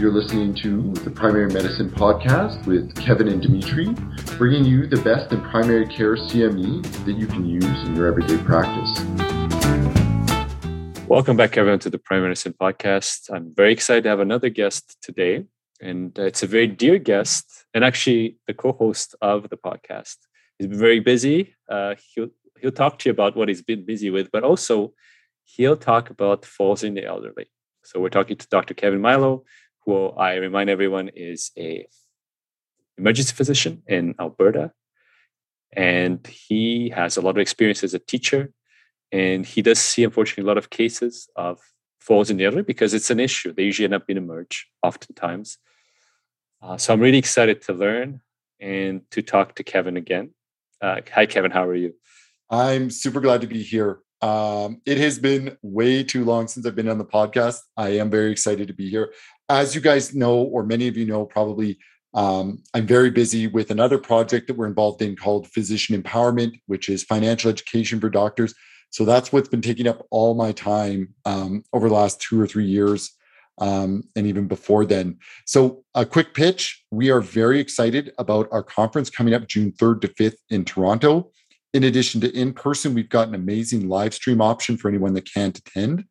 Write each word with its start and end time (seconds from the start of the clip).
You're 0.00 0.10
listening 0.10 0.54
to 0.54 0.94
the 1.04 1.10
Primary 1.10 1.52
Medicine 1.52 1.90
Podcast 1.90 2.64
with 2.64 2.96
Kevin 2.96 3.28
and 3.28 3.42
Dimitri, 3.42 3.92
bringing 4.38 4.64
you 4.64 4.86
the 4.86 4.96
best 5.02 5.30
in 5.30 5.42
primary 5.42 5.86
care 5.86 6.16
CME 6.16 6.82
that 7.04 7.18
you 7.18 7.26
can 7.26 7.44
use 7.44 7.66
in 7.86 7.94
your 7.94 8.06
everyday 8.06 8.38
practice. 8.38 8.98
Welcome 11.06 11.36
back, 11.36 11.58
everyone, 11.58 11.80
to 11.80 11.90
the 11.90 11.98
Primary 11.98 12.28
Medicine 12.28 12.54
Podcast. 12.58 13.28
I'm 13.30 13.54
very 13.54 13.74
excited 13.74 14.04
to 14.04 14.08
have 14.08 14.20
another 14.20 14.48
guest 14.48 14.96
today, 15.02 15.44
and 15.82 16.18
it's 16.18 16.42
a 16.42 16.46
very 16.46 16.66
dear 16.66 16.98
guest, 16.98 17.66
and 17.74 17.84
actually 17.84 18.38
the 18.46 18.54
co-host 18.54 19.14
of 19.20 19.50
the 19.50 19.58
podcast. 19.58 20.16
He's 20.58 20.68
been 20.68 20.78
very 20.78 21.00
busy. 21.00 21.56
Uh, 21.68 21.96
he'll 22.14 22.28
he'll 22.58 22.72
talk 22.72 22.98
to 23.00 23.10
you 23.10 23.12
about 23.12 23.36
what 23.36 23.48
he's 23.48 23.62
been 23.62 23.84
busy 23.84 24.08
with, 24.08 24.30
but 24.32 24.44
also 24.44 24.94
he'll 25.44 25.76
talk 25.76 26.08
about 26.08 26.46
falls 26.46 26.84
in 26.84 26.94
the 26.94 27.04
elderly. 27.04 27.50
So 27.84 28.00
we're 28.00 28.08
talking 28.08 28.36
to 28.36 28.48
Dr. 28.48 28.74
Kevin 28.74 29.00
Milo, 29.00 29.44
who 29.90 30.08
I 30.10 30.34
remind 30.36 30.70
everyone 30.70 31.10
is 31.14 31.50
a 31.58 31.86
emergency 32.96 33.34
physician 33.34 33.82
in 33.88 34.14
Alberta. 34.20 34.72
And 35.72 36.24
he 36.26 36.90
has 36.90 37.16
a 37.16 37.20
lot 37.20 37.30
of 37.30 37.38
experience 37.38 37.82
as 37.82 37.94
a 37.94 37.98
teacher. 37.98 38.52
And 39.12 39.44
he 39.44 39.62
does 39.62 39.80
see, 39.80 40.04
unfortunately, 40.04 40.44
a 40.44 40.46
lot 40.46 40.58
of 40.58 40.70
cases 40.70 41.28
of 41.34 41.58
falls 41.98 42.30
in 42.30 42.36
the 42.36 42.44
elderly 42.44 42.62
because 42.62 42.94
it's 42.94 43.10
an 43.10 43.20
issue. 43.20 43.52
They 43.52 43.64
usually 43.64 43.84
end 43.84 43.94
up 43.94 44.08
in 44.08 44.16
emerge 44.16 44.68
oftentimes. 44.82 45.58
Uh, 46.62 46.76
so 46.76 46.92
I'm 46.92 47.00
really 47.00 47.18
excited 47.18 47.62
to 47.62 47.72
learn 47.72 48.20
and 48.60 49.02
to 49.10 49.22
talk 49.22 49.56
to 49.56 49.64
Kevin 49.64 49.96
again. 49.96 50.34
Uh, 50.80 51.00
hi, 51.12 51.26
Kevin. 51.26 51.50
How 51.50 51.64
are 51.64 51.74
you? 51.74 51.94
I'm 52.48 52.90
super 52.90 53.20
glad 53.20 53.40
to 53.40 53.46
be 53.46 53.62
here. 53.62 54.00
Um, 54.22 54.82
it 54.84 54.98
has 54.98 55.18
been 55.18 55.56
way 55.62 56.04
too 56.04 56.24
long 56.24 56.46
since 56.46 56.66
I've 56.66 56.76
been 56.76 56.88
on 56.88 56.98
the 56.98 57.04
podcast. 57.04 57.60
I 57.76 57.90
am 58.00 58.10
very 58.10 58.30
excited 58.30 58.68
to 58.68 58.74
be 58.74 58.90
here. 58.90 59.12
As 59.50 59.74
you 59.74 59.80
guys 59.80 60.14
know, 60.14 60.36
or 60.36 60.62
many 60.62 60.86
of 60.86 60.96
you 60.96 61.04
know, 61.04 61.26
probably, 61.26 61.76
um, 62.14 62.62
I'm 62.72 62.86
very 62.86 63.10
busy 63.10 63.48
with 63.48 63.72
another 63.72 63.98
project 63.98 64.46
that 64.46 64.56
we're 64.56 64.68
involved 64.68 65.02
in 65.02 65.16
called 65.16 65.48
Physician 65.48 66.00
Empowerment, 66.00 66.60
which 66.66 66.88
is 66.88 67.02
financial 67.02 67.50
education 67.50 67.98
for 67.98 68.08
doctors. 68.08 68.54
So 68.90 69.04
that's 69.04 69.32
what's 69.32 69.48
been 69.48 69.60
taking 69.60 69.88
up 69.88 70.06
all 70.12 70.34
my 70.34 70.52
time 70.52 71.14
um, 71.24 71.64
over 71.72 71.88
the 71.88 71.94
last 71.96 72.20
two 72.20 72.40
or 72.40 72.46
three 72.46 72.64
years, 72.64 73.10
um, 73.58 74.04
and 74.14 74.24
even 74.28 74.46
before 74.46 74.84
then. 74.86 75.18
So, 75.46 75.82
a 75.96 76.06
quick 76.06 76.32
pitch 76.32 76.84
we 76.92 77.10
are 77.10 77.20
very 77.20 77.58
excited 77.58 78.12
about 78.18 78.48
our 78.52 78.62
conference 78.62 79.10
coming 79.10 79.34
up 79.34 79.48
June 79.48 79.72
3rd 79.72 80.02
to 80.02 80.08
5th 80.08 80.38
in 80.50 80.64
Toronto. 80.64 81.32
In 81.74 81.82
addition 81.82 82.20
to 82.20 82.30
in 82.36 82.52
person, 82.52 82.94
we've 82.94 83.08
got 83.08 83.26
an 83.26 83.34
amazing 83.34 83.88
live 83.88 84.14
stream 84.14 84.40
option 84.40 84.76
for 84.76 84.88
anyone 84.88 85.14
that 85.14 85.32
can't 85.32 85.58
attend. 85.58 86.04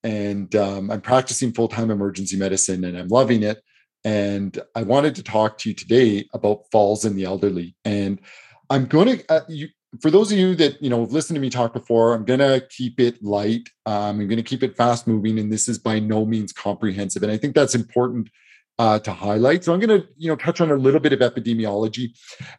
and 0.05 0.55
um, 0.55 0.91
I'm 0.91 1.01
practicing 1.01 1.51
full 1.51 1.67
time 1.67 1.89
emergency 1.89 2.37
medicine 2.37 2.85
and 2.85 2.95
I'm 2.95 3.07
loving 3.07 3.41
it. 3.41 3.61
And 4.03 4.57
I 4.75 4.83
wanted 4.83 5.15
to 5.15 5.23
talk 5.23 5.57
to 5.57 5.69
you 5.69 5.75
today 5.75 6.29
about 6.31 6.69
falls 6.71 7.05
in 7.05 7.15
the 7.15 7.23
elderly. 7.23 7.75
And 7.85 8.21
I'm 8.69 8.85
going 8.85 9.17
to, 9.17 9.31
uh, 9.33 9.41
you, 9.49 9.69
for 9.99 10.11
those 10.11 10.31
of 10.31 10.37
you 10.37 10.53
that 10.55 10.81
you 10.81 10.91
know 10.91 10.99
have 10.99 11.11
listened 11.11 11.35
to 11.35 11.41
me 11.41 11.49
talk 11.49 11.73
before, 11.73 12.13
I'm 12.13 12.23
going 12.23 12.39
to 12.39 12.63
keep 12.69 12.99
it 12.99 13.23
light. 13.23 13.67
Um, 13.87 14.19
I'm 14.19 14.27
going 14.27 14.37
to 14.37 14.43
keep 14.43 14.61
it 14.61 14.77
fast 14.77 15.07
moving, 15.07 15.39
and 15.39 15.51
this 15.51 15.67
is 15.67 15.79
by 15.79 15.99
no 15.99 16.25
means 16.25 16.53
comprehensive. 16.53 17.23
And 17.23 17.31
I 17.31 17.37
think 17.37 17.55
that's 17.55 17.75
important 17.75 18.29
uh, 18.77 18.99
to 18.99 19.13
highlight. 19.13 19.63
So 19.63 19.73
I'm 19.73 19.79
going 19.79 20.01
to 20.01 20.07
you 20.17 20.29
know 20.29 20.35
touch 20.35 20.59
on 20.59 20.69
a 20.69 20.75
little 20.75 20.99
bit 20.99 21.13
of 21.13 21.19
epidemiology, 21.19 22.09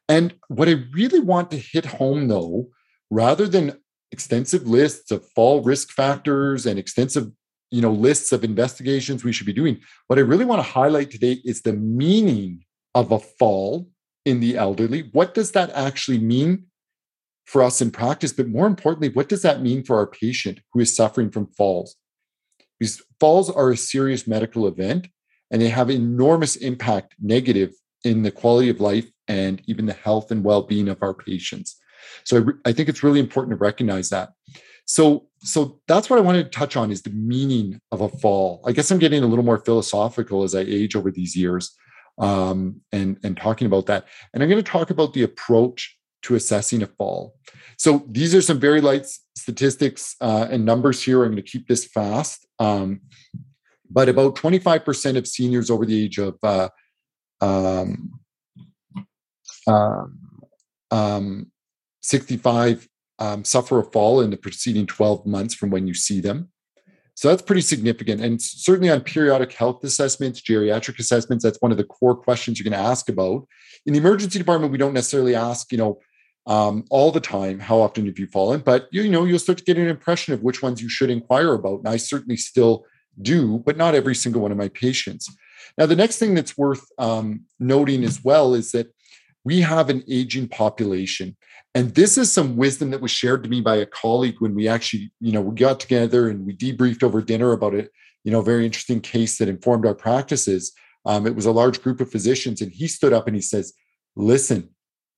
and 0.09 0.35
what 0.49 0.69
I 0.69 0.83
really 0.93 1.21
want 1.21 1.51
to 1.51 1.59
hit 1.59 1.85
home 1.85 2.29
though 2.29 2.69
rather 3.11 3.47
than 3.47 3.79
extensive 4.13 4.67
lists 4.67 5.11
of 5.11 5.27
fall 5.35 5.63
risk 5.63 5.91
factors 5.91 6.67
and 6.67 6.79
extensive 6.79 7.31
you 7.71 7.83
know 7.83 7.93
lists 7.93 8.33
of 8.33 8.45
investigations 8.45 9.25
we 9.25 9.33
should 9.33 9.47
be 9.47 9.53
doing. 9.53 9.81
What 10.07 10.19
i 10.19 10.23
really 10.23 10.45
want 10.45 10.61
to 10.61 10.71
highlight 10.71 11.11
today 11.11 11.41
is 11.45 11.63
the 11.63 11.73
meaning 11.73 12.65
of 12.95 13.13
a 13.13 13.19
fall 13.19 13.89
in 14.25 14.41
the 14.41 14.57
elderly. 14.57 15.11
What 15.13 15.35
does 15.35 15.53
that 15.53 15.71
actually 15.71 16.19
mean 16.19 16.67
for 17.45 17.63
us 17.63 17.81
in 17.81 17.91
practice? 17.91 18.33
But 18.33 18.49
more 18.49 18.67
importantly 18.67 19.09
what 19.11 19.29
does 19.29 19.43
that 19.43 19.63
mean 19.63 19.83
for 19.83 19.97
our 19.97 20.07
patient 20.07 20.61
who 20.73 20.81
is 20.81 20.95
suffering 20.95 21.31
from 21.31 21.49
falls? 21.49 21.97
Because 22.79 23.03
falls 23.21 23.51
are 23.51 23.71
a 23.71 23.77
serious 23.77 24.27
medical 24.27 24.67
event 24.67 25.09
and 25.51 25.63
they 25.63 25.69
have 25.69 25.91
enormous 25.91 26.57
impact 26.57 27.15
negative 27.21 27.73
in 28.05 28.23
the 28.23 28.31
quality 28.31 28.69
of 28.69 28.81
life 28.81 29.11
and 29.29 29.63
even 29.67 29.87
the 29.87 29.93
health 29.93 30.31
and 30.31 30.45
well-being 30.45 30.89
of 30.89 31.03
our 31.03 31.15
patients 31.15 31.76
so 32.25 32.37
I, 32.37 32.41
re- 32.41 32.55
I 32.65 32.73
think 32.73 32.89
it's 32.89 33.03
really 33.03 33.21
important 33.21 33.53
to 33.53 33.63
recognize 33.63 34.11
that. 34.11 34.31
So, 34.87 35.27
so 35.41 35.81
that's 35.89 36.09
what 36.09 36.19
I 36.19 36.23
wanted 36.23 36.45
to 36.45 36.59
touch 36.59 36.77
on 36.77 36.91
is 36.91 37.03
the 37.03 37.11
meaning 37.11 37.81
of 37.91 38.01
a 38.01 38.09
fall. 38.09 38.63
I 38.65 38.73
guess 38.73 38.91
I'm 38.91 38.99
getting 38.99 39.23
a 39.23 39.27
little 39.27 39.45
more 39.45 39.59
philosophical 39.59 40.45
as 40.45 40.55
I 40.55 40.61
age 40.61 40.95
over 40.95 41.11
these 41.11 41.37
years, 41.37 41.75
um, 42.19 42.81
and 42.93 43.19
and 43.25 43.37
talking 43.37 43.67
about 43.67 43.87
that. 43.87 44.07
And 44.33 44.43
I'm 44.43 44.49
going 44.49 44.63
to 44.63 44.71
talk 44.71 44.91
about 44.91 45.13
the 45.13 45.25
approach 45.25 45.97
to 46.23 46.35
assessing 46.35 46.83
a 46.83 46.87
fall. 46.87 47.35
So 47.79 48.05
these 48.09 48.35
are 48.35 48.43
some 48.43 48.59
very 48.59 48.81
light 48.81 49.07
statistics 49.37 50.17
uh, 50.21 50.49
and 50.51 50.65
numbers 50.65 51.03
here. 51.03 51.23
I'm 51.23 51.33
going 51.33 51.43
to 51.43 51.51
keep 51.51 51.69
this 51.69 51.85
fast. 51.85 52.47
Um, 52.59 53.03
but 53.91 54.09
about 54.09 54.35
25% 54.35 55.17
of 55.17 55.27
seniors 55.27 55.71
over 55.71 55.87
the 55.87 56.05
age 56.05 56.19
of 56.19 56.37
uh, 56.43 56.69
um, 57.41 58.19
um, 59.67 60.19
um 60.91 61.53
65 62.07 62.89
um, 63.19 63.45
suffer 63.45 63.79
a 63.81 63.85
fall 63.85 64.21
in 64.21 64.31
the 64.31 64.37
preceding 64.37 64.87
12 64.87 65.27
months 65.27 65.55
from 65.55 65.71
when 65.71 65.87
you 65.87 65.95
see 65.95 66.21
them. 66.21 66.51
So 67.15 67.29
that's 67.29 67.43
pretty 67.43 67.63
significant. 67.63 68.21
And 68.21 68.41
certainly 68.41 68.91
on 68.91 69.01
periodic 69.01 69.53
health 69.53 69.83
assessments, 69.83 70.43
geriatric 70.43 70.99
assessments, 70.99 71.43
that's 71.43 71.61
one 71.63 71.73
of 71.73 71.79
the 71.79 71.85
core 71.85 72.15
questions 72.15 72.59
you're 72.59 72.71
going 72.71 72.81
to 72.81 72.89
ask 72.89 73.09
about. 73.09 73.49
In 73.87 73.95
the 73.95 73.99
emergency 73.99 74.39
department, 74.39 74.71
we 74.71 74.79
don't 74.79 74.93
necessarily 74.93 75.35
ask, 75.35 75.73
you 75.73 75.79
know, 75.79 75.99
um, 76.47 76.85
all 76.91 77.11
the 77.11 77.21
time, 77.21 77.59
how 77.59 77.79
often 77.79 78.07
have 78.07 78.19
you 78.19 78.27
fallen? 78.29 78.61
But 78.61 78.87
you 78.93 79.11
know, 79.11 79.25
you'll 79.25 79.41
start 79.41 79.59
to 79.59 79.65
get 79.65 79.79
an 79.79 79.89
impression 79.89 80.33
of 80.33 80.43
which 80.43 80.63
ones 80.63 80.81
you 80.81 80.89
should 80.89 81.11
inquire 81.11 81.55
about. 81.55 81.81
And 81.81 81.89
I 81.89 81.97
certainly 81.97 82.37
still 82.37 82.85
do, 83.21 83.63
but 83.67 83.77
not 83.77 83.97
every 83.97 84.15
single 84.15 84.43
one 84.43 84.53
of 84.53 84.59
my 84.59 84.69
patients. 84.69 85.29
Now, 85.77 85.87
the 85.87 85.97
next 85.97 86.19
thing 86.19 86.35
that's 86.35 86.57
worth 86.57 86.85
um, 86.99 87.47
noting 87.59 88.05
as 88.05 88.23
well 88.23 88.55
is 88.55 88.71
that 88.73 88.95
we 89.45 89.61
have 89.61 89.91
an 89.91 90.05
aging 90.09 90.49
population. 90.49 91.37
And 91.77 91.95
this 91.95 92.17
is 92.17 92.33
some 92.33 92.57
wisdom 92.57 92.91
that 92.93 93.03
was 93.03 93.11
shared 93.11 93.43
to 93.43 93.51
me 93.51 93.61
by 93.61 93.77
a 93.77 93.85
colleague 93.85 94.37
when 94.39 94.55
we 94.55 94.67
actually, 94.67 95.13
you 95.21 95.31
know, 95.31 95.43
we 95.43 95.55
got 95.55 95.79
together 95.79 96.27
and 96.27 96.47
we 96.47 96.57
debriefed 96.57 97.03
over 97.03 97.21
dinner 97.21 97.53
about 97.53 97.75
it, 97.75 97.91
you 98.25 98.33
know, 98.33 98.41
very 98.41 98.65
interesting 98.65 98.99
case 98.99 99.37
that 99.37 99.51
informed 99.51 99.85
our 99.85 99.95
practices. 99.95 100.73
Um, 101.05 101.27
it 101.27 101.37
was 101.37 101.45
a 101.45 101.53
large 101.53 101.83
group 101.83 102.01
of 102.01 102.11
physicians, 102.11 102.63
and 102.63 102.73
he 102.73 102.89
stood 102.89 103.13
up 103.13 103.27
and 103.27 103.37
he 103.37 103.43
says, 103.43 103.75
Listen, 104.17 104.71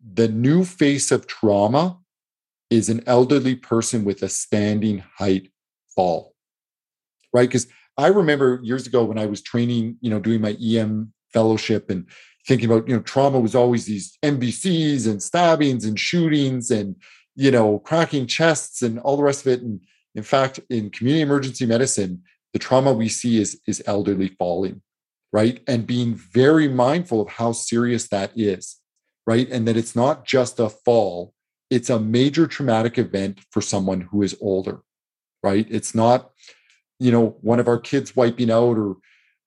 the 0.02 0.26
new 0.26 0.64
face 0.64 1.12
of 1.12 1.28
trauma 1.28 1.96
is 2.70 2.88
an 2.88 3.05
elderly 3.06 3.55
person 3.55 4.05
with 4.05 4.20
a 4.25 4.28
standing 4.28 5.05
height 5.16 5.52
fall, 5.94 6.34
right? 7.32 7.49
Because 7.49 7.69
I 7.96 8.08
remember 8.08 8.58
years 8.64 8.84
ago 8.84 9.05
when 9.05 9.16
I 9.16 9.26
was 9.26 9.43
training, 9.43 9.99
you 10.00 10.10
know, 10.10 10.19
doing 10.19 10.40
my 10.40 10.56
EM 10.60 11.12
fellowship 11.32 11.88
and 11.88 12.08
thinking 12.48 12.70
about, 12.70 12.88
you 12.88 12.96
know, 12.96 13.02
trauma 13.02 13.38
was 13.38 13.54
always 13.54 13.84
these 13.84 14.16
MVCs 14.24 15.06
and 15.06 15.22
stabbings 15.22 15.84
and 15.84 16.00
shootings 16.00 16.70
and, 16.70 16.96
you 17.36 17.50
know, 17.50 17.78
cracking 17.80 18.26
chests 18.26 18.80
and 18.80 18.98
all 19.00 19.18
the 19.18 19.22
rest 19.22 19.42
of 19.46 19.52
it. 19.52 19.60
And 19.60 19.80
in 20.14 20.22
fact, 20.22 20.58
in 20.70 20.88
community 20.90 21.20
emergency 21.20 21.66
medicine, 21.66 22.22
the 22.54 22.58
trauma 22.58 22.92
we 22.94 23.10
see 23.10 23.38
is, 23.38 23.60
is 23.66 23.82
elderly 23.86 24.28
falling, 24.28 24.80
right? 25.30 25.62
And 25.68 25.86
being 25.86 26.14
very 26.14 26.68
mindful 26.68 27.20
of 27.20 27.28
how 27.28 27.52
serious 27.52 28.08
that 28.08 28.32
is, 28.34 28.80
right? 29.26 29.46
And 29.50 29.68
that 29.68 29.76
it's 29.76 29.94
not 29.94 30.24
just 30.24 30.58
a 30.58 30.70
fall, 30.70 31.34
it's 31.68 31.90
a 31.90 32.00
major 32.00 32.46
traumatic 32.46 32.96
event 32.96 33.40
for 33.50 33.60
someone 33.60 34.00
who 34.00 34.22
is 34.22 34.34
older, 34.40 34.80
right? 35.42 35.66
It's 35.68 35.94
not, 35.94 36.30
you 36.98 37.12
know, 37.12 37.36
one 37.42 37.60
of 37.60 37.68
our 37.68 37.78
kids 37.78 38.16
wiping 38.16 38.50
out 38.50 38.78
or, 38.78 38.96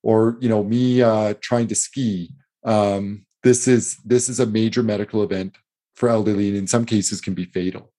or 0.04 0.38
you 0.40 0.50
know, 0.50 0.64
me 0.64 1.02
uh, 1.02 1.34
trying 1.42 1.68
to 1.68 1.76
ski. 1.76 2.32
Um, 2.64 3.26
this 3.44 3.68
is 3.68 3.98
this 4.06 4.30
is 4.30 4.40
a 4.40 4.46
major 4.46 4.84
medical 4.84 5.24
event 5.24 5.58
for 5.96 6.10
elderly, 6.10 6.50
and 6.50 6.58
in 6.58 6.68
some 6.68 6.86
cases 6.86 7.22
can 7.22 7.34
be 7.34 7.46
fatal. 7.46 7.92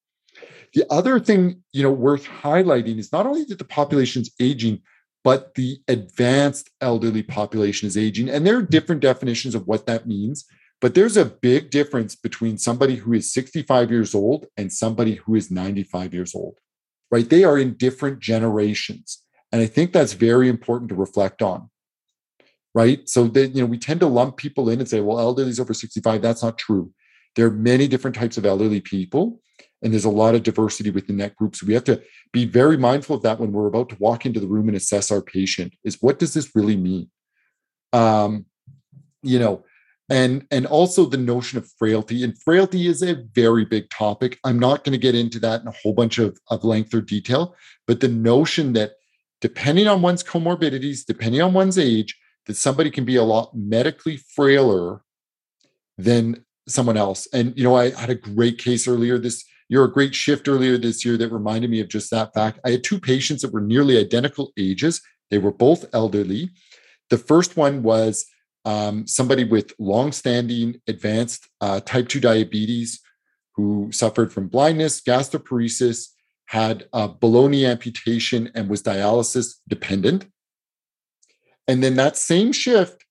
The 0.75 0.85
other 0.91 1.20
thing, 1.20 1.62
you 1.73 1.82
know, 1.82 1.93
worth 1.93 2.25
highlighting 2.25 2.99
is 2.99 3.12
not 3.12 3.26
only 3.26 3.44
that 3.44 3.59
the 3.59 3.64
population 3.64 4.23
is 4.23 4.32
aging, 4.41 4.81
but 5.25 5.55
the 5.55 5.79
advanced 5.88 6.70
elderly 6.81 7.23
population 7.23 7.87
is 7.87 7.97
aging. 7.97 8.29
And 8.29 8.47
there 8.47 8.56
are 8.56 8.62
different 8.62 9.03
definitions 9.03 9.55
of 9.55 9.67
what 9.67 9.87
that 9.87 10.06
means. 10.06 10.44
But 10.81 10.97
there's 10.97 11.17
a 11.17 11.25
big 11.25 11.70
difference 11.70 12.17
between 12.17 12.59
somebody 12.59 12.97
who 12.97 13.12
is 13.12 13.32
65 13.32 13.91
years 13.93 14.17
old 14.17 14.47
and 14.56 14.73
somebody 14.73 15.14
who 15.14 15.37
is 15.37 15.49
95 15.49 16.12
years 16.12 16.35
old, 16.35 16.59
right? 17.09 17.29
They 17.29 17.44
are 17.44 17.56
in 17.56 17.75
different 17.75 18.19
generations. 18.19 19.23
And 19.53 19.62
I 19.62 19.67
think 19.67 19.93
that's 19.93 20.14
very 20.14 20.49
important 20.49 20.88
to 20.88 20.97
reflect 20.97 21.41
on, 21.41 21.70
right? 22.75 23.09
So 23.09 23.27
that, 23.29 23.55
you 23.55 23.61
know, 23.61 23.67
we 23.67 23.79
tend 23.79 24.01
to 24.01 24.07
lump 24.07 24.37
people 24.37 24.71
in 24.71 24.81
and 24.81 24.89
say, 24.89 25.01
well, 25.01 25.21
elderly 25.21 25.51
is 25.51 25.61
over 25.61 25.75
65. 25.75 26.23
That's 26.23 26.43
not 26.43 26.59
true. 26.59 26.93
There 27.37 27.47
are 27.47 27.51
many 27.51 27.89
different 27.89 28.17
types 28.17 28.37
of 28.37 28.47
elderly 28.47 28.81
people 28.81 29.41
and 29.83 29.93
there's 29.93 30.05
a 30.05 30.11
lot 30.11 30.35
of 30.35 30.43
diversity 30.43 30.91
within 30.91 31.17
that 31.19 31.37
group 31.37 31.57
so 31.57 31.67
we 31.67 31.75
have 31.75 31.85
to 31.85 32.01
be 32.33 32.45
very 32.45 32.77
mindful 32.77 33.17
of 33.17 33.23
that 33.23 33.39
when 33.39 33.53
we're 33.53 33.67
about 33.67 33.89
to 33.89 33.97
walk 33.99 34.25
into 34.25 34.41
the 34.41 34.47
room 34.47 34.69
and 34.69 34.77
assess 34.77 35.11
our 35.11 35.21
patient 35.21 35.75
is 35.85 35.99
what 36.01 36.19
does 36.19 36.35
this 36.35 36.55
really 36.55 36.77
mean 36.77 37.11
um 37.93 38.47
you 39.23 39.39
know 39.39 39.65
and 40.09 40.47
and 40.51 40.67
also 40.67 41.05
the 41.05 41.17
notion 41.17 41.59
of 41.59 41.71
frailty 41.79 42.25
and 42.25 42.41
frailty 42.43 42.87
is 42.87 43.03
a 43.03 43.23
very 43.35 43.65
big 43.65 43.89
topic 43.91 44.39
i'm 44.45 44.59
not 44.59 44.85
going 44.85 44.93
to 44.93 44.99
get 44.99 45.15
into 45.15 45.39
that 45.39 45.61
in 45.61 45.69
a 45.69 45.75
whole 45.83 45.93
bunch 45.93 46.19
of, 46.19 46.39
of 46.49 46.65
length 46.65 46.95
or 46.95 47.01
detail 47.01 47.55
but 47.87 48.01
the 48.01 48.09
notion 48.09 48.73
that 48.73 48.93
depending 49.41 49.89
on 49.89 50.03
one's 50.03 50.23
comorbidities 50.23 51.05
depending 51.05 51.43
on 51.43 51.53
one's 51.53 51.79
age 51.79 52.17
that 52.47 52.56
somebody 52.56 52.91
can 52.91 53.05
be 53.05 53.17
a 53.17 53.23
lot 53.23 53.55
medically 53.55 54.17
frailer 54.17 55.03
than 55.99 56.44
someone 56.69 56.97
else 56.97 57.27
and 57.33 57.53
you 57.56 57.65
know 57.65 57.75
i 57.75 57.91
had 57.91 58.11
a 58.11 58.15
great 58.15 58.56
case 58.56 58.87
earlier 58.87 59.19
this 59.19 59.44
you're 59.73 59.87
a 59.87 59.91
great 59.91 60.15
shift 60.15 60.49
earlier 60.49 60.77
this 60.77 61.03
year 61.03 61.17
that 61.17 61.33
reminded 61.33 61.71
me 61.71 61.81
of 61.81 61.89
just 61.89 62.11
that 62.11 62.35
fact. 62.35 62.61
I 62.62 62.73
had 62.73 62.85
two 62.85 63.00
patients 63.00 63.41
that 63.41 63.55
were 63.55 63.62
nearly 63.62 63.97
identical 63.97 64.53
ages. 64.59 65.00
They 65.31 65.39
were 65.39 65.50
both 65.50 65.87
elderly. 65.94 66.50
The 67.09 67.17
first 67.17 67.56
one 67.56 67.83
was 67.83 68.27
um, 68.67 69.06
somebody 69.06 69.45
with 69.45 69.73
long-standing 69.79 70.83
advanced 70.88 71.49
uh, 71.62 71.81
type 71.81 72.11
2 72.11 72.21
diabetes 72.21 73.00
who 73.55 73.91
suffered 73.93 74.31
from 74.31 74.49
blindness, 74.49 75.00
gastroparesis, 75.00 76.09
had 76.49 76.87
a 76.93 77.09
below-knee 77.09 77.65
amputation, 77.65 78.50
and 78.55 78.69
was 78.69 78.83
dialysis 78.83 79.55
dependent. 79.69 80.27
And 81.69 81.82
then 81.82 81.97
that 81.97 82.17
same 82.17 82.53
shift, 82.53 83.05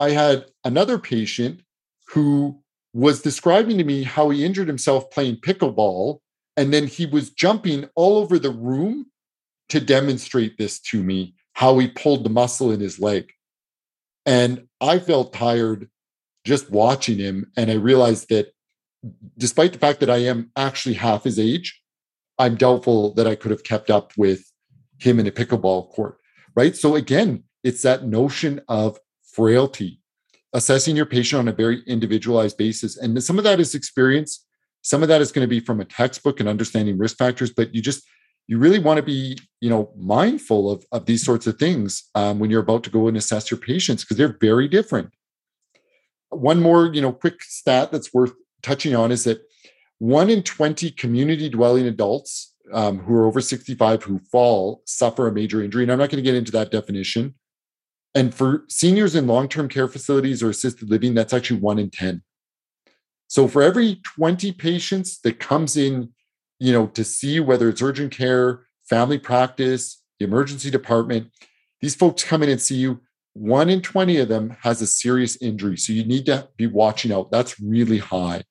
I 0.00 0.10
had 0.10 0.46
another 0.64 0.98
patient 0.98 1.60
who 2.08 2.62
was 2.94 3.22
describing 3.22 3.78
to 3.78 3.84
me 3.84 4.02
how 4.02 4.30
he 4.30 4.44
injured 4.44 4.68
himself 4.68 5.10
playing 5.10 5.36
pickleball. 5.36 6.20
And 6.56 6.72
then 6.72 6.86
he 6.86 7.06
was 7.06 7.30
jumping 7.30 7.88
all 7.94 8.16
over 8.16 8.38
the 8.38 8.50
room 8.50 9.06
to 9.68 9.80
demonstrate 9.80 10.58
this 10.58 10.80
to 10.80 11.02
me, 11.02 11.34
how 11.52 11.78
he 11.78 11.88
pulled 11.88 12.24
the 12.24 12.30
muscle 12.30 12.72
in 12.72 12.80
his 12.80 12.98
leg. 12.98 13.30
And 14.24 14.66
I 14.80 14.98
felt 14.98 15.32
tired 15.32 15.88
just 16.44 16.70
watching 16.70 17.18
him. 17.18 17.52
And 17.56 17.70
I 17.70 17.74
realized 17.74 18.28
that 18.30 18.52
despite 19.36 19.72
the 19.72 19.78
fact 19.78 20.00
that 20.00 20.10
I 20.10 20.18
am 20.18 20.50
actually 20.56 20.94
half 20.94 21.24
his 21.24 21.38
age, 21.38 21.80
I'm 22.38 22.56
doubtful 22.56 23.14
that 23.14 23.26
I 23.26 23.34
could 23.34 23.50
have 23.50 23.64
kept 23.64 23.90
up 23.90 24.12
with 24.16 24.50
him 24.98 25.20
in 25.20 25.26
a 25.26 25.30
pickleball 25.30 25.90
court. 25.90 26.18
Right. 26.56 26.74
So 26.74 26.96
again, 26.96 27.44
it's 27.64 27.82
that 27.82 28.04
notion 28.04 28.60
of 28.68 28.98
frailty 29.32 30.00
assessing 30.54 30.96
your 30.96 31.06
patient 31.06 31.40
on 31.40 31.48
a 31.48 31.52
very 31.52 31.82
individualized 31.86 32.56
basis. 32.56 32.96
And 32.96 33.22
some 33.22 33.38
of 33.38 33.44
that 33.44 33.60
is 33.60 33.74
experience, 33.74 34.46
some 34.82 35.02
of 35.02 35.08
that 35.08 35.20
is 35.20 35.30
going 35.30 35.44
to 35.44 35.48
be 35.48 35.60
from 35.60 35.80
a 35.80 35.84
textbook 35.84 36.40
and 36.40 36.48
understanding 36.48 36.96
risk 36.96 37.18
factors, 37.18 37.52
but 37.52 37.74
you 37.74 37.82
just 37.82 38.02
you 38.48 38.58
really 38.58 38.78
want 38.78 38.96
to 38.96 39.02
be 39.02 39.38
you 39.60 39.70
know 39.70 39.92
mindful 39.96 40.70
of, 40.70 40.84
of 40.90 41.06
these 41.06 41.24
sorts 41.24 41.46
of 41.46 41.58
things 41.58 42.08
um, 42.14 42.38
when 42.38 42.50
you're 42.50 42.62
about 42.62 42.82
to 42.84 42.90
go 42.90 43.06
and 43.06 43.16
assess 43.16 43.50
your 43.50 43.60
patients 43.60 44.02
because 44.02 44.16
they're 44.16 44.36
very 44.40 44.66
different 44.66 45.10
one 46.30 46.60
more 46.60 46.86
you 46.92 47.00
know 47.00 47.12
quick 47.12 47.42
stat 47.42 47.92
that's 47.92 48.12
worth 48.12 48.32
touching 48.62 48.96
on 48.96 49.12
is 49.12 49.24
that 49.24 49.40
one 49.98 50.30
in 50.30 50.42
20 50.42 50.90
community 50.92 51.48
dwelling 51.48 51.86
adults 51.86 52.54
um, 52.72 52.98
who 52.98 53.14
are 53.14 53.26
over 53.26 53.40
65 53.40 54.02
who 54.02 54.18
fall 54.18 54.82
suffer 54.86 55.28
a 55.28 55.32
major 55.32 55.62
injury 55.62 55.82
and 55.82 55.92
i'm 55.92 55.98
not 55.98 56.10
going 56.10 56.22
to 56.22 56.28
get 56.28 56.34
into 56.34 56.52
that 56.52 56.70
definition 56.70 57.34
and 58.14 58.34
for 58.34 58.64
seniors 58.68 59.14
in 59.14 59.26
long 59.26 59.48
term 59.48 59.68
care 59.68 59.88
facilities 59.88 60.42
or 60.42 60.50
assisted 60.50 60.90
living, 60.90 61.14
that's 61.14 61.32
actually 61.32 61.60
one 61.60 61.78
in 61.78 61.90
10. 61.90 62.22
So 63.28 63.46
for 63.46 63.62
every 63.62 64.00
20 64.16 64.52
patients 64.52 65.20
that 65.20 65.38
comes 65.38 65.76
in, 65.76 66.10
you 66.58 66.72
know, 66.72 66.86
to 66.88 67.04
see 67.04 67.40
whether 67.40 67.68
it's 67.68 67.82
urgent 67.82 68.12
care, 68.12 68.64
family 68.88 69.18
practice, 69.18 70.02
the 70.18 70.24
emergency 70.24 70.70
department, 70.70 71.30
these 71.80 71.94
folks 71.94 72.24
come 72.24 72.42
in 72.42 72.48
and 72.48 72.60
see 72.60 72.76
you. 72.76 73.00
One 73.34 73.68
in 73.68 73.82
20 73.82 74.16
of 74.16 74.28
them 74.28 74.56
has 74.62 74.82
a 74.82 74.86
serious 74.86 75.40
injury. 75.40 75.76
So 75.76 75.92
you 75.92 76.04
need 76.04 76.26
to 76.26 76.48
be 76.56 76.66
watching 76.66 77.12
out. 77.12 77.30
That's 77.30 77.60
really 77.60 77.98
high. 77.98 78.42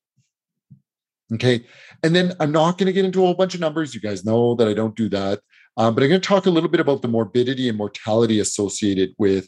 Okay. 1.34 1.66
And 2.04 2.16
then 2.16 2.34
I'm 2.40 2.54
not 2.54 2.78
going 2.78 2.86
to 2.86 2.94
get 2.94 3.04
into 3.04 3.22
a 3.22 3.26
whole 3.26 3.34
bunch 3.34 3.54
of 3.54 3.60
numbers. 3.60 3.94
You 3.94 4.00
guys 4.00 4.24
know 4.24 4.56
that 4.56 4.68
I 4.68 4.74
don't 4.74 4.96
do 4.96 5.10
that. 5.10 5.42
Um, 5.78 5.94
but 5.94 6.04
I'm 6.04 6.10
going 6.10 6.22
to 6.22 6.28
talk 6.28 6.48
a 6.48 6.52
little 6.52 6.70
bit 6.70 6.80
about 6.80 7.02
the 7.02 7.08
morbidity 7.08 7.70
and 7.70 7.78
mortality 7.78 8.40
associated 8.40 9.14
with 9.18 9.48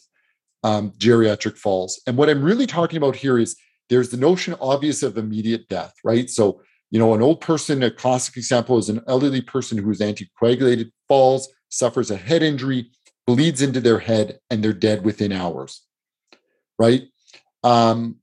um, 0.63 0.91
geriatric 0.91 1.57
falls. 1.57 2.01
And 2.05 2.17
what 2.17 2.29
I'm 2.29 2.43
really 2.43 2.67
talking 2.67 2.97
about 2.97 3.15
here 3.15 3.39
is 3.39 3.55
there's 3.89 4.09
the 4.09 4.17
notion 4.17 4.55
obvious 4.61 5.01
of 5.01 5.17
immediate 5.17 5.67
death, 5.67 5.93
right? 6.03 6.29
So, 6.29 6.61
you 6.91 6.99
know, 6.99 7.13
an 7.13 7.21
old 7.21 7.41
person, 7.41 7.81
a 7.81 7.91
classic 7.91 8.37
example 8.37 8.77
is 8.77 8.89
an 8.89 9.01
elderly 9.07 9.41
person 9.41 9.77
who 9.77 9.89
is 9.89 9.99
anticoagulated, 9.99 10.91
falls, 11.07 11.49
suffers 11.69 12.11
a 12.11 12.17
head 12.17 12.43
injury, 12.43 12.91
bleeds 13.25 13.61
into 13.61 13.79
their 13.79 13.99
head, 13.99 14.39
and 14.49 14.63
they're 14.63 14.73
dead 14.73 15.03
within 15.03 15.31
hours, 15.31 15.83
right? 16.77 17.03
Um, 17.63 18.17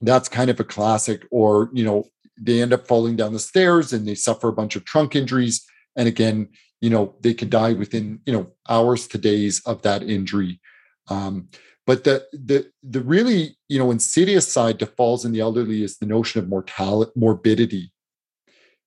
that's 0.00 0.28
kind 0.28 0.50
of 0.50 0.60
a 0.60 0.64
classic. 0.64 1.26
Or, 1.30 1.70
you 1.72 1.84
know, 1.84 2.04
they 2.40 2.62
end 2.62 2.72
up 2.72 2.86
falling 2.86 3.16
down 3.16 3.32
the 3.32 3.38
stairs 3.38 3.92
and 3.92 4.06
they 4.06 4.14
suffer 4.14 4.48
a 4.48 4.52
bunch 4.52 4.76
of 4.76 4.84
trunk 4.84 5.16
injuries. 5.16 5.66
And 5.96 6.06
again, 6.06 6.48
you 6.80 6.90
know, 6.90 7.14
they 7.20 7.34
could 7.34 7.50
die 7.50 7.72
within, 7.72 8.20
you 8.26 8.32
know, 8.32 8.52
hours 8.68 9.06
to 9.08 9.18
days 9.18 9.60
of 9.66 9.82
that 9.82 10.02
injury. 10.02 10.60
Um, 11.08 11.48
but 11.86 12.04
the 12.04 12.26
the 12.32 12.70
the 12.82 13.00
really 13.00 13.56
you 13.68 13.78
know 13.78 13.90
insidious 13.90 14.46
side 14.46 14.78
to 14.78 14.86
falls 14.86 15.24
in 15.24 15.32
the 15.32 15.40
elderly 15.40 15.82
is 15.82 15.96
the 15.96 16.06
notion 16.06 16.38
of 16.38 16.48
mortality 16.48 17.10
morbidity, 17.16 17.92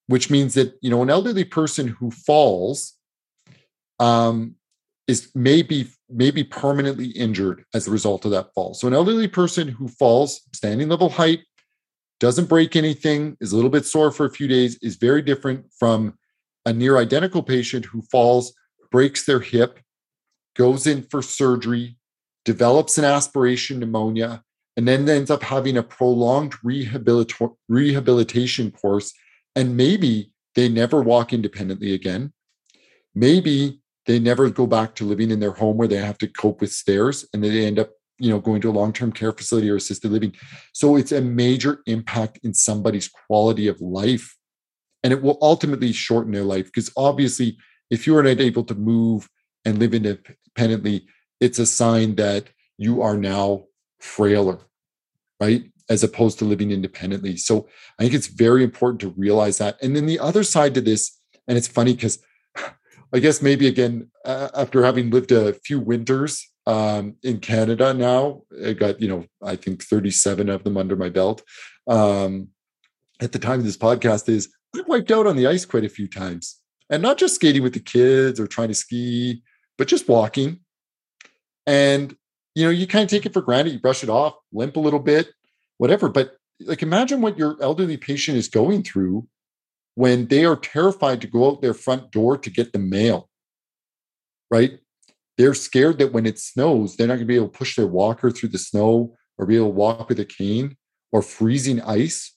which 0.05 0.29
means 0.29 0.53
that 0.53 0.77
you 0.81 0.91
know 0.91 1.01
an 1.01 1.09
elderly 1.09 1.43
person 1.43 1.87
who 1.87 2.11
falls 2.11 2.93
um, 3.99 4.55
is 5.07 5.31
maybe 5.33 5.87
maybe 6.09 6.43
permanently 6.43 7.07
injured 7.07 7.65
as 7.73 7.87
a 7.87 7.91
result 7.91 8.23
of 8.23 8.31
that 8.31 8.53
fall. 8.53 8.75
So 8.75 8.87
an 8.87 8.93
elderly 8.93 9.27
person 9.27 9.67
who 9.67 9.87
falls 9.87 10.41
standing 10.53 10.87
level 10.87 11.09
height 11.09 11.39
doesn't 12.19 12.49
break 12.49 12.75
anything, 12.75 13.35
is 13.41 13.51
a 13.51 13.55
little 13.55 13.71
bit 13.71 13.85
sore 13.85 14.11
for 14.11 14.27
a 14.27 14.29
few 14.29 14.47
days, 14.47 14.77
is 14.83 14.97
very 14.97 15.23
different 15.23 15.65
from 15.79 16.19
a 16.65 16.73
near 16.73 16.97
identical 16.97 17.43
patient 17.43 17.85
who 17.85 18.01
falls, 18.03 18.53
breaks 18.91 19.25
their 19.25 19.39
hip, 19.39 19.79
goes 20.55 20.85
in 20.85 21.03
for 21.03 21.21
surgery, 21.21 21.97
develops 22.45 22.97
an 22.97 23.05
aspiration 23.05 23.79
pneumonia, 23.79 24.43
and 24.77 24.87
then 24.87 25.07
ends 25.07 25.31
up 25.31 25.43
having 25.43 25.77
a 25.77 25.83
prolonged 25.83 26.53
rehabilita- 26.65 27.55
rehabilitation 27.67 28.71
course. 28.71 29.13
And 29.55 29.75
maybe 29.75 30.31
they 30.55 30.69
never 30.69 31.01
walk 31.01 31.33
independently 31.33 31.93
again. 31.93 32.33
Maybe 33.13 33.81
they 34.05 34.19
never 34.19 34.49
go 34.49 34.65
back 34.65 34.95
to 34.95 35.05
living 35.05 35.31
in 35.31 35.39
their 35.39 35.51
home 35.51 35.77
where 35.77 35.87
they 35.87 35.97
have 35.97 36.17
to 36.19 36.27
cope 36.27 36.61
with 36.61 36.71
stairs 36.71 37.25
and 37.33 37.43
they 37.43 37.65
end 37.65 37.79
up 37.79 37.91
you 38.19 38.29
know 38.29 38.39
going 38.39 38.61
to 38.61 38.69
a 38.69 38.71
long-term 38.71 39.11
care 39.11 39.31
facility 39.31 39.69
or 39.69 39.75
assisted 39.75 40.11
living 40.11 40.33
so 40.73 40.95
it's 40.95 41.11
a 41.11 41.21
major 41.21 41.81
impact 41.85 42.39
in 42.43 42.53
somebody's 42.53 43.07
quality 43.07 43.67
of 43.67 43.79
life 43.81 44.37
and 45.03 45.13
it 45.13 45.21
will 45.21 45.37
ultimately 45.41 45.91
shorten 45.91 46.31
their 46.31 46.43
life 46.43 46.65
because 46.65 46.91
obviously 46.95 47.57
if 47.89 48.07
you 48.07 48.15
are 48.17 48.23
not 48.23 48.39
able 48.39 48.63
to 48.63 48.75
move 48.75 49.29
and 49.65 49.79
live 49.79 49.93
independently 49.93 51.05
it's 51.39 51.59
a 51.59 51.65
sign 51.65 52.15
that 52.15 52.49
you 52.77 53.01
are 53.01 53.17
now 53.17 53.63
frailer 53.99 54.59
right 55.39 55.63
as 55.89 56.03
opposed 56.03 56.39
to 56.39 56.45
living 56.45 56.71
independently 56.71 57.35
so 57.37 57.67
i 57.99 58.03
think 58.03 58.13
it's 58.13 58.27
very 58.27 58.63
important 58.63 58.99
to 58.99 59.13
realize 59.17 59.57
that 59.57 59.77
and 59.81 59.95
then 59.95 60.05
the 60.05 60.19
other 60.19 60.43
side 60.43 60.73
to 60.73 60.81
this 60.81 61.19
and 61.47 61.57
it's 61.57 61.67
funny 61.67 61.93
because 61.93 62.19
i 63.13 63.19
guess 63.19 63.41
maybe 63.41 63.67
again 63.67 64.09
uh, 64.25 64.49
after 64.55 64.83
having 64.83 65.09
lived 65.09 65.31
a 65.31 65.53
few 65.53 65.79
winters 65.79 66.47
um, 66.67 67.15
in 67.23 67.39
Canada 67.39 67.93
now. 67.93 68.43
I 68.65 68.73
got, 68.73 69.01
you 69.01 69.07
know, 69.07 69.25
I 69.41 69.55
think 69.55 69.83
37 69.83 70.49
of 70.49 70.63
them 70.63 70.77
under 70.77 70.95
my 70.95 71.09
belt. 71.09 71.41
Um, 71.87 72.49
at 73.19 73.31
the 73.31 73.39
time 73.39 73.59
of 73.59 73.65
this 73.65 73.77
podcast 73.77 74.29
is 74.29 74.49
I 74.75 74.81
wiped 74.87 75.11
out 75.11 75.27
on 75.27 75.35
the 75.35 75.47
ice 75.47 75.65
quite 75.65 75.83
a 75.83 75.89
few 75.89 76.07
times. 76.07 76.57
And 76.89 77.01
not 77.01 77.17
just 77.17 77.35
skating 77.35 77.63
with 77.63 77.73
the 77.73 77.79
kids 77.79 78.39
or 78.39 78.47
trying 78.47 78.67
to 78.67 78.73
ski, 78.73 79.43
but 79.77 79.87
just 79.87 80.09
walking. 80.09 80.59
And, 81.65 82.15
you 82.55 82.65
know, 82.65 82.69
you 82.69 82.87
kind 82.87 83.03
of 83.03 83.09
take 83.09 83.25
it 83.25 83.33
for 83.33 83.41
granted. 83.41 83.73
You 83.73 83.79
brush 83.79 84.03
it 84.03 84.09
off, 84.09 84.35
limp 84.51 84.75
a 84.75 84.79
little 84.79 84.99
bit, 84.99 85.29
whatever. 85.77 86.09
But 86.09 86.35
like 86.59 86.81
imagine 86.81 87.21
what 87.21 87.37
your 87.37 87.57
elderly 87.61 87.97
patient 87.97 88.37
is 88.37 88.47
going 88.47 88.83
through 88.83 89.27
when 89.95 90.27
they 90.27 90.45
are 90.45 90.55
terrified 90.55 91.21
to 91.21 91.27
go 91.27 91.49
out 91.49 91.61
their 91.61 91.73
front 91.73 92.11
door 92.11 92.37
to 92.37 92.49
get 92.49 92.73
the 92.73 92.79
mail. 92.79 93.29
Right? 94.49 94.79
they're 95.41 95.53
scared 95.55 95.97
that 95.97 96.13
when 96.13 96.27
it 96.27 96.37
snows, 96.37 96.95
they're 96.95 97.07
not 97.07 97.15
going 97.15 97.25
to 97.25 97.33
be 97.33 97.35
able 97.35 97.47
to 97.47 97.57
push 97.57 97.75
their 97.75 97.87
walker 97.87 98.29
through 98.29 98.49
the 98.49 98.59
snow 98.59 99.15
or 99.37 99.45
be 99.47 99.55
able 99.55 99.67
to 99.67 99.73
walk 99.73 100.07
with 100.07 100.19
a 100.19 100.25
cane 100.25 100.77
or 101.11 101.23
freezing 101.23 101.81
ice, 101.81 102.35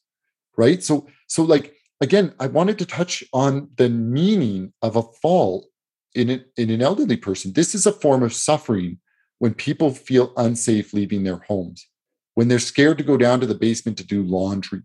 right? 0.57 0.83
So, 0.83 1.07
so 1.27 1.43
like 1.43 1.75
again, 2.01 2.35
I 2.41 2.47
wanted 2.47 2.79
to 2.79 2.87
touch 2.87 3.25
on 3.33 3.71
the 3.77 3.89
meaning 3.89 4.73
of 4.83 4.97
a 4.97 5.03
fall 5.03 5.69
in 6.15 6.31
an, 6.31 6.45
in 6.57 6.71
an 6.71 6.83
elderly 6.83 7.17
person. 7.17 7.53
This 7.53 7.75
is 7.75 7.87
a 7.87 7.93
form 7.93 8.23
of 8.23 8.35
suffering 8.35 8.99
when 9.39 9.55
people 9.55 9.91
feel 9.91 10.33
unsafe 10.37 10.93
leaving 10.93 11.25
their 11.25 11.39
homes, 11.49 11.87
when 12.35 12.49
they're 12.49 12.59
scared 12.59 12.99
to 12.99 13.05
go 13.05 13.17
down 13.17 13.41
to 13.41 13.47
the 13.47 13.55
basement 13.55 13.99
to 13.99 14.07
do 14.07 14.23
laundry, 14.23 14.83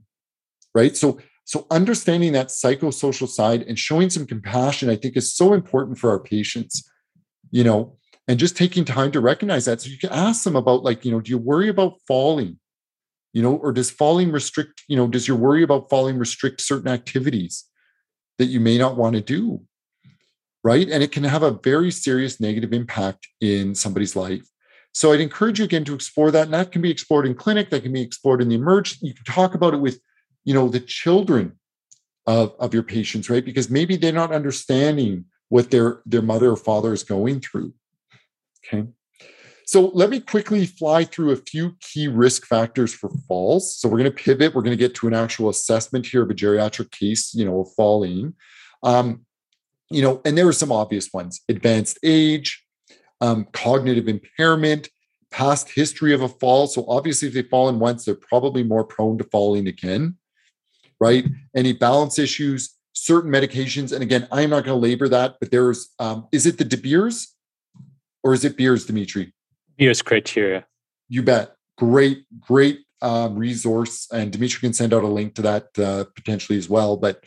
right? 0.74 0.98
So, 0.98 1.20
so 1.46 1.66
understanding 1.72 2.34
that 2.34 2.50
psychosocial 2.50 3.28
side 3.28 3.64
and 3.64 3.78
showing 3.78 4.10
some 4.10 4.26
compassion, 4.26 4.90
I 4.90 4.96
think, 4.96 5.18
is 5.18 5.36
so 5.36 5.54
important 5.54 5.98
for 5.98 6.10
our 6.10 6.20
patients. 6.20 6.90
You 7.52 7.64
know, 7.64 7.98
and 8.30 8.38
just 8.38 8.56
taking 8.56 8.86
time 8.86 9.12
to 9.12 9.20
recognize 9.20 9.66
that 9.66 9.82
so 9.82 9.90
you 9.90 9.98
can 9.98 10.12
ask 10.12 10.44
them 10.44 10.56
about 10.56 10.84
like 10.84 11.04
you 11.04 11.12
know 11.12 11.20
do 11.20 11.32
you 11.32 11.38
worry 11.38 11.68
about 11.68 12.00
falling 12.08 12.59
you 13.34 13.42
know 13.42 13.56
or 13.56 13.72
does 13.72 13.92
falling 13.92 14.32
restrict 14.32 14.84
you 14.88 14.96
know 14.96 15.08
does 15.08 15.28
your 15.28 15.38
worry 15.38 15.64
about 15.64 15.90
falling 15.90 16.18
restrict 16.18 16.62
certain 16.62 16.88
activities 16.90 17.66
that 18.38 18.46
you 18.46 18.60
may 18.60 18.78
not 18.78 18.98
want 18.98 19.16
to 19.16 19.22
do? 19.22 19.62
Right? 20.64 20.90
And 20.90 21.02
it 21.04 21.12
can 21.12 21.24
have 21.24 21.44
a 21.44 21.52
very 21.64 21.92
serious 21.92 22.40
negative 22.40 22.74
impact 22.74 23.28
in 23.40 23.76
somebody's 23.76 24.16
life. 24.16 24.46
So 24.92 25.14
i'd 25.14 25.22
encourage 25.22 25.60
you 25.60 25.66
again 25.66 25.86
to 25.86 25.94
explore 25.94 26.32
that 26.32 26.46
and 26.46 26.54
that 26.54 26.72
can 26.72 26.82
be 26.82 26.90
explored 26.90 27.28
in 27.28 27.36
clinic 27.36 27.70
that 27.70 27.84
can 27.84 27.94
be 27.94 28.02
explored 28.02 28.42
in 28.42 28.50
the 28.50 28.56
emerge 28.56 28.98
you 29.02 29.14
can 29.14 29.24
talk 29.24 29.54
about 29.54 29.76
it 29.76 29.78
with 29.78 30.00
you 30.44 30.54
know 30.54 30.68
the 30.68 30.80
children 30.80 31.60
of, 32.26 32.54
of 32.60 32.74
your 32.74 32.84
patients 32.84 33.30
right? 33.30 33.46
Because 33.46 33.70
maybe 33.70 33.96
they're 33.96 34.12
not 34.12 34.32
understanding 34.32 35.26
what 35.50 35.72
their 35.72 36.02
their 36.06 36.22
mother 36.22 36.52
or 36.52 36.56
father 36.56 36.94
is 36.94 37.04
going 37.04 37.42
through. 37.42 37.74
Okay. 38.66 38.88
So 39.70 39.90
let 39.90 40.10
me 40.10 40.20
quickly 40.20 40.66
fly 40.66 41.04
through 41.04 41.30
a 41.30 41.36
few 41.36 41.76
key 41.80 42.08
risk 42.08 42.48
factors 42.48 42.92
for 42.92 43.12
falls. 43.28 43.76
So 43.76 43.88
we're 43.88 44.00
going 44.00 44.12
to 44.12 44.24
pivot. 44.24 44.56
We're 44.56 44.64
going 44.64 44.76
to 44.76 44.84
get 44.84 44.96
to 44.96 45.08
an 45.08 45.14
actual 45.14 45.48
assessment 45.48 46.08
here 46.08 46.24
of 46.24 46.32
a 46.32 46.34
geriatric 46.34 46.90
case, 46.90 47.36
you 47.36 47.46
know, 47.46 47.60
of 47.60 47.72
falling. 47.78 48.34
Um, 48.82 49.28
you 49.92 50.02
know, 50.02 50.24
and 50.26 50.36
there 50.36 50.48
are 50.48 50.54
some 50.54 50.72
obvious 50.72 51.14
ones: 51.14 51.42
advanced 51.50 52.00
age, 52.02 52.66
um, 53.22 53.46
cognitive 53.54 54.08
impairment, 54.08 54.90
past 55.30 55.70
history 55.70 56.16
of 56.16 56.24
a 56.24 56.30
fall. 56.30 56.66
So 56.66 56.84
obviously, 56.88 57.28
if 57.28 57.36
they've 57.36 57.48
fallen 57.48 57.78
once, 57.78 58.06
they're 58.06 58.16
probably 58.16 58.64
more 58.64 58.84
prone 58.84 59.20
to 59.20 59.24
falling 59.26 59.68
again, 59.68 60.18
right? 61.00 61.26
Any 61.56 61.74
balance 61.74 62.18
issues, 62.18 62.76
certain 62.94 63.32
medications, 63.32 63.94
and 63.94 64.02
again, 64.02 64.28
I'm 64.32 64.50
not 64.50 64.66
going 64.66 64.82
to 64.82 64.88
labor 64.88 65.08
that, 65.10 65.36
but 65.40 65.52
there's 65.52 65.90
um, 66.00 66.28
is 66.32 66.48
it 66.48 66.58
the 66.58 66.66
De 66.66 66.78
Beers? 66.78 67.36
or 68.22 68.34
is 68.34 68.44
it 68.44 68.58
Beers, 68.58 68.86
Dimitri? 68.86 69.32
Beers 69.80 70.02
criteria. 70.02 70.68
You 71.08 71.24
bet. 71.24 71.56
Great, 71.78 72.26
great 72.38 72.82
um, 73.02 73.38
resource, 73.38 74.10
and 74.12 74.30
Dimitri 74.30 74.60
can 74.60 74.74
send 74.74 74.94
out 74.94 75.06
a 75.06 75.08
link 75.08 75.36
to 75.36 75.42
that 75.44 75.80
uh, 75.80 76.04
potentially 76.16 76.58
as 76.58 76.70
well. 76.70 76.98
But 76.98 77.24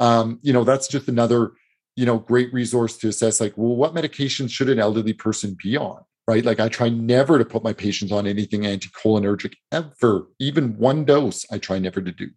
um, 0.00 0.40
you 0.42 0.54
know, 0.54 0.64
that's 0.64 0.88
just 0.88 1.06
another 1.08 1.52
you 1.94 2.06
know 2.06 2.18
great 2.18 2.50
resource 2.52 2.96
to 2.98 3.08
assess. 3.08 3.42
Like, 3.42 3.52
well, 3.56 3.76
what 3.76 3.94
medications 3.94 4.50
should 4.50 4.70
an 4.70 4.78
elderly 4.78 5.12
person 5.12 5.54
be 5.62 5.76
on? 5.76 6.00
Right? 6.26 6.44
Like, 6.44 6.60
I 6.60 6.68
try 6.68 6.88
never 6.88 7.38
to 7.38 7.44
put 7.44 7.62
my 7.62 7.74
patients 7.74 8.10
on 8.10 8.26
anything 8.26 8.62
anticholinergic 8.62 9.52
ever, 9.70 10.28
even 10.38 10.78
one 10.78 11.04
dose. 11.04 11.44
I 11.52 11.58
try 11.58 11.78
never 11.78 12.00
to 12.00 12.12
do. 12.12 12.30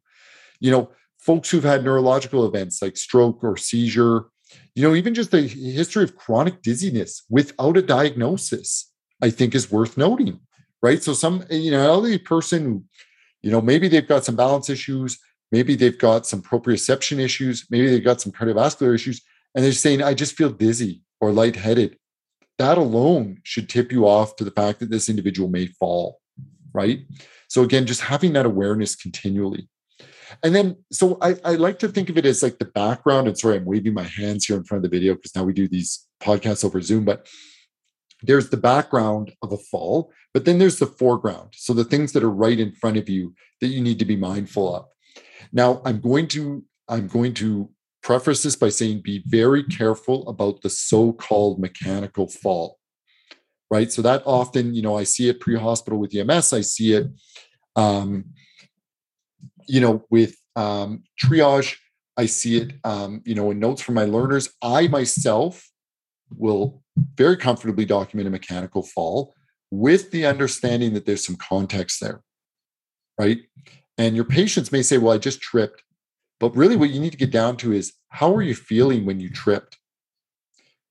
You 0.60 0.72
know, 0.72 0.92
folks 1.18 1.50
who've 1.50 1.64
had 1.64 1.86
neurological 1.86 2.46
events 2.46 2.82
like 2.82 2.98
stroke 2.98 3.42
or 3.42 3.56
seizure 3.56 4.26
you 4.76 4.84
know, 4.84 4.94
even 4.94 5.14
just 5.14 5.32
the 5.32 5.42
history 5.42 6.04
of 6.04 6.16
chronic 6.16 6.62
dizziness 6.62 7.24
without 7.30 7.78
a 7.78 7.82
diagnosis, 7.82 8.92
I 9.22 9.30
think 9.30 9.56
is 9.56 9.72
worth 9.72 9.98
noting, 9.98 10.40
right? 10.82 11.02
So, 11.02 11.14
some, 11.14 11.44
eh, 11.50 11.58
you 11.58 11.72
know, 11.72 11.82
elderly 11.82 12.18
person, 12.18 12.88
you 13.42 13.52
know, 13.52 13.62
maybe 13.62 13.88
they've 13.88 14.08
got 14.08 14.26
some 14.26 14.36
balance 14.36 14.70
issues, 14.70 15.20
maybe 15.52 15.76
they've 15.76 15.98
got 15.98 16.26
some 16.26 16.42
proprioception 16.42 17.20
issues, 17.20 17.66
maybe 17.70 17.90
they've 17.90 18.04
got 18.04 18.22
some 18.22 18.32
cardiovascular 18.32 18.94
issues, 18.94 19.22
and 19.54 19.64
they're 19.64 19.72
saying, 19.72 20.02
I 20.02 20.14
just 20.14 20.36
feel 20.36 20.50
dizzy 20.50 21.02
or 21.22 21.32
lightheaded. 21.32 21.98
That 22.58 22.78
alone 22.78 23.40
should 23.44 23.70
tip 23.70 23.92
you 23.92 24.08
off 24.08 24.36
to 24.38 24.44
the 24.44 24.52
fact 24.52 24.80
that 24.80 24.90
this 24.90 25.10
individual 25.10 25.50
may 25.50 25.68
fall, 25.68 26.20
right? 26.74 27.00
So, 27.48 27.64
again, 27.64 27.86
just 27.86 28.02
having 28.02 28.34
that 28.34 28.46
awareness 28.46 28.96
continually. 28.96 29.70
And 30.44 30.56
then, 30.56 30.78
so 30.92 31.18
I, 31.22 31.36
I 31.44 31.56
like 31.56 31.80
to 31.80 31.88
think 31.88 32.10
of 32.10 32.18
it 32.18 32.26
as 32.26 32.44
like 32.44 32.58
the 32.58 32.66
background. 32.66 33.28
And 33.28 33.38
sorry, 33.38 33.58
I'm 33.58 33.66
waving 33.66 33.94
my 33.94 34.04
hands 34.04 34.46
here 34.46 34.58
in 34.58 34.64
front 34.64 34.84
of 34.84 34.90
the 34.90 34.96
video 34.96 35.16
because 35.16 35.36
now 35.36 35.44
we 35.44 35.54
do 35.54 35.68
these 35.68 36.06
podcasts 36.22 36.66
over 36.66 36.82
Zoom, 36.82 37.06
but 37.06 37.28
there's 38.26 38.50
the 38.50 38.58
background 38.58 39.34
of 39.42 39.52
a 39.52 39.58
fall, 39.58 40.12
but 40.34 40.46
then 40.46 40.60
there's 40.60 40.80
the 40.80 40.86
foreground. 40.86 41.50
So 41.54 41.74
the 41.74 41.84
things 41.84 42.12
that 42.14 42.24
are 42.24 42.32
right 42.32 42.60
in 42.60 42.72
front 42.72 42.98
of 42.98 43.10
you 43.10 43.34
that 43.62 43.68
you 43.68 43.82
need 43.82 44.00
to 44.00 44.06
be 44.06 44.16
mindful 44.16 44.76
of. 44.76 44.86
Now, 45.52 45.82
I'm 45.86 46.00
going 46.00 46.28
to, 46.30 46.64
I'm 46.88 47.08
going 47.08 47.34
to 47.36 47.70
preface 48.04 48.44
this 48.44 48.56
by 48.56 48.70
saying 48.70 49.02
be 49.02 49.24
very 49.26 49.64
careful 49.64 50.28
about 50.28 50.62
the 50.62 50.70
so-called 50.70 51.60
mechanical 51.60 52.28
fall. 52.28 52.80
Right. 53.72 53.92
So 53.92 54.02
that 54.04 54.22
often, 54.26 54.76
you 54.76 54.84
know, 54.84 54.96
I 54.96 55.04
see 55.04 55.28
it 55.28 55.40
pre-hospital 55.40 55.98
with 55.98 56.16
EMS, 56.16 56.54
I 56.54 56.62
see 56.62 56.94
it 56.94 57.08
um, 57.76 58.26
you 59.68 59.82
know, 59.82 60.06
with 60.10 60.36
um, 60.56 61.04
triage, 61.22 61.78
I 62.18 62.26
see 62.28 62.58
it, 62.58 62.74
um, 62.84 63.22
you 63.26 63.36
know, 63.36 63.52
in 63.52 63.60
notes 63.60 63.82
from 63.82 63.96
my 63.96 64.06
learners. 64.06 64.50
I 64.62 64.88
myself 64.88 65.68
will 66.38 66.84
very 67.16 67.38
comfortably 67.38 67.86
document 67.86 68.28
a 68.28 68.32
mechanical 68.32 68.84
fall 68.84 69.34
with 69.72 70.12
the 70.12 70.26
understanding 70.26 70.94
that 70.94 71.06
there's 71.06 71.26
some 71.26 71.36
context 71.36 72.00
there, 72.00 72.22
right? 73.20 73.40
And 73.98 74.16
your 74.16 74.26
patients 74.26 74.72
may 74.72 74.82
say, 74.82 74.98
well, 74.98 75.14
I 75.14 75.18
just 75.18 75.42
tripped. 75.42 75.84
But 76.40 76.56
really, 76.56 76.76
what 76.76 76.90
you 76.90 77.00
need 77.00 77.12
to 77.12 77.18
get 77.18 77.32
down 77.32 77.58
to 77.58 77.72
is 77.72 77.94
how 78.10 78.34
are 78.36 78.42
you 78.42 78.56
feeling 78.56 79.06
when 79.06 79.20
you 79.20 79.30
tripped? 79.30 79.78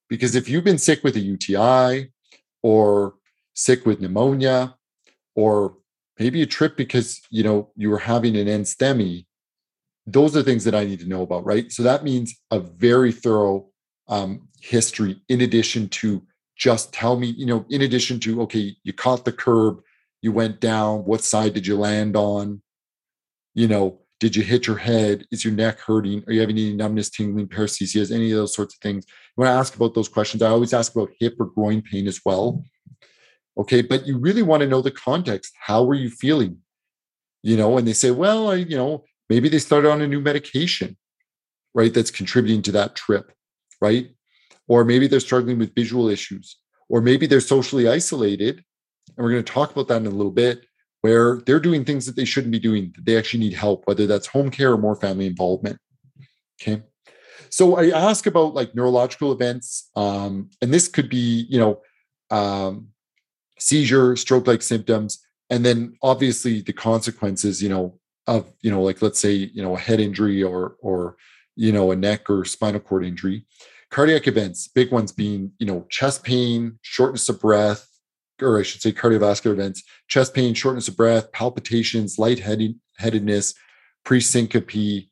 Because 0.08 0.34
if 0.34 0.48
you've 0.48 0.64
been 0.64 0.78
sick 0.78 1.04
with 1.04 1.16
a 1.16 1.20
UTI 1.20 2.10
or 2.62 3.14
sick 3.54 3.86
with 3.86 4.00
pneumonia 4.00 4.74
or 5.34 5.76
maybe 6.18 6.42
a 6.42 6.46
trip 6.46 6.76
because 6.76 7.20
you 7.30 7.42
know 7.42 7.70
you 7.76 7.90
were 7.90 7.98
having 7.98 8.36
an 8.36 8.46
NSTEMI. 8.46 9.26
Those 10.06 10.36
are 10.36 10.42
things 10.42 10.64
that 10.64 10.74
I 10.74 10.84
need 10.84 11.00
to 11.00 11.08
know 11.08 11.22
about, 11.22 11.46
right? 11.46 11.72
So 11.72 11.82
that 11.82 12.04
means 12.04 12.34
a 12.50 12.60
very 12.60 13.10
thorough 13.10 13.68
um, 14.08 14.48
history, 14.64 15.20
in 15.28 15.40
addition 15.40 15.88
to 15.88 16.22
just 16.56 16.92
tell 16.92 17.18
me, 17.18 17.28
you 17.28 17.46
know, 17.46 17.66
in 17.70 17.82
addition 17.82 18.20
to 18.20 18.42
okay, 18.42 18.76
you 18.84 18.92
caught 18.92 19.24
the 19.24 19.32
curb, 19.32 19.80
you 20.22 20.32
went 20.32 20.60
down. 20.60 21.04
What 21.04 21.22
side 21.22 21.54
did 21.54 21.66
you 21.66 21.76
land 21.76 22.16
on? 22.16 22.62
You 23.54 23.68
know, 23.68 24.00
did 24.20 24.36
you 24.36 24.42
hit 24.42 24.66
your 24.66 24.76
head? 24.76 25.26
Is 25.30 25.44
your 25.44 25.54
neck 25.54 25.80
hurting? 25.80 26.24
Are 26.26 26.32
you 26.32 26.40
having 26.40 26.56
any 26.56 26.72
numbness, 26.72 27.10
tingling, 27.10 27.48
paresthesias, 27.48 28.12
any 28.12 28.30
of 28.30 28.38
those 28.38 28.54
sorts 28.54 28.74
of 28.74 28.80
things? 28.80 29.04
When 29.34 29.48
I 29.48 29.52
ask 29.52 29.74
about 29.74 29.94
those 29.94 30.08
questions, 30.08 30.42
I 30.42 30.48
always 30.48 30.72
ask 30.72 30.94
about 30.94 31.10
hip 31.18 31.34
or 31.38 31.46
groin 31.46 31.82
pain 31.82 32.06
as 32.06 32.20
well 32.24 32.64
Okay. 33.56 33.82
But 33.82 34.06
you 34.06 34.18
really 34.18 34.42
want 34.42 34.62
to 34.62 34.68
know 34.68 34.80
the 34.80 34.90
context. 34.90 35.52
How 35.60 35.84
were 35.84 35.94
you 35.94 36.10
feeling? 36.10 36.58
You 37.42 37.56
know, 37.56 37.76
and 37.76 37.86
they 37.86 37.92
say, 37.92 38.10
well, 38.10 38.50
I, 38.50 38.56
you 38.56 38.76
know, 38.76 39.04
maybe 39.28 39.48
they 39.48 39.58
started 39.58 39.90
on 39.90 40.00
a 40.00 40.08
new 40.08 40.20
medication, 40.20 40.96
right? 41.74 41.92
That's 41.92 42.10
contributing 42.10 42.62
to 42.62 42.72
that 42.72 42.96
trip, 42.96 43.32
right? 43.80 44.10
Or 44.66 44.84
maybe 44.84 45.06
they're 45.06 45.20
struggling 45.20 45.58
with 45.58 45.74
visual 45.74 46.08
issues, 46.08 46.56
or 46.88 47.00
maybe 47.00 47.26
they're 47.26 47.40
socially 47.40 47.88
isolated 47.88 48.64
And 49.16 49.24
we're 49.24 49.32
going 49.32 49.44
to 49.44 49.52
talk 49.52 49.70
about 49.70 49.88
that 49.88 50.00
in 50.00 50.06
a 50.06 50.10
little 50.10 50.32
bit, 50.32 50.66
where 51.02 51.42
they're 51.44 51.60
doing 51.60 51.84
things 51.84 52.06
that 52.06 52.16
they 52.16 52.24
shouldn't 52.24 52.52
be 52.52 52.58
doing, 52.58 52.92
that 52.96 53.04
they 53.04 53.16
actually 53.16 53.40
need 53.40 53.52
help, 53.52 53.86
whether 53.86 54.06
that's 54.06 54.26
home 54.26 54.50
care 54.50 54.72
or 54.72 54.78
more 54.78 54.96
family 54.96 55.26
involvement. 55.26 55.78
Okay. 56.60 56.82
So 57.50 57.76
I 57.76 57.90
ask 57.90 58.26
about 58.26 58.54
like 58.54 58.74
neurological 58.74 59.30
events, 59.32 59.90
um, 59.96 60.50
and 60.60 60.72
this 60.72 60.88
could 60.88 61.08
be, 61.08 61.46
you 61.48 61.60
know, 61.60 61.82
um, 62.30 62.88
seizure, 63.58 64.16
stroke-like 64.16 64.62
symptoms, 64.62 65.24
and 65.50 65.64
then 65.64 65.96
obviously 66.02 66.62
the 66.62 66.72
consequences, 66.72 67.62
you 67.62 67.68
know, 67.68 67.98
of 68.26 68.46
you 68.62 68.70
know, 68.70 68.82
like 68.82 69.02
let's 69.02 69.20
say, 69.20 69.32
you 69.32 69.62
know, 69.62 69.76
a 69.76 69.78
head 69.78 70.00
injury 70.00 70.42
or 70.42 70.76
or 70.80 71.16
you 71.56 71.70
know, 71.70 71.92
a 71.92 71.96
neck 71.96 72.28
or 72.28 72.44
spinal 72.44 72.80
cord 72.80 73.04
injury. 73.04 73.44
Cardiac 73.94 74.26
events, 74.26 74.66
big 74.66 74.90
ones 74.90 75.12
being, 75.12 75.52
you 75.60 75.66
know, 75.66 75.86
chest 75.88 76.24
pain, 76.24 76.80
shortness 76.82 77.28
of 77.28 77.40
breath, 77.40 77.86
or 78.42 78.58
I 78.58 78.64
should 78.64 78.82
say 78.82 78.90
cardiovascular 78.90 79.52
events, 79.52 79.84
chest 80.08 80.34
pain, 80.34 80.52
shortness 80.52 80.88
of 80.88 80.96
breath, 80.96 81.30
palpitations, 81.30 82.18
lightheadedness, 82.18 83.54
presyncope, 84.04 85.08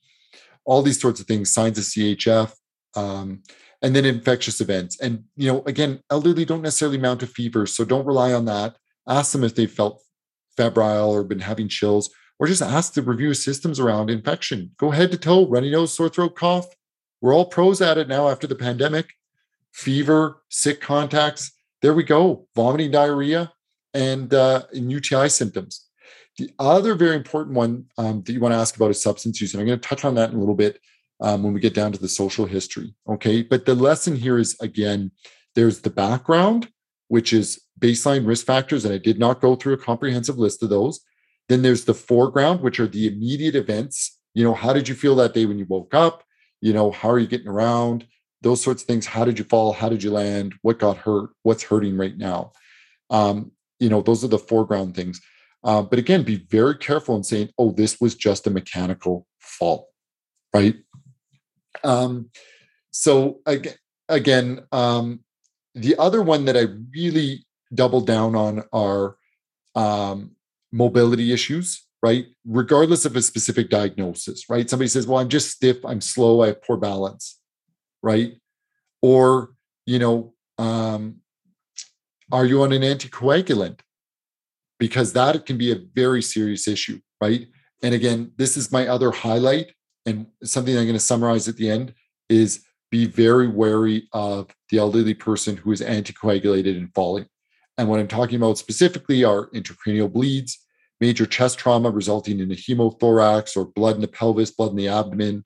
all 0.64 0.82
these 0.82 1.00
sorts 1.00 1.20
of 1.20 1.28
things, 1.28 1.52
signs 1.52 1.78
of 1.78 1.84
CHF, 1.84 2.52
um, 2.96 3.44
and 3.82 3.94
then 3.94 4.04
infectious 4.04 4.60
events. 4.60 4.98
And 4.98 5.26
you 5.36 5.46
know, 5.46 5.62
again, 5.66 6.00
elderly 6.10 6.44
don't 6.44 6.62
necessarily 6.62 6.98
mount 6.98 7.22
a 7.22 7.28
fever, 7.28 7.66
so 7.66 7.84
don't 7.84 8.04
rely 8.04 8.32
on 8.32 8.46
that. 8.46 8.78
Ask 9.08 9.30
them 9.30 9.44
if 9.44 9.54
they 9.54 9.66
felt 9.66 10.02
febrile 10.56 11.08
or 11.08 11.22
been 11.22 11.38
having 11.38 11.68
chills, 11.68 12.10
or 12.40 12.48
just 12.48 12.62
ask 12.62 12.94
to 12.94 13.02
review 13.02 13.32
systems 13.32 13.78
around 13.78 14.10
infection. 14.10 14.72
Go 14.76 14.90
head 14.90 15.12
to 15.12 15.18
toe, 15.18 15.46
runny 15.46 15.70
nose, 15.70 15.94
sore 15.94 16.08
throat, 16.08 16.34
cough. 16.34 16.66
We're 17.22 17.34
all 17.34 17.46
pros 17.46 17.80
at 17.80 17.98
it 17.98 18.08
now 18.08 18.28
after 18.28 18.48
the 18.48 18.56
pandemic. 18.56 19.14
Fever, 19.72 20.42
sick 20.50 20.80
contacts. 20.80 21.52
There 21.80 21.94
we 21.94 22.02
go. 22.02 22.48
Vomiting, 22.54 22.90
diarrhea, 22.90 23.52
and, 23.94 24.34
uh, 24.34 24.64
and 24.74 24.90
UTI 24.90 25.28
symptoms. 25.28 25.88
The 26.36 26.50
other 26.58 26.94
very 26.94 27.14
important 27.14 27.54
one 27.54 27.86
um, 27.96 28.22
that 28.24 28.32
you 28.32 28.40
want 28.40 28.52
to 28.52 28.58
ask 28.58 28.74
about 28.74 28.90
is 28.90 29.00
substance 29.00 29.40
use. 29.40 29.54
And 29.54 29.60
I'm 29.60 29.66
going 29.66 29.78
to 29.78 29.88
touch 29.88 30.04
on 30.04 30.16
that 30.16 30.30
in 30.30 30.36
a 30.36 30.40
little 30.40 30.56
bit 30.56 30.80
um, 31.20 31.44
when 31.44 31.52
we 31.52 31.60
get 31.60 31.74
down 31.74 31.92
to 31.92 32.00
the 32.00 32.08
social 32.08 32.44
history. 32.44 32.92
Okay. 33.08 33.42
But 33.42 33.66
the 33.66 33.76
lesson 33.76 34.16
here 34.16 34.38
is 34.38 34.58
again, 34.60 35.12
there's 35.54 35.80
the 35.80 35.90
background, 35.90 36.70
which 37.08 37.32
is 37.32 37.62
baseline 37.78 38.26
risk 38.26 38.46
factors. 38.46 38.84
And 38.84 38.92
I 38.92 38.98
did 38.98 39.18
not 39.18 39.40
go 39.40 39.54
through 39.54 39.74
a 39.74 39.78
comprehensive 39.78 40.38
list 40.38 40.62
of 40.62 40.70
those. 40.70 41.00
Then 41.48 41.62
there's 41.62 41.84
the 41.84 41.94
foreground, 41.94 42.62
which 42.62 42.80
are 42.80 42.86
the 42.88 43.06
immediate 43.06 43.54
events. 43.54 44.18
You 44.34 44.42
know, 44.42 44.54
how 44.54 44.72
did 44.72 44.88
you 44.88 44.94
feel 44.96 45.14
that 45.16 45.34
day 45.34 45.46
when 45.46 45.58
you 45.58 45.66
woke 45.68 45.94
up? 45.94 46.24
You 46.62 46.72
know, 46.72 46.90
how 46.90 47.10
are 47.10 47.18
you 47.18 47.26
getting 47.26 47.48
around? 47.48 48.06
Those 48.40 48.62
sorts 48.62 48.82
of 48.82 48.86
things. 48.86 49.04
How 49.04 49.26
did 49.26 49.38
you 49.38 49.44
fall? 49.44 49.72
How 49.74 49.90
did 49.90 50.02
you 50.02 50.10
land? 50.10 50.54
What 50.62 50.78
got 50.78 50.96
hurt? 50.96 51.30
What's 51.42 51.64
hurting 51.64 51.98
right 51.98 52.16
now? 52.16 52.52
Um, 53.10 53.52
you 53.78 53.90
know, 53.90 54.00
those 54.00 54.24
are 54.24 54.28
the 54.28 54.38
foreground 54.38 54.94
things. 54.94 55.20
Uh, 55.64 55.82
but 55.82 55.98
again, 55.98 56.22
be 56.22 56.46
very 56.50 56.76
careful 56.76 57.16
in 57.16 57.22
saying, 57.22 57.50
oh, 57.58 57.72
this 57.72 58.00
was 58.00 58.14
just 58.14 58.46
a 58.46 58.50
mechanical 58.50 59.26
fault, 59.38 59.86
right? 60.54 60.76
Um, 61.84 62.30
so 62.90 63.40
again, 63.46 63.74
again 64.08 64.60
um, 64.72 65.20
the 65.74 65.96
other 65.98 66.22
one 66.22 66.44
that 66.44 66.56
I 66.56 66.66
really 66.94 67.44
double 67.74 68.00
down 68.00 68.34
on 68.34 68.64
are 68.72 69.16
um, 69.74 70.32
mobility 70.72 71.32
issues, 71.32 71.86
right? 72.02 72.26
Regardless 72.44 73.04
of 73.04 73.16
a 73.16 73.22
specific 73.22 73.70
diagnosis, 73.70 74.48
right? 74.48 74.68
Somebody 74.68 74.88
says, 74.88 75.06
well, 75.06 75.18
I'm 75.18 75.28
just 75.28 75.50
stiff, 75.50 75.84
I'm 75.84 76.00
slow, 76.00 76.42
I 76.42 76.48
have 76.48 76.62
poor 76.62 76.76
balance, 76.76 77.40
right? 78.02 78.34
Or, 79.00 79.50
you 79.86 79.98
know, 79.98 80.34
um, 80.58 81.16
are 82.30 82.46
you 82.46 82.62
on 82.62 82.72
an 82.72 82.82
anticoagulant? 82.82 83.80
because 84.82 85.12
that 85.12 85.46
can 85.46 85.56
be 85.56 85.70
a 85.70 85.78
very 85.94 86.20
serious 86.20 86.66
issue, 86.66 86.98
right? 87.20 87.46
And 87.84 87.94
again, 87.94 88.32
this 88.36 88.56
is 88.56 88.72
my 88.72 88.88
other 88.88 89.12
highlight 89.12 89.72
and 90.06 90.26
something 90.42 90.76
I'm 90.76 90.86
going 90.86 90.94
to 90.94 90.98
summarize 90.98 91.46
at 91.46 91.56
the 91.56 91.70
end 91.70 91.94
is 92.28 92.64
be 92.90 93.06
very 93.06 93.46
wary 93.46 94.08
of 94.12 94.48
the 94.70 94.78
elderly 94.78 95.14
person 95.14 95.56
who 95.56 95.70
is 95.70 95.82
anticoagulated 95.82 96.76
and 96.76 96.92
falling. 96.96 97.26
And 97.78 97.88
what 97.88 98.00
I'm 98.00 98.08
talking 98.08 98.34
about 98.34 98.58
specifically 98.58 99.22
are 99.22 99.50
intracranial 99.50 100.12
bleeds, 100.12 100.61
major 101.02 101.26
chest 101.26 101.58
trauma 101.58 101.90
resulting 101.90 102.38
in 102.38 102.52
a 102.52 102.54
hemothorax 102.54 103.56
or 103.56 103.64
blood 103.64 103.96
in 103.96 104.00
the 104.00 104.06
pelvis, 104.06 104.52
blood 104.52 104.70
in 104.70 104.76
the 104.76 104.86
abdomen, 104.86 105.42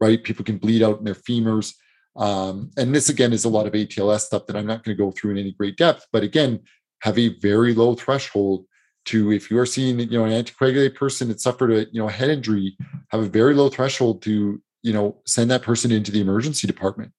right? 0.00 0.24
People 0.24 0.46
can 0.46 0.56
bleed 0.56 0.82
out 0.82 0.98
in 0.98 1.04
their 1.04 1.14
femurs. 1.26 1.74
Um, 2.16 2.70
and 2.78 2.94
this 2.94 3.10
again 3.10 3.34
is 3.34 3.44
a 3.44 3.50
lot 3.50 3.66
of 3.66 3.74
ATLS 3.74 4.20
stuff 4.20 4.46
that 4.46 4.56
I'm 4.56 4.66
not 4.66 4.82
going 4.82 4.96
to 4.96 5.02
go 5.04 5.10
through 5.10 5.32
in 5.32 5.38
any 5.38 5.52
great 5.52 5.76
depth, 5.76 6.06
but 6.10 6.22
again, 6.22 6.60
have 7.02 7.18
a 7.18 7.36
very 7.50 7.74
low 7.74 7.94
threshold 7.94 8.64
to 9.04 9.30
if 9.30 9.50
you 9.50 9.58
are 9.58 9.66
seeing 9.66 10.00
you 10.00 10.18
know 10.18 10.24
an 10.24 10.32
anticoagulated 10.32 10.94
person 10.94 11.28
that 11.28 11.38
suffered 11.38 11.70
a 11.70 11.80
you 11.92 12.00
know 12.00 12.08
a 12.08 12.12
head 12.12 12.30
injury 12.30 12.74
have 13.08 13.20
a 13.20 13.26
very 13.26 13.52
low 13.52 13.68
threshold 13.68 14.22
to 14.22 14.58
you 14.82 14.92
know 14.94 15.20
send 15.26 15.50
that 15.50 15.60
person 15.60 15.92
into 15.92 16.10
the 16.10 16.22
emergency 16.22 16.66
department 16.66 17.12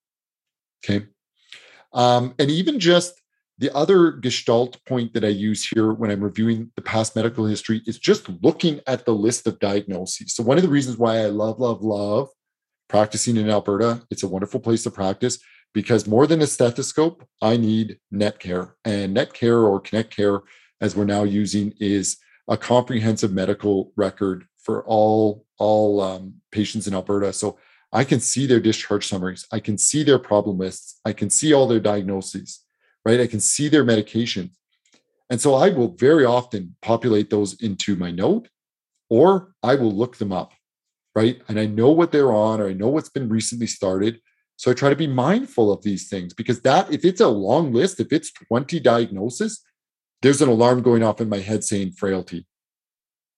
okay 0.83 1.05
um, 1.93 2.33
and 2.39 2.49
even 2.49 2.79
just 2.79 3.21
the 3.57 3.73
other 3.75 4.11
gestalt 4.11 4.83
point 4.85 5.13
that 5.13 5.23
i 5.23 5.29
use 5.29 5.67
here 5.67 5.93
when 5.93 6.11
i'm 6.11 6.23
reviewing 6.23 6.71
the 6.75 6.81
past 6.81 7.15
medical 7.15 7.45
history 7.45 7.81
is 7.85 7.97
just 7.97 8.29
looking 8.41 8.79
at 8.87 9.05
the 9.05 9.13
list 9.13 9.47
of 9.47 9.59
diagnoses 9.59 10.33
so 10.33 10.43
one 10.43 10.57
of 10.57 10.63
the 10.63 10.69
reasons 10.69 10.97
why 10.97 11.19
i 11.19 11.25
love 11.25 11.59
love 11.59 11.81
love 11.81 12.29
practicing 12.89 13.37
in 13.37 13.49
alberta 13.49 14.01
it's 14.11 14.23
a 14.23 14.27
wonderful 14.27 14.59
place 14.59 14.83
to 14.83 14.91
practice 14.91 15.39
because 15.73 16.07
more 16.07 16.27
than 16.27 16.41
a 16.41 16.47
stethoscope 16.47 17.25
i 17.41 17.57
need 17.57 17.97
Netcare. 18.13 18.73
and 18.85 19.15
Netcare 19.15 19.63
or 19.67 19.79
Connect 19.79 20.15
Care, 20.15 20.41
as 20.81 20.95
we're 20.95 21.05
now 21.05 21.23
using, 21.23 21.73
is 21.79 22.17
a 22.47 22.57
comprehensive 22.57 23.31
medical 23.31 23.91
record 23.95 24.45
for 24.59 24.83
all 24.85 25.45
all 25.57 26.01
um, 26.01 26.33
patients 26.51 26.87
in 26.87 26.93
Alberta. 26.93 27.31
So 27.31 27.57
I 27.93 28.03
can 28.03 28.19
see 28.19 28.45
their 28.45 28.59
discharge 28.59 29.07
summaries. 29.07 29.45
I 29.53 29.59
can 29.61 29.77
see 29.77 30.03
their 30.03 30.19
problem 30.19 30.57
lists. 30.57 30.99
I 31.05 31.13
can 31.13 31.29
see 31.29 31.53
all 31.53 31.65
their 31.65 31.79
diagnoses, 31.79 32.64
right? 33.05 33.19
I 33.19 33.27
can 33.27 33.39
see 33.39 33.69
their 33.69 33.83
medication. 33.83 34.51
And 35.29 35.39
so 35.39 35.55
I 35.55 35.69
will 35.69 35.95
very 35.95 36.25
often 36.25 36.75
populate 36.81 37.29
those 37.29 37.61
into 37.61 37.95
my 37.95 38.11
note 38.11 38.49
or 39.09 39.53
I 39.63 39.75
will 39.75 39.91
look 39.91 40.17
them 40.17 40.31
up, 40.31 40.53
right? 41.15 41.41
And 41.47 41.59
I 41.59 41.65
know 41.65 41.91
what 41.91 42.11
they're 42.11 42.33
on 42.33 42.59
or 42.59 42.67
I 42.67 42.73
know 42.73 42.89
what's 42.89 43.09
been 43.09 43.29
recently 43.29 43.67
started. 43.67 44.21
So 44.57 44.71
I 44.71 44.73
try 44.73 44.89
to 44.89 44.95
be 44.95 45.07
mindful 45.07 45.71
of 45.71 45.83
these 45.83 46.07
things 46.09 46.33
because 46.33 46.61
that, 46.61 46.91
if 46.91 47.03
it's 47.05 47.21
a 47.21 47.27
long 47.27 47.73
list, 47.73 47.99
if 47.99 48.11
it's 48.11 48.31
20 48.31 48.79
diagnoses, 48.79 49.61
there's 50.21 50.41
an 50.41 50.49
alarm 50.49 50.81
going 50.81 51.03
off 51.03 51.21
in 51.21 51.29
my 51.29 51.39
head 51.39 51.63
saying 51.63 51.91
frailty, 51.91 52.47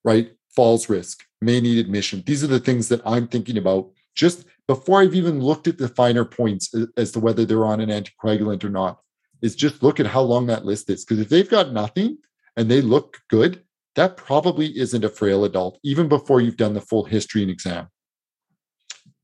right? 0.03 0.31
Falls 0.55 0.89
risk, 0.89 1.23
may 1.41 1.59
need 1.59 1.79
admission. 1.79 2.23
These 2.25 2.43
are 2.43 2.47
the 2.47 2.59
things 2.59 2.87
that 2.89 3.01
I'm 3.05 3.27
thinking 3.27 3.57
about 3.57 3.89
just 4.15 4.45
before 4.67 5.01
I've 5.01 5.15
even 5.15 5.41
looked 5.41 5.67
at 5.67 5.77
the 5.77 5.87
finer 5.87 6.25
points 6.25 6.73
as 6.97 7.11
to 7.11 7.19
whether 7.19 7.45
they're 7.45 7.65
on 7.65 7.81
an 7.81 7.89
anticoagulant 7.89 8.63
or 8.63 8.69
not. 8.69 8.99
Is 9.41 9.55
just 9.55 9.83
look 9.83 9.99
at 9.99 10.07
how 10.07 10.21
long 10.21 10.47
that 10.47 10.65
list 10.65 10.89
is. 10.89 11.05
Because 11.05 11.19
if 11.19 11.29
they've 11.29 11.49
got 11.49 11.71
nothing 11.71 12.17
and 12.55 12.69
they 12.69 12.81
look 12.81 13.19
good, 13.29 13.63
that 13.95 14.17
probably 14.17 14.77
isn't 14.77 15.05
a 15.05 15.09
frail 15.09 15.43
adult, 15.43 15.79
even 15.83 16.07
before 16.07 16.41
you've 16.41 16.57
done 16.57 16.73
the 16.73 16.81
full 16.81 17.03
history 17.03 17.41
and 17.41 17.51
exam. 17.51 17.87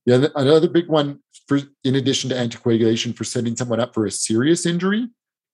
Yeah, 0.06 0.28
another 0.36 0.67
big 0.67 0.88
one 0.88 1.19
for 1.47 1.60
in 1.84 1.95
addition 1.95 2.30
to 2.30 2.36
anticoagulation 2.36 3.15
for 3.15 3.23
setting 3.23 3.56
someone 3.56 3.80
up 3.80 3.93
for 3.93 4.06
a 4.06 4.12
serious 4.12 4.65
injury 4.65 5.08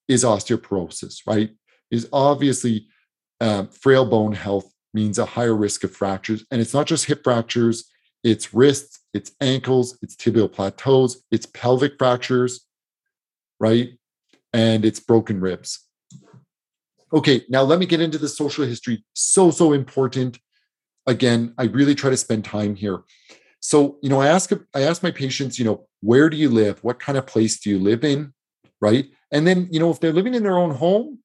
is 0.08 0.24
osteoporosis, 0.24 1.19
right? 1.28 1.52
is 1.91 2.08
obviously 2.13 2.88
uh, 3.41 3.65
frail 3.65 4.06
bone 4.06 4.34
health 4.34 4.72
means 4.93 5.19
a 5.19 5.26
higher 5.26 5.56
risk 5.56 5.84
of 5.84 5.95
fractures. 5.95 6.45
And 6.52 6.60
it's 6.62 6.74
not 6.74 6.88
just 6.88 7.06
hip 7.06 7.24
fractures, 7.24 7.89
it's 8.24 8.54
wrists, 8.54 9.00
it's 9.13 9.32
ankles, 9.41 9.98
it's 10.02 10.15
tibial 10.15 10.52
plateaus, 10.52 11.24
it's 11.32 11.45
pelvic 11.48 11.93
fractures, 11.98 12.65
right? 13.60 13.91
And 14.54 14.86
it's 14.86 15.00
broken 15.00 15.40
ribs. 15.40 15.86
Okay, 17.12 17.44
now 17.50 17.64
let 17.64 17.80
me 17.80 17.86
get 17.86 18.02
into 18.02 18.18
the 18.18 18.28
social 18.28 18.66
history. 18.66 19.04
So, 19.14 19.52
so 19.52 19.74
important. 19.74 20.40
Again, 21.08 21.54
I 21.58 21.66
really 21.66 21.96
try 21.96 22.10
to 22.10 22.18
spend 22.18 22.46
time 22.46 22.76
here. 22.76 23.02
So, 23.62 23.98
you 24.02 24.10
know, 24.10 24.22
I 24.22 24.28
ask 24.28 24.52
I 24.74 24.82
ask 24.82 25.04
my 25.04 25.12
patients, 25.12 25.60
you 25.60 25.66
know, 25.66 25.88
where 26.02 26.30
do 26.30 26.38
you 26.38 26.50
live? 26.50 26.84
What 26.84 27.00
kind 27.00 27.18
of 27.18 27.26
place 27.26 27.60
do 27.60 27.70
you 27.70 27.80
live 27.80 28.04
in? 28.04 28.34
Right. 28.80 29.10
And 29.32 29.46
then, 29.46 29.68
you 29.72 29.80
know, 29.80 29.90
if 29.90 30.00
they're 30.00 30.14
living 30.14 30.34
in 30.34 30.44
their 30.44 30.58
own 30.58 30.72
home, 30.72 31.20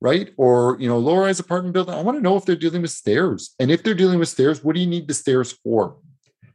right? 0.00 0.32
Or, 0.36 0.76
you 0.80 0.88
know, 0.88 0.98
low 0.98 1.18
rise 1.18 1.40
apartment 1.40 1.74
building. 1.74 1.94
I 1.94 2.02
want 2.02 2.18
to 2.18 2.22
know 2.22 2.36
if 2.36 2.44
they're 2.44 2.56
dealing 2.56 2.82
with 2.82 2.90
stairs. 2.90 3.54
And 3.58 3.70
if 3.70 3.82
they're 3.82 3.94
dealing 3.94 4.18
with 4.18 4.28
stairs, 4.28 4.62
what 4.62 4.74
do 4.74 4.80
you 4.80 4.86
need 4.86 5.08
the 5.08 5.14
stairs 5.14 5.52
for? 5.52 5.96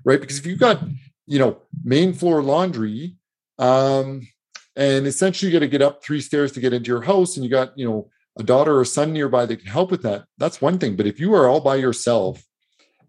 Right? 0.03 0.19
Because 0.19 0.37
if 0.37 0.45
you've 0.45 0.59
got, 0.59 0.81
you 1.25 1.39
know, 1.39 1.61
main 1.83 2.13
floor 2.13 2.41
laundry, 2.41 3.15
um, 3.59 4.27
and 4.75 5.05
essentially 5.07 5.51
you 5.51 5.57
got 5.57 5.63
to 5.63 5.69
get 5.69 5.81
up 5.81 6.03
three 6.03 6.21
stairs 6.21 6.51
to 6.53 6.59
get 6.59 6.73
into 6.73 6.89
your 6.89 7.01
house, 7.01 7.35
and 7.35 7.43
you 7.43 7.51
got, 7.51 7.77
you 7.77 7.87
know, 7.87 8.09
a 8.37 8.43
daughter 8.43 8.79
or 8.79 8.85
son 8.85 9.13
nearby 9.13 9.45
that 9.45 9.57
can 9.57 9.67
help 9.67 9.91
with 9.91 10.01
that, 10.03 10.25
that's 10.37 10.61
one 10.61 10.79
thing. 10.79 10.95
But 10.95 11.07
if 11.07 11.19
you 11.19 11.33
are 11.35 11.47
all 11.47 11.61
by 11.61 11.75
yourself 11.75 12.43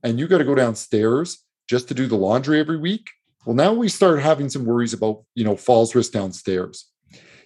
and 0.03 0.19
you 0.19 0.29
got 0.29 0.39
to 0.39 0.45
go 0.45 0.55
downstairs 0.55 1.43
just 1.69 1.89
to 1.89 1.95
do 1.95 2.07
the 2.07 2.17
laundry 2.17 2.61
every 2.61 2.77
week, 2.77 3.09
well, 3.47 3.57
now 3.57 3.73
we 3.73 3.89
start 3.89 4.21
having 4.21 4.49
some 4.49 4.65
worries 4.65 4.93
about, 4.93 5.25
you 5.35 5.45
know, 5.45 5.57
falls 5.57 5.95
risk 5.95 6.13
downstairs. 6.13 6.91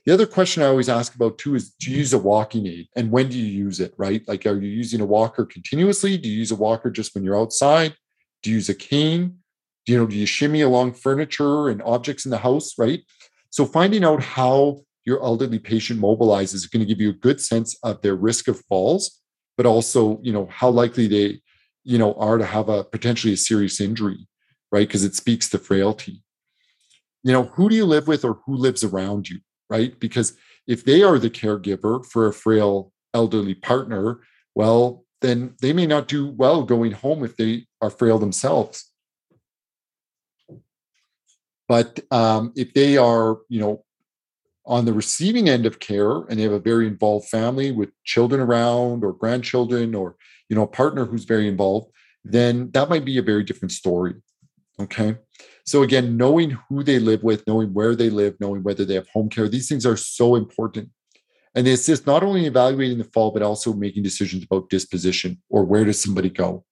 The 0.07 0.15
other 0.15 0.27
question 0.27 0.63
I 0.63 0.67
always 0.67 0.89
ask 0.89 1.15
about 1.15 1.39
too 1.39 1.55
is 1.55 1.71
do 1.71 1.91
you 1.91 1.99
use 1.99 2.13
a 2.13 2.19
walking 2.19 2.67
aid 2.67 2.89
and 2.97 3.11
when 3.11 3.29
do 3.29 3.39
you 3.39 3.45
use 3.45 3.79
it, 3.79 3.95
right? 3.99 4.27
Like, 4.27 4.47
are 4.47 4.59
you 4.59 4.69
using 4.69 5.01
a 5.01 5.07
walker 5.07 5.45
continuously? 5.45 6.17
Do 6.17 6.29
you 6.29 6.39
use 6.39 6.51
a 6.51 6.57
walker 6.57 6.91
just 6.91 7.15
when 7.15 7.25
you're 7.25 7.39
outside? 7.39 7.95
Do 8.43 8.51
you 8.51 8.57
use 8.57 8.69
a 8.69 8.75
cane? 8.75 9.39
Do 9.85 9.93
you 9.93 9.99
know, 9.99 10.07
do 10.07 10.17
you 10.17 10.27
shimmy 10.27 10.63
along 10.63 10.95
furniture 10.95 11.69
and 11.69 11.83
objects 11.83 12.25
in 12.25 12.31
the 12.31 12.39
house, 12.39 12.79
right? 12.79 13.03
So 13.51 13.65
finding 13.65 14.05
out 14.05 14.23
how 14.23 14.81
your 15.05 15.23
elderly 15.23 15.59
patient 15.59 16.01
mobilizes 16.01 16.55
is 16.55 16.67
going 16.67 16.87
to 16.87 16.87
give 16.87 17.01
you 17.01 17.11
a 17.11 17.15
good 17.15 17.41
sense 17.41 17.77
of 17.83 18.03
their 18.03 18.15
risk 18.15 18.47
of 18.49 18.61
falls, 18.69 19.23
but 19.57 19.67
also, 19.67 20.21
you 20.23 20.33
know, 20.33 20.47
how 20.51 20.69
likely 20.69 21.07
they, 21.07 21.41
you 21.85 21.99
know, 21.99 22.15
are 22.15 22.37
to 22.37 22.45
have 22.45 22.69
a 22.69 22.85
potentially 22.85 23.33
a 23.33 23.37
serious 23.37 23.81
injury, 23.81 24.29
right? 24.71 24.87
Because 24.87 25.05
it 25.05 25.15
speaks 25.15 25.49
to 25.51 25.59
frailty. 25.59 26.23
You 27.25 27.33
know, 27.33 27.45
who 27.45 27.69
do 27.69 27.75
you 27.75 27.87
live 27.87 28.07
with 28.07 28.25
or 28.25 28.41
who 28.45 28.55
lives 28.55 28.85
around 28.85 29.29
you, 29.29 29.39
right? 29.71 29.99
Because 29.99 30.35
if 30.67 30.85
they 30.85 31.03
are 31.03 31.19
the 31.19 31.31
caregiver 31.31 32.05
for 32.05 32.27
a 32.27 32.33
frail 32.33 32.93
elderly 33.15 33.55
partner, 33.55 34.21
well, 34.55 35.05
then 35.21 35.55
they 35.63 35.73
may 35.73 35.87
not 35.87 36.07
do 36.07 36.29
well 36.29 36.63
going 36.63 36.93
home 36.93 37.25
if 37.25 37.37
they 37.37 37.67
are 37.81 37.91
frail 37.91 38.19
themselves. 38.19 38.93
But 41.69 42.01
um, 42.11 42.53
if 42.57 42.73
they 42.73 42.97
are, 42.97 43.39
you 43.49 43.61
know, 43.61 43.85
on 44.69 44.85
the 44.85 44.93
receiving 44.93 45.49
end 45.49 45.65
of 45.67 45.81
care 45.81 46.21
and 46.25 46.39
they 46.39 46.43
have 46.43 46.53
a 46.53 46.61
very 46.61 46.87
involved 46.87 47.29
family 47.29 47.73
with 47.73 47.91
children 48.05 48.41
around 48.41 49.03
or 49.03 49.15
grandchildren 49.15 49.95
or 49.95 50.15
you 50.49 50.55
know 50.55 50.63
a 50.63 50.69
partner 50.69 51.07
who's 51.07 51.25
very 51.25 51.49
involved 51.49 51.91
then 52.23 52.71
that 52.73 52.91
might 52.91 53.05
be 53.05 53.17
a 53.17 53.23
very 53.23 53.43
different 53.43 53.73
story 53.73 54.15
okay? 54.79 55.17
So 55.65 55.83
again 55.83 56.17
knowing 56.19 56.51
who 56.69 56.85
they 56.85 56.99
live 56.99 57.23
with 57.23 57.47
knowing 57.47 57.73
where 57.73 57.97
they 57.97 58.11
live 58.11 58.37
knowing 58.41 58.63
whether 58.63 58.85
they 58.85 58.95
have 58.95 59.09
home 59.09 59.31
care 59.31 59.49
these 59.49 59.69
things 59.69 59.87
are 59.87 59.97
so 59.97 60.37
important. 60.37 60.91
And 61.55 61.67
they 61.67 61.73
assist 61.73 62.07
not 62.07 62.23
only 62.23 62.45
evaluating 62.45 62.99
the 62.99 63.05
fall 63.05 63.31
but 63.31 63.43
also 63.43 63.73
making 63.73 64.03
decisions 64.03 64.45
about 64.45 64.69
disposition 64.69 65.43
or 65.49 65.65
where 65.65 65.87
does 65.87 66.01
somebody 66.01 66.29
go 66.29 66.65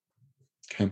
okay 0.71 0.91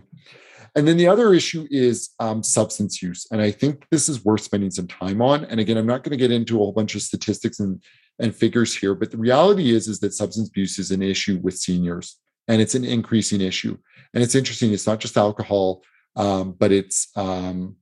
and 0.76 0.86
then 0.86 0.98
the 0.98 1.08
other 1.08 1.32
issue 1.32 1.66
is 1.70 2.10
um, 2.20 2.42
substance 2.42 3.00
use. 3.00 3.26
And 3.32 3.40
I 3.40 3.50
think 3.50 3.86
this 3.90 4.10
is 4.10 4.24
worth 4.24 4.42
spending 4.42 4.70
some 4.70 4.86
time 4.86 5.22
on. 5.22 5.46
And 5.46 5.58
again, 5.58 5.78
I'm 5.78 5.86
not 5.86 6.04
going 6.04 6.10
to 6.10 6.22
get 6.22 6.30
into 6.30 6.56
a 6.56 6.58
whole 6.58 6.72
bunch 6.72 6.94
of 6.94 7.00
statistics 7.00 7.60
and, 7.60 7.82
and 8.18 8.34
figures 8.34 8.76
here, 8.76 8.94
but 8.94 9.10
the 9.10 9.16
reality 9.16 9.74
is, 9.74 9.88
is 9.88 10.00
that 10.00 10.12
substance 10.12 10.48
abuse 10.48 10.78
is 10.78 10.90
an 10.90 11.02
issue 11.02 11.40
with 11.42 11.56
seniors 11.56 12.18
and 12.46 12.60
it's 12.60 12.74
an 12.74 12.84
increasing 12.84 13.40
issue. 13.40 13.76
And 14.12 14.22
it's 14.22 14.34
interesting, 14.34 14.74
it's 14.74 14.86
not 14.86 15.00
just 15.00 15.16
alcohol, 15.16 15.82
um, 16.14 16.54
but 16.58 16.72
it's 16.72 17.08
um, 17.16 17.76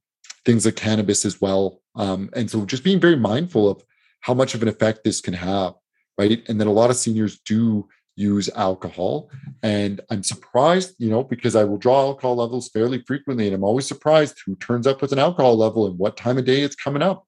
things 0.45 0.65
like 0.65 0.77
cannabis 0.77 1.25
as 1.25 1.41
well. 1.41 1.81
Um, 1.97 2.31
and 2.35 2.49
so 2.49 2.65
just 2.65 2.85
being 2.85 3.01
very 3.01 3.17
mindful 3.17 3.69
of 3.69 3.83
how 4.21 4.35
much 4.35 4.55
of 4.55 4.63
an 4.63 4.69
effect 4.69 5.03
this 5.03 5.21
can 5.21 5.35
have, 5.35 5.75
right? 6.17 6.43
And 6.49 6.61
then 6.61 6.69
a 6.69 6.73
lot 6.73 6.91
of 6.91 6.97
seniors 6.97 7.41
do 7.41 7.89
use 8.17 8.49
alcohol. 8.55 9.31
And 9.63 10.01
I'm 10.11 10.23
surprised, 10.23 10.95
you 10.99 11.11
know, 11.11 11.25
because 11.25 11.57
I 11.57 11.65
will 11.65 11.79
draw 11.79 12.01
alcohol 12.03 12.37
levels 12.37 12.69
fairly 12.69 13.03
frequently. 13.07 13.47
And 13.47 13.55
I'm 13.55 13.65
always 13.65 13.87
surprised 13.87 14.41
who 14.45 14.57
turns 14.57 14.87
up 14.87 15.03
with 15.03 15.13
an 15.13 15.19
alcohol 15.19 15.57
level 15.57 15.87
and 15.87 15.99
what 15.99 16.17
time 16.17 16.39
of 16.39 16.45
day 16.45 16.63
it's 16.63 16.77
coming 16.77 17.03
up, 17.03 17.27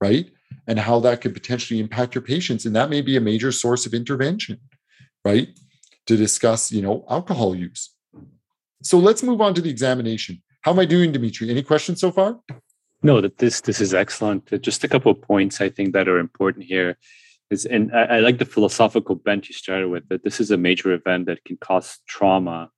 right? 0.00 0.30
And 0.66 0.78
how 0.78 1.00
that 1.00 1.20
could 1.20 1.34
potentially 1.34 1.80
impact 1.80 2.14
your 2.14 2.22
patients. 2.22 2.66
And 2.66 2.76
that 2.76 2.90
may 2.90 3.00
be 3.00 3.16
a 3.16 3.20
major 3.20 3.52
source 3.52 3.86
of 3.86 3.94
intervention, 3.94 4.60
right? 5.24 5.48
To 6.06 6.16
discuss, 6.16 6.70
you 6.70 6.82
know, 6.82 7.04
alcohol 7.08 7.54
use. 7.54 7.94
So 8.82 8.98
let's 8.98 9.22
move 9.22 9.40
on 9.40 9.54
to 9.54 9.60
the 9.60 9.70
examination. 9.70 10.42
How 10.62 10.72
am 10.72 10.78
I 10.78 10.84
doing, 10.84 11.12
Dimitri? 11.12 11.50
Any 11.50 11.62
questions 11.62 12.00
so 12.00 12.12
far? 12.12 12.38
No, 13.02 13.20
that 13.20 13.38
this 13.38 13.60
this 13.60 13.80
is 13.80 13.94
excellent. 13.94 14.62
Just 14.62 14.84
a 14.84 14.88
couple 14.88 15.10
of 15.10 15.20
points 15.20 15.60
I 15.60 15.68
think 15.68 15.92
that 15.92 16.08
are 16.08 16.18
important 16.18 16.64
here 16.64 16.96
and 17.52 17.94
I, 17.94 18.16
I, 18.16 18.18
like 18.20 18.38
the 18.38 18.44
philosophical 18.44 19.14
bent 19.14 19.48
you 19.48 19.54
started 19.54 19.88
with 19.88 20.08
that 20.08 20.24
this 20.24 20.40
is 20.40 20.50
a 20.50 20.56
major 20.56 20.92
event 20.92 21.26
that 21.26 21.44
can 21.44 21.56
cause 21.56 21.98
trauma 22.06 22.70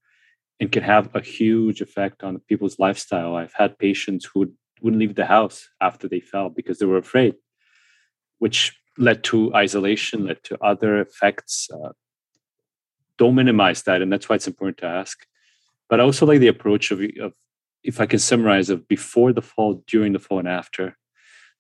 and 0.61 0.71
can 0.73 0.83
have 0.83 1.15
a 1.15 1.21
huge 1.21 1.81
effect 1.81 2.23
on 2.23 2.41
people's 2.49 2.79
lifestyle. 2.79 3.37
I've 3.37 3.55
had 3.55 3.79
patients 3.79 4.29
who 4.33 4.53
wouldn't 4.83 5.01
leave 5.01 5.15
the 5.15 5.27
house 5.27 5.69
after 5.81 6.09
they 6.09 6.21
fell 6.21 6.49
because 6.51 6.79
they 6.79 6.87
were 6.87 6.99
afraid 6.99 7.35
which 8.39 8.77
led 8.99 9.25
to 9.25 9.55
isolation 9.55 10.27
led 10.27 10.43
to 10.45 10.63
other 10.63 11.01
effects 11.01 11.69
uh, 11.73 11.93
don't 13.17 13.35
minimize 13.35 13.83
that 13.85 14.03
and 14.03 14.13
that's 14.13 14.29
why 14.29 14.37
it's 14.37 14.47
important 14.47 14.79
to 14.79 14.87
ask. 14.87 15.27
But 15.89 16.01
i 16.01 16.03
also 16.03 16.27
like 16.27 16.41
the 16.41 16.55
approach 16.57 16.91
of, 16.91 17.01
of 17.21 17.33
if 17.83 18.01
i 18.01 18.07
can 18.07 18.19
summarize 18.19 18.71
of 18.71 18.89
before 18.89 19.33
the 19.33 19.43
fall 19.43 19.83
during 19.87 20.13
the 20.13 20.19
fall 20.19 20.39
and 20.39 20.49
after 20.49 20.97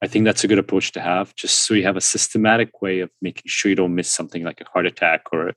I 0.05 0.07
think 0.07 0.27
that's 0.27 0.45
a 0.45 0.49
good 0.49 0.59
approach 0.59 0.93
to 0.93 1.01
have, 1.01 1.35
just 1.35 1.67
so 1.67 1.73
you 1.73 1.83
have 1.85 1.97
a 1.97 2.01
systematic 2.01 2.83
way 2.83 3.01
of 3.01 3.11
making 3.23 3.45
sure 3.47 3.71
you 3.71 3.77
don't 3.77 3.95
miss 3.95 4.11
something 4.11 4.45
like 4.45 4.61
a 4.61 4.65
heart 4.65 4.87
attack 4.87 5.23
or 5.33 5.53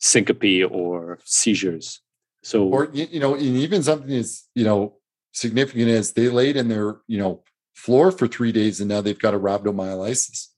syncope 0.00 0.68
or 0.68 1.20
seizures. 1.24 2.00
So, 2.42 2.64
or 2.64 2.90
you 2.92 3.20
know, 3.20 3.34
and 3.34 3.42
even 3.42 3.82
something 3.84 4.10
as 4.10 4.42
you 4.54 4.64
know 4.64 4.96
significant 5.32 5.88
as 5.90 6.12
they 6.12 6.28
laid 6.28 6.56
in 6.56 6.68
their 6.68 6.96
you 7.06 7.18
know 7.18 7.42
floor 7.74 8.10
for 8.10 8.26
three 8.26 8.52
days 8.52 8.80
and 8.80 8.88
now 8.88 9.00
they've 9.00 9.18
got 9.18 9.34
a 9.34 9.38
rhabdomyolysis. 9.38 10.48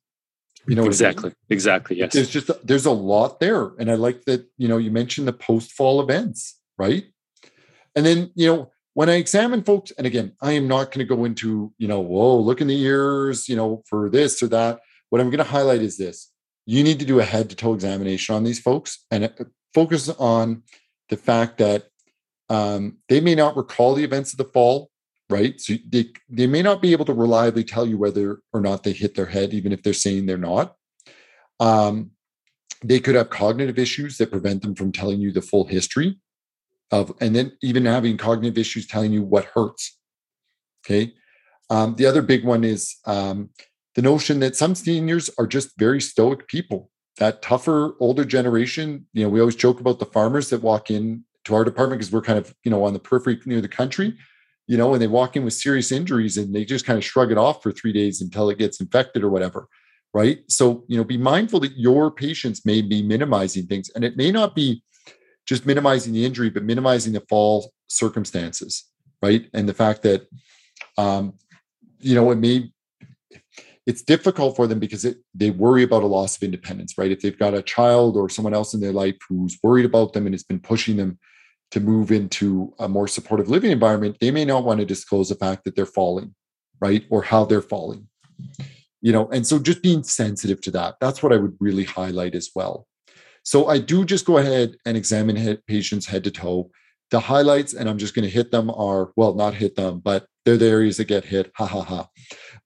You 0.67 0.75
know 0.75 0.87
exactly, 0.87 1.29
I 1.29 1.29
mean? 1.29 1.35
exactly. 1.51 1.99
Yes, 1.99 2.15
there's 2.15 2.31
just 2.31 2.51
there's 2.67 2.87
a 2.87 2.91
lot 2.91 3.39
there, 3.39 3.71
and 3.79 3.91
I 3.91 3.95
like 3.95 4.25
that. 4.25 4.47
You 4.57 4.67
know, 4.67 4.79
you 4.79 4.91
mentioned 4.91 5.29
the 5.29 5.33
post 5.33 5.73
fall 5.73 6.01
events, 6.01 6.59
right? 6.79 7.05
And 7.95 8.05
then 8.05 8.31
you 8.35 8.47
know 8.49 8.73
when 8.97 9.11
I 9.11 9.17
examine 9.17 9.63
folks, 9.63 9.91
and 9.99 10.07
again, 10.07 10.33
I 10.41 10.53
am 10.53 10.69
not 10.69 10.91
going 10.91 11.07
to 11.07 11.15
go 11.15 11.27
into, 11.27 11.71
you 11.77 11.87
know, 11.87 12.01
whoa, 12.01 12.39
look 12.39 12.63
in 12.63 12.67
the 12.67 12.81
ears, 12.81 13.47
you 13.47 13.55
know, 13.55 13.83
for 13.87 14.09
this 14.09 14.43
or 14.43 14.47
that. 14.49 14.81
What 15.11 15.21
I'm 15.21 15.29
going 15.29 15.37
to 15.37 15.45
highlight 15.45 15.83
is 15.83 15.99
this 15.99 16.33
you 16.65 16.83
need 16.83 16.99
to 17.01 17.05
do 17.05 17.21
a 17.21 17.25
head 17.25 17.51
to 17.51 17.57
toe 17.57 17.75
examination 17.75 18.35
on 18.35 18.43
these 18.43 18.59
folks 18.59 19.05
and 19.11 19.25
uh, 19.25 19.29
focus 19.75 20.09
on 20.09 20.63
the 21.11 21.19
fact 21.19 21.59
that 21.59 21.89
um, 22.49 22.97
they 23.11 23.21
may 23.21 23.35
not 23.35 23.55
recall 23.55 23.95
the 23.95 24.03
events 24.03 24.33
of 24.33 24.39
the 24.39 24.45
fall, 24.45 24.89
right? 25.29 25.61
So 25.61 25.75
they, 25.87 26.07
they 26.31 26.47
may 26.47 26.63
not 26.63 26.81
be 26.81 26.93
able 26.93 27.05
to 27.05 27.13
reliably 27.13 27.65
tell 27.65 27.85
you 27.85 27.99
whether 27.99 28.41
or 28.55 28.63
not 28.63 28.83
they 28.83 28.93
hit 28.93 29.15
their 29.15 29.27
head, 29.27 29.53
even 29.53 29.73
if 29.73 29.83
they're 29.83 29.93
saying 29.93 30.25
they're 30.25 30.39
not. 30.39 30.75
Um, 31.61 32.13
they 32.83 33.01
could 33.01 33.15
have 33.15 33.29
cognitive 33.29 33.79
issues 33.79 34.17
that 34.17 34.31
prevent 34.31 34.63
them 34.63 34.75
from 34.75 34.91
telling 34.91 35.21
you 35.21 35.33
the 35.33 35.43
full 35.43 35.67
history 35.67 36.19
of 36.91 37.13
and 37.21 37.35
then 37.35 37.53
even 37.63 37.85
having 37.85 38.17
cognitive 38.17 38.59
issues 38.59 38.87
telling 38.87 39.13
you 39.13 39.23
what 39.23 39.45
hurts 39.47 39.99
okay? 40.85 41.13
Um, 41.69 41.97
the 41.97 42.07
other 42.07 42.23
big 42.23 42.45
one 42.45 42.63
is 42.63 42.97
um, 43.07 43.51
the 43.97 44.03
notion 44.03 44.41
that 44.41 44.55
some 44.57 44.75
seniors 44.75 45.31
are 45.39 45.47
just 45.47 45.77
very 45.79 46.01
stoic 46.01 46.47
people. 46.47 46.91
That 47.19 47.43
tougher 47.43 47.95
older 47.99 48.25
generation 48.25 49.07
you 49.13 49.25
know 49.25 49.31
we 49.31 49.41
always 49.41 49.57
joke 49.57 49.81
about 49.81 49.99
the 49.99 50.07
farmers 50.07 50.51
that 50.51 50.63
walk 50.63 50.91
in 50.91 51.25
to 51.45 51.55
our 51.55 51.65
department 51.65 52.01
because 52.01 52.13
we're 52.13 52.23
kind 52.23 52.39
of 52.39 52.55
you 52.63 52.71
know 52.71 52.85
on 52.85 52.93
the 52.93 52.99
periphery 52.99 53.41
near 53.47 53.63
the 53.63 53.69
country 53.69 54.19
you 54.67 54.77
know 54.77 54.93
and 54.93 55.01
they 55.01 55.07
walk 55.07 55.35
in 55.35 55.45
with 55.45 55.55
serious 55.55 55.91
injuries 55.91 56.37
and 56.37 56.55
they 56.55 56.65
just 56.65 56.85
kind 56.85 56.99
of 56.99 57.05
shrug 57.05 57.33
it 57.33 57.39
off 57.39 57.63
for 57.63 57.73
three 57.73 57.93
days 57.93 58.21
until 58.21 58.51
it 58.51 58.59
gets 58.59 58.81
infected 58.81 59.25
or 59.25 59.31
whatever 59.31 59.69
right? 60.17 60.39
So 60.49 60.85
you 60.89 60.97
know 60.97 61.05
be 61.05 61.19
mindful 61.19 61.61
that 61.61 61.79
your 61.79 62.11
patients 62.11 62.65
may 62.65 62.83
be 62.83 63.03
minimizing 63.03 63.67
things 63.67 63.91
and 63.95 64.05
it 64.05 64.17
may 64.17 64.31
not 64.31 64.55
be 64.55 64.83
just 65.47 65.65
minimizing 65.65 66.13
the 66.13 66.25
injury, 66.25 66.51
but 66.51 66.65
minimizing 66.65 67.13
the 67.13 67.23
fall 67.29 67.73
circumstances, 67.89 68.85
right? 69.23 69.49
And 69.55 69.69
the 69.69 69.75
fact 69.75 70.03
that, 70.03 70.27
um, 70.99 71.35
you 72.01 72.15
know, 72.15 72.31
it 72.31 72.37
may, 72.37 72.73
it's 73.87 74.03
difficult 74.03 74.57
for 74.57 74.67
them 74.67 74.81
because 74.81 75.05
it, 75.05 75.19
they 75.33 75.51
worry 75.51 75.85
about 75.85 76.03
a 76.03 76.07
loss 76.07 76.37
of 76.37 76.43
independence, 76.43 76.99
right? 76.99 77.13
If 77.13 77.21
they've 77.21 77.39
got 77.39 77.55
a 77.55 77.63
child 77.63 78.17
or 78.17 78.29
someone 78.29 78.55
else 78.55 78.75
in 78.75 78.81
their 78.81 78.93
life 78.93 79.17
who's 79.29 79.59
worried 79.63 79.87
about 79.87 80.13
them 80.13 80.27
and 80.27 80.35
has 80.35 80.43
been 80.43 80.61
pushing 80.61 80.97
them 80.97 81.19
to 81.71 81.81
move 81.81 82.11
into 82.11 82.75
a 82.79 82.89
more 82.89 83.07
supportive 83.07 83.49
living 83.49 83.71
environment, 83.71 84.17
they 84.21 84.33
may 84.33 84.45
not 84.45 84.65
want 84.65 84.81
to 84.81 84.87
disclose 84.87 85.29
the 85.29 85.35
fact 85.37 85.65
that 85.65 85.77
they're 85.77 85.87
falling, 85.87 86.35
right? 86.81 87.05
Or 87.11 87.23
how 87.23 87.45
they're 87.45 87.63
falling, 87.63 88.09
you 89.01 89.13
know? 89.13 89.29
And 89.29 89.47
so 89.47 89.61
just 89.61 89.83
being 89.83 90.03
sensitive 90.03 90.61
to 90.63 90.73
that, 90.73 90.97
that's 91.01 91.23
what 91.23 91.33
I 91.33 91.37
would 91.37 91.57
really 91.61 91.85
highlight 91.85 92.35
as 92.35 92.51
well. 92.55 92.89
So 93.47 93.69
I 93.69 93.79
do 93.79 94.05
just 94.05 94.25
go 94.25 94.39
ahead 94.39 94.77
and 94.85 94.97
examine 94.97 95.37
head, 95.37 95.65
patients 95.69 96.07
head 96.07 96.25
to 96.25 96.33
toe. 96.33 96.69
The 97.13 97.21
highlights, 97.21 97.75
and 97.75 97.89
I'm 97.89 97.97
just 97.97 98.13
going 98.13 98.25
to 98.25 98.31
hit 98.31 98.51
them 98.51 98.71
are 98.71 99.13
well, 99.15 99.35
not 99.35 99.55
hit 99.55 99.77
them, 99.77 100.01
but 100.01 100.27
they're 100.45 100.57
the 100.57 100.67
areas 100.67 100.97
that 100.97 101.05
get 101.05 101.25
hit. 101.25 101.53
Ha 101.55 101.65
ha 101.65 101.83
ha. 101.83 102.09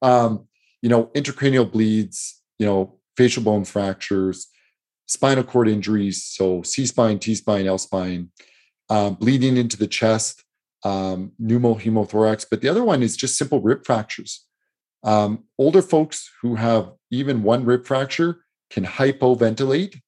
Um, 0.01 0.47
you 0.81 0.89
know, 0.89 1.11
intracranial 1.15 1.71
bleeds, 1.71 2.41
you 2.57 2.65
know, 2.65 2.97
facial 3.15 3.43
bone 3.43 3.63
fractures, 3.63 4.47
spinal 5.05 5.43
cord 5.43 5.67
injuries, 5.67 6.25
so 6.25 6.63
C 6.63 6.87
spine, 6.87 7.19
T 7.19 7.35
spine, 7.35 7.67
L 7.67 7.77
spine, 7.77 8.31
um, 8.89 9.13
bleeding 9.13 9.57
into 9.57 9.77
the 9.77 9.85
chest, 9.85 10.43
um, 10.83 11.33
pneumohemothorax. 11.39 12.47
But 12.49 12.61
the 12.61 12.69
other 12.69 12.83
one 12.83 13.03
is 13.03 13.15
just 13.15 13.37
simple 13.37 13.61
rib 13.61 13.85
fractures. 13.85 14.47
Um, 15.03 15.43
older 15.59 15.83
folks 15.83 16.27
who 16.41 16.55
have 16.55 16.91
even 17.11 17.43
one 17.43 17.65
rib 17.65 17.85
fracture 17.85 18.43
can 18.71 18.83
hypoventilate 18.83 19.99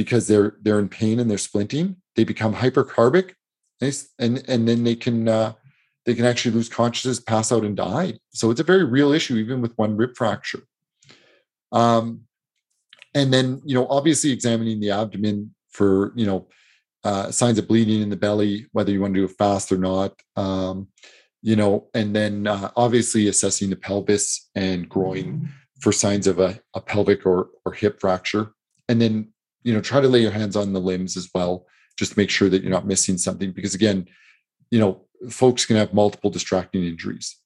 because 0.00 0.24
they're 0.28 0.52
they're 0.62 0.82
in 0.84 0.88
pain 0.88 1.16
and 1.20 1.28
they're 1.28 1.48
splinting 1.48 1.88
they 2.16 2.24
become 2.24 2.54
hypercarbic 2.54 3.28
and 4.18 4.34
and 4.52 4.62
then 4.68 4.80
they 4.84 4.96
can 5.04 5.28
uh, 5.28 5.52
they 6.06 6.14
can 6.14 6.24
actually 6.30 6.54
lose 6.54 6.70
consciousness 6.80 7.20
pass 7.20 7.52
out 7.52 7.64
and 7.68 7.76
die 7.76 8.10
so 8.30 8.50
it's 8.50 8.64
a 8.64 8.70
very 8.72 8.84
real 8.84 9.12
issue 9.18 9.36
even 9.36 9.60
with 9.60 9.76
one 9.76 9.96
rib 9.96 10.12
fracture 10.16 10.62
Um, 11.72 12.06
and 13.14 13.32
then, 13.32 13.60
you 13.64 13.74
know, 13.74 13.86
obviously 13.88 14.30
examining 14.30 14.80
the 14.80 14.90
abdomen 14.90 15.54
for, 15.70 16.12
you 16.14 16.26
know, 16.26 16.48
uh, 17.02 17.30
signs 17.30 17.58
of 17.58 17.66
bleeding 17.66 18.02
in 18.02 18.10
the 18.10 18.16
belly, 18.16 18.66
whether 18.72 18.92
you 18.92 19.00
want 19.00 19.14
to 19.14 19.20
do 19.20 19.24
it 19.24 19.36
fast 19.36 19.72
or 19.72 19.78
not. 19.78 20.12
Um, 20.36 20.88
you 21.42 21.56
know, 21.56 21.88
and 21.94 22.14
then 22.14 22.46
uh, 22.46 22.70
obviously 22.76 23.28
assessing 23.28 23.70
the 23.70 23.76
pelvis 23.76 24.50
and 24.54 24.88
groin 24.88 25.48
for 25.80 25.92
signs 25.92 26.26
of 26.26 26.38
a, 26.38 26.60
a 26.74 26.80
pelvic 26.80 27.24
or, 27.26 27.48
or 27.64 27.72
hip 27.72 28.00
fracture. 28.00 28.52
And 28.88 29.00
then, 29.00 29.32
you 29.62 29.72
know, 29.72 29.80
try 29.80 30.00
to 30.00 30.08
lay 30.08 30.20
your 30.20 30.30
hands 30.30 30.56
on 30.56 30.72
the 30.72 30.80
limbs 30.80 31.16
as 31.16 31.28
well, 31.34 31.66
just 31.98 32.16
make 32.16 32.30
sure 32.30 32.48
that 32.48 32.62
you're 32.62 32.70
not 32.70 32.86
missing 32.86 33.18
something. 33.18 33.52
Because 33.52 33.74
again, 33.74 34.06
you 34.70 34.78
know, 34.78 35.02
folks 35.28 35.66
can 35.66 35.76
have 35.76 35.92
multiple 35.92 36.30
distracting 36.30 36.84
injuries. 36.84 37.36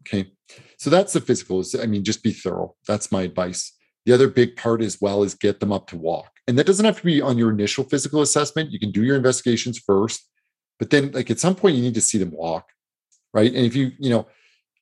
Okay. 0.00 0.32
So 0.78 0.88
that's 0.90 1.12
the 1.12 1.20
physical. 1.20 1.62
I 1.80 1.86
mean, 1.86 2.04
just 2.04 2.22
be 2.22 2.32
thorough. 2.32 2.74
That's 2.88 3.12
my 3.12 3.22
advice. 3.22 3.76
The 4.06 4.12
other 4.12 4.28
big 4.28 4.56
part 4.56 4.80
as 4.80 4.98
well 5.00 5.22
is 5.22 5.34
get 5.34 5.60
them 5.60 5.72
up 5.72 5.86
to 5.88 5.96
walk. 5.96 6.30
And 6.48 6.58
that 6.58 6.66
doesn't 6.66 6.84
have 6.84 6.98
to 6.98 7.04
be 7.04 7.20
on 7.20 7.36
your 7.36 7.50
initial 7.50 7.84
physical 7.84 8.22
assessment. 8.22 8.70
You 8.70 8.78
can 8.78 8.90
do 8.90 9.04
your 9.04 9.16
investigations 9.16 9.78
first, 9.78 10.26
but 10.78 10.90
then 10.90 11.12
like 11.12 11.30
at 11.30 11.38
some 11.38 11.54
point 11.54 11.76
you 11.76 11.82
need 11.82 11.94
to 11.94 12.00
see 12.00 12.18
them 12.18 12.32
walk. 12.32 12.70
Right. 13.34 13.52
And 13.54 13.66
if 13.66 13.76
you, 13.76 13.92
you 13.98 14.10
know, 14.10 14.26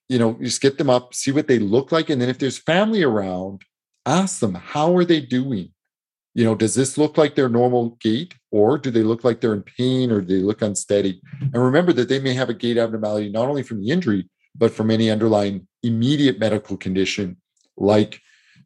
you 0.09 0.19
know, 0.19 0.39
just 0.41 0.63
get 0.63 0.79
them 0.79 0.89
up, 0.89 1.13
see 1.13 1.33
what 1.33 1.49
they 1.49 1.59
look 1.59 1.93
like. 1.93 2.09
And 2.09 2.23
then 2.23 2.31
if 2.31 2.39
there's 2.39 2.57
family 2.57 3.03
around, 3.03 3.63
ask 4.07 4.41
them, 4.41 4.55
how 4.55 4.97
are 4.97 5.05
they 5.05 5.21
doing? 5.21 5.73
You 6.39 6.45
know, 6.45 6.55
does 6.55 6.77
this 6.77 6.97
look 6.97 7.19
like 7.19 7.35
their 7.35 7.49
normal 7.49 7.99
gait 8.01 8.33
or 8.53 8.79
do 8.79 8.93
they 8.93 9.03
look 9.03 9.25
like 9.25 9.41
they're 9.41 9.55
in 9.55 9.65
pain 9.65 10.13
or 10.13 10.21
do 10.21 10.39
they 10.39 10.45
look 10.45 10.63
unsteady? 10.63 11.21
And 11.41 11.61
remember 11.61 11.93
that 11.95 12.09
they 12.09 12.21
may 12.21 12.33
have 12.35 12.49
a 12.49 12.55
gait 12.55 12.79
abnormality, 12.79 13.29
not 13.29 13.49
only 13.49 13.65
from 13.65 13.83
the 13.83 13.91
injury, 13.91 14.29
but 14.55 14.71
from 14.71 14.93
any 14.93 15.11
underlying 15.11 15.67
immediate 15.83 16.39
medical 16.39 16.77
condition 16.77 17.39
like 17.77 18.21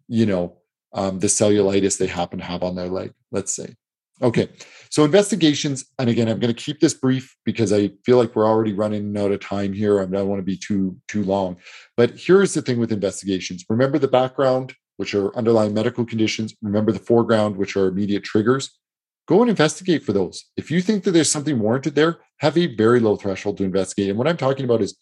you 0.07 0.27
know 0.27 0.59
um, 0.93 1.19
the 1.21 1.29
cellulitis 1.29 1.97
they 1.97 2.07
happen 2.07 2.41
to 2.41 2.45
have 2.45 2.63
on 2.63 2.75
their 2.75 2.89
leg 2.89 3.13
let's 3.31 3.55
say. 3.55 3.75
Okay 4.21 4.49
so 4.91 5.05
investigations 5.05 5.87
and 5.99 6.09
again 6.11 6.29
i'm 6.29 6.39
going 6.39 6.55
to 6.55 6.65
keep 6.65 6.81
this 6.81 6.95
brief 6.95 7.35
because 7.45 7.73
i 7.73 7.91
feel 8.05 8.19
like 8.19 8.37
we're 8.37 8.47
already 8.47 8.73
running 8.73 9.17
out 9.17 9.33
of 9.33 9.41
time 9.41 9.73
here 9.73 10.01
i 10.01 10.05
don't 10.05 10.29
want 10.29 10.39
to 10.39 10.45
be 10.45 10.57
too 10.57 10.97
too 11.09 11.25
long. 11.25 11.57
But 11.97 12.19
here's 12.19 12.55
the 12.55 12.63
thing 12.63 12.79
with 12.79 12.93
investigations. 12.93 13.65
Remember 13.69 13.99
the 13.99 14.09
background 14.09 14.75
which 15.03 15.15
are 15.15 15.37
underlying 15.37 15.75
medical 15.75 16.05
conditions 16.05 16.55
remember 16.63 16.93
the 16.93 16.99
foreground 17.11 17.57
which 17.57 17.77
are 17.77 17.89
immediate 17.89 18.25
triggers 18.25 18.79
go 19.27 19.41
and 19.43 19.51
investigate 19.51 20.03
for 20.03 20.13
those 20.13 20.37
if 20.57 20.71
you 20.71 20.81
think 20.81 21.05
that 21.05 21.11
there's 21.11 21.31
something 21.31 21.59
warranted 21.59 21.95
there 21.95 22.21
have 22.39 22.57
a 22.57 22.75
very 22.75 23.01
low 23.01 23.17
threshold 23.17 23.57
to 23.59 23.65
investigate 23.65 24.09
and 24.09 24.19
what 24.19 24.29
i'm 24.29 24.37
talking 24.37 24.65
about 24.65 24.81
is 24.81 24.97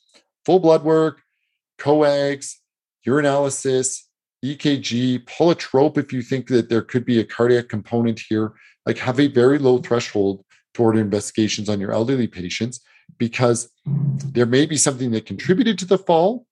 full 0.44 0.58
blood 0.58 0.84
work, 0.84 1.22
coags, 1.78 2.56
urinalysis, 3.06 4.02
EKG, 4.44 5.26
pull 5.26 5.50
a 5.50 5.54
trop 5.54 5.98
if 5.98 6.12
you 6.12 6.22
think 6.22 6.48
that 6.48 6.68
there 6.68 6.82
could 6.82 7.04
be 7.04 7.20
a 7.20 7.24
cardiac 7.24 7.68
component 7.68 8.20
here. 8.28 8.52
Like 8.86 8.98
have 8.98 9.20
a 9.20 9.26
very 9.26 9.58
low 9.58 9.78
threshold 9.78 10.44
toward 10.72 10.96
investigations 10.96 11.68
on 11.68 11.80
your 11.80 11.92
elderly 11.92 12.26
patients 12.26 12.80
because 13.18 13.70
there 13.86 14.46
may 14.46 14.66
be 14.66 14.76
something 14.76 15.10
that 15.10 15.26
contributed 15.26 15.78
to 15.78 15.84
the 15.84 15.98
fall. 15.98 16.46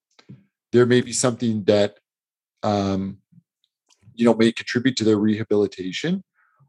There 0.73 0.87
may 0.87 1.01
be 1.01 1.13
something 1.13 1.65
that 1.65 1.99
um, 2.63 3.19
you 4.19 4.25
know 4.25 4.35
may 4.35 4.53
contribute 4.53 4.97
to 4.97 5.05
their 5.05 5.17
rehabilitation 5.17 6.23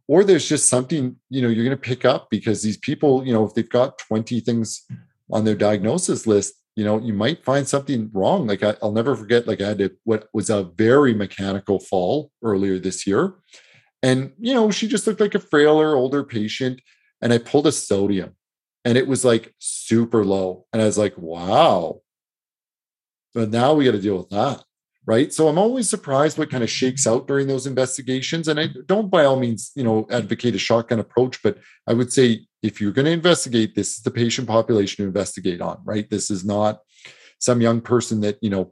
or 0.08 0.24
there's 0.24 0.48
just 0.48 0.70
something 0.70 1.16
you 1.30 1.42
know 1.42 1.50
you're 1.50 1.66
going 1.66 1.78
to 1.78 1.90
pick 1.90 2.06
up 2.06 2.30
because 2.30 2.62
these 2.62 2.78
people 2.78 3.26
you 3.26 3.34
know 3.34 3.46
if 3.46 3.54
they've 3.54 3.70
got 3.70 3.98
20 3.98 4.40
things 4.40 4.86
on 5.32 5.46
their 5.46 5.56
diagnosis 5.56 6.26
list 6.26 6.54
you 6.80 6.86
know, 6.86 6.98
you 6.98 7.12
might 7.12 7.44
find 7.44 7.68
something 7.68 8.10
wrong. 8.14 8.48
Like 8.48 8.64
I, 8.64 8.74
will 8.82 8.94
never 8.94 9.14
forget, 9.14 9.46
like 9.46 9.60
I 9.60 9.68
had 9.68 9.80
to, 9.80 9.92
what 10.06 10.30
was 10.34 10.50
a 10.50 10.64
very 10.64 11.14
mechanical 11.14 11.78
fall 11.78 12.32
earlier 12.42 12.80
this 12.80 13.06
year. 13.06 13.36
And, 14.02 14.32
you 14.40 14.54
know, 14.54 14.72
she 14.72 14.88
just 14.88 15.06
looked 15.06 15.20
like 15.20 15.36
a 15.36 15.42
frailer, 15.42 15.94
older 15.98 16.24
patient. 16.24 16.82
And 17.22 17.34
I 17.34 17.38
pulled 17.38 17.68
a 17.68 17.74
sodium 17.74 18.38
and 18.86 18.98
it 18.98 19.08
was 19.08 19.26
like 19.26 19.54
super 19.60 20.24
low. 20.24 20.68
And 20.72 20.82
I 20.82 20.86
was 20.86 20.98
like, 20.98 21.18
wow. 21.18 22.00
But 23.34 23.50
now 23.50 23.74
we 23.74 23.84
got 23.84 23.92
to 23.92 24.02
deal 24.02 24.18
with 24.18 24.30
that 24.30 24.64
right? 25.10 25.34
So 25.34 25.48
i'm 25.48 25.58
always 25.58 25.90
surprised 25.90 26.38
what 26.38 26.52
kind 26.52 26.64
of 26.64 26.70
shakes 26.70 27.08
out 27.08 27.28
during 27.28 27.48
those 27.48 27.66
investigations. 27.66 28.48
And 28.48 28.60
i 28.60 28.68
don't 28.86 29.10
by 29.10 29.26
all 29.26 29.40
means 29.46 29.72
you 29.76 29.84
know 29.84 30.08
advocate 30.12 30.54
a 30.54 30.60
shotgun 30.60 31.00
approach 31.00 31.42
but 31.42 31.58
i 31.88 31.94
would 31.98 32.14
say 32.14 32.46
if 32.62 32.80
you're 32.80 32.98
going 32.98 33.10
to 33.10 33.20
investigate 33.22 33.74
this 33.74 33.98
is 33.98 34.04
the 34.04 34.12
patient 34.12 34.48
population 34.48 34.98
to 35.04 35.08
investigate 35.08 35.62
on 35.62 35.78
right? 35.84 36.08
This 36.10 36.30
is 36.30 36.46
not 36.46 36.74
some 37.40 37.60
young 37.68 37.82
person 37.82 38.22
that 38.22 38.38
you 38.46 38.52
know 38.56 38.66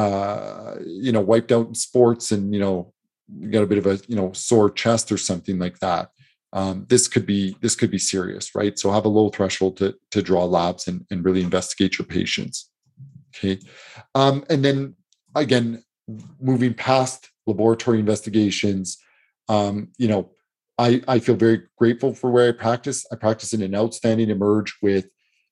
uh 0.00 0.76
you 0.86 1.12
know 1.14 1.24
wiped 1.32 1.52
out 1.56 1.66
in 1.68 1.74
sports 1.74 2.30
and 2.34 2.54
you 2.54 2.60
know 2.60 2.92
got 3.50 3.64
a 3.64 3.70
bit 3.72 3.82
of 3.82 3.86
a 3.86 3.98
you 4.06 4.16
know 4.20 4.30
sore 4.32 4.70
chest 4.70 5.10
or 5.10 5.18
something 5.18 5.58
like 5.58 5.78
that. 5.80 6.10
Um, 6.54 6.86
this 6.92 7.08
could 7.08 7.26
be 7.34 7.56
this 7.62 7.74
could 7.74 7.90
be 7.90 7.98
serious 8.14 8.54
right? 8.54 8.78
So 8.78 8.92
have 8.92 9.08
a 9.10 9.16
low 9.18 9.30
threshold 9.30 9.78
to 9.78 9.88
to 10.12 10.22
draw 10.22 10.44
labs 10.44 10.86
and, 10.88 10.98
and 11.10 11.24
really 11.24 11.42
investigate 11.42 11.98
your 11.98 12.06
patients. 12.06 12.70
Okay. 13.34 13.58
Um, 14.14 14.44
and 14.50 14.62
then 14.64 14.94
again, 15.34 15.82
moving 16.40 16.74
past 16.74 17.30
laboratory 17.46 17.98
investigations, 17.98 18.98
um, 19.48 19.88
you 19.98 20.08
know, 20.08 20.30
I, 20.78 21.02
I 21.06 21.18
feel 21.18 21.36
very 21.36 21.62
grateful 21.76 22.14
for 22.14 22.30
where 22.30 22.48
I 22.48 22.52
practice. 22.52 23.06
I 23.12 23.16
practice 23.16 23.52
in 23.52 23.62
an 23.62 23.74
outstanding 23.74 24.30
emerge 24.30 24.76
with 24.82 25.06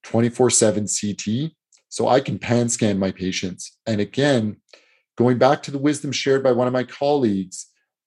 24 0.04 0.50
7 0.50 0.86
CT. 0.86 1.52
So 1.88 2.08
I 2.08 2.20
can 2.20 2.38
pan 2.38 2.68
scan 2.68 2.98
my 2.98 3.10
patients. 3.10 3.76
And 3.86 4.00
again, 4.00 4.56
going 5.16 5.38
back 5.38 5.62
to 5.64 5.70
the 5.70 5.78
wisdom 5.78 6.12
shared 6.12 6.42
by 6.42 6.52
one 6.52 6.66
of 6.66 6.72
my 6.72 6.84
colleagues, 6.84 7.66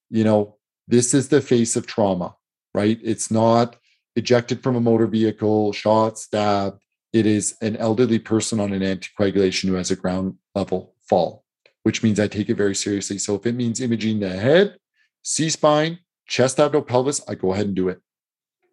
you 0.10 0.24
know, 0.24 0.58
this 0.88 1.14
is 1.14 1.30
the 1.30 1.42
face 1.42 1.76
of 1.76 1.86
trauma, 1.86 2.36
right? 2.74 3.00
It's 3.04 3.30
not 3.30 3.76
ejected 4.16 4.64
from 4.64 4.76
a 4.76 4.82
motor 4.82 5.08
vehicle, 5.08 5.74
shot, 5.74 6.18
stabbed. 6.18 6.82
It 7.12 7.26
is 7.26 7.56
an 7.62 7.78
elderly 7.78 8.20
person 8.20 8.60
on 8.60 8.74
an 8.74 8.82
anticoagulation 8.82 9.68
who 9.68 9.76
has 9.76 9.92
a 9.92 9.96
ground 9.96 10.36
level 10.56 10.96
fall 11.08 11.43
which 11.84 12.04
means 12.04 12.20
I 12.20 12.28
take 12.28 12.50
it 12.50 12.56
very 12.56 12.76
seriously. 12.76 13.18
So 13.18 13.36
if 13.36 13.46
it 13.46 13.56
means 13.56 13.80
imaging 13.80 14.20
the 14.20 14.30
head, 14.30 14.78
C 15.22 15.50
spine, 15.50 16.00
chest, 16.28 16.60
abdomen, 16.60 16.86
pelvis, 16.86 17.22
I 17.28 17.36
go 17.36 17.54
ahead 17.54 17.68
and 17.68 17.76
do 17.76 17.90
it. 17.90 18.00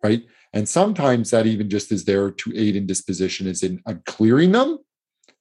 Right. 0.03 0.23
And 0.53 0.69
sometimes 0.69 1.31
that 1.31 1.47
even 1.47 1.69
just 1.69 1.93
is 1.93 2.05
there 2.05 2.31
to 2.31 2.53
aid 2.57 2.75
in 2.75 2.87
disposition, 2.87 3.47
is 3.47 3.63
in 3.63 3.83
I'm 3.87 4.03
clearing 4.07 4.53
them. 4.53 4.79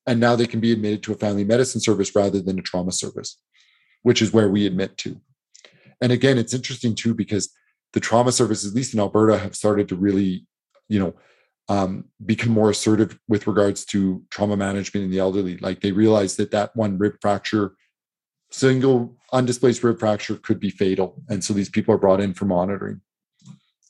And 0.05 0.19
now 0.19 0.35
they 0.35 0.47
can 0.47 0.59
be 0.59 0.71
admitted 0.71 1.03
to 1.03 1.13
a 1.13 1.17
family 1.17 1.43
medicine 1.43 1.81
service 1.81 2.15
rather 2.15 2.41
than 2.41 2.59
a 2.59 2.63
trauma 2.63 2.91
service, 2.91 3.37
which 4.03 4.21
is 4.21 4.33
where 4.33 4.49
we 4.49 4.65
admit 4.65 4.97
to. 4.97 5.21
And 6.01 6.11
again, 6.11 6.37
it's 6.37 6.53
interesting 6.53 6.95
too, 6.95 7.13
because 7.13 7.53
the 7.93 7.99
trauma 7.99 8.31
services, 8.31 8.71
at 8.71 8.75
least 8.75 8.93
in 8.93 8.99
Alberta, 8.99 9.37
have 9.37 9.55
started 9.55 9.87
to 9.89 9.95
really, 9.95 10.45
you 10.87 10.99
know, 10.99 11.13
um, 11.69 12.05
become 12.25 12.51
more 12.51 12.71
assertive 12.71 13.17
with 13.27 13.45
regards 13.45 13.85
to 13.85 14.23
trauma 14.31 14.57
management 14.57 15.05
in 15.05 15.11
the 15.11 15.19
elderly. 15.19 15.57
Like 15.57 15.81
they 15.81 15.91
realize 15.91 16.35
that 16.37 16.51
that 16.51 16.75
one 16.75 16.97
rib 16.97 17.13
fracture, 17.21 17.75
single 18.51 19.15
undisplaced 19.31 19.83
rib 19.83 19.99
fracture, 19.99 20.35
could 20.35 20.59
be 20.59 20.71
fatal, 20.71 21.21
and 21.29 21.43
so 21.43 21.53
these 21.53 21.69
people 21.69 21.93
are 21.93 21.99
brought 21.99 22.21
in 22.21 22.33
for 22.33 22.45
monitoring. 22.45 23.01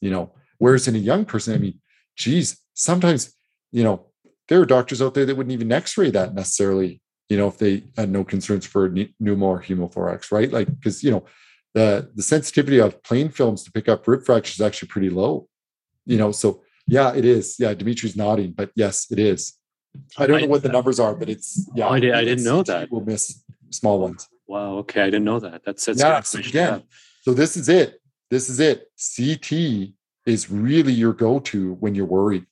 You 0.02 0.12
know, 0.12 0.34
whereas 0.58 0.88
in 0.88 0.96
a 0.96 1.00
young 1.00 1.24
person, 1.24 1.56
I 1.56 1.58
mean, 1.58 1.80
geez, 2.18 2.58
sometimes 2.74 3.34
you 3.72 3.84
know 3.84 4.08
there 4.50 4.60
are 4.60 4.66
doctors 4.66 5.02
out 5.02 5.14
there 5.14 5.26
that 5.26 5.36
wouldn't 5.36 5.54
even 5.54 5.72
X-ray 5.72 6.12
that 6.12 6.36
necessarily. 6.36 7.02
You 7.30 7.38
know, 7.38 7.48
if 7.48 7.60
they 7.60 7.84
had 7.96 8.10
no 8.10 8.24
concerns 8.24 8.66
for 8.66 8.90
pneumo 8.90 9.44
or 9.44 9.62
hemothorax, 9.62 10.32
right? 10.32 10.52
Like 10.52 10.68
because 10.68 11.02
you 11.02 11.12
know 11.12 11.26
the 11.74 12.12
the 12.14 12.24
sensitivity 12.24 12.80
of 12.80 13.02
plain 13.04 13.30
films 13.30 13.64
to 13.64 13.72
pick 13.72 13.88
up 13.88 14.06
rib 14.06 14.26
fractures 14.26 14.56
is 14.56 14.62
actually 14.62 14.90
pretty 14.90 15.10
low. 15.10 15.48
You 16.06 16.18
know, 16.18 16.34
so 16.34 16.64
yeah, 16.90 17.14
it 17.14 17.26
is. 17.26 17.56
Yeah, 17.60 17.74
Dimitri's 17.74 18.16
nodding, 18.16 18.52
but 18.52 18.72
yes, 18.76 19.08
it 19.12 19.20
is. 19.20 19.54
I 20.18 20.28
don't 20.28 20.42
know 20.42 20.48
what 20.48 20.64
the 20.64 20.70
numbers 20.70 21.00
are, 21.00 21.16
but 21.16 21.30
it's 21.30 21.70
yeah. 21.76 21.88
Oh, 21.88 21.92
I, 21.92 22.00
did, 22.00 22.14
I 22.14 22.24
didn't 22.24 22.44
know 22.44 22.64
that. 22.64 22.92
We'll 22.92 23.02
miss 23.02 23.44
small 23.70 24.00
ones. 24.00 24.28
Wow. 24.48 24.78
Okay, 24.80 25.02
I 25.02 25.06
didn't 25.06 25.26
know 25.26 25.40
that. 25.40 25.62
That's, 25.66 25.86
that's 25.86 26.00
yeah. 26.00 26.22
So 26.22 26.40
again, 26.40 26.84
so 27.22 27.34
this 27.34 27.56
is 27.56 27.70
it. 27.70 28.02
This 28.30 28.50
is 28.50 28.60
it. 28.60 28.92
CT 29.16 29.94
is 30.26 30.50
really 30.50 30.94
your 30.94 31.14
go-to 31.14 31.74
when 31.76 31.96
you're 31.96 32.06
worried, 32.06 32.46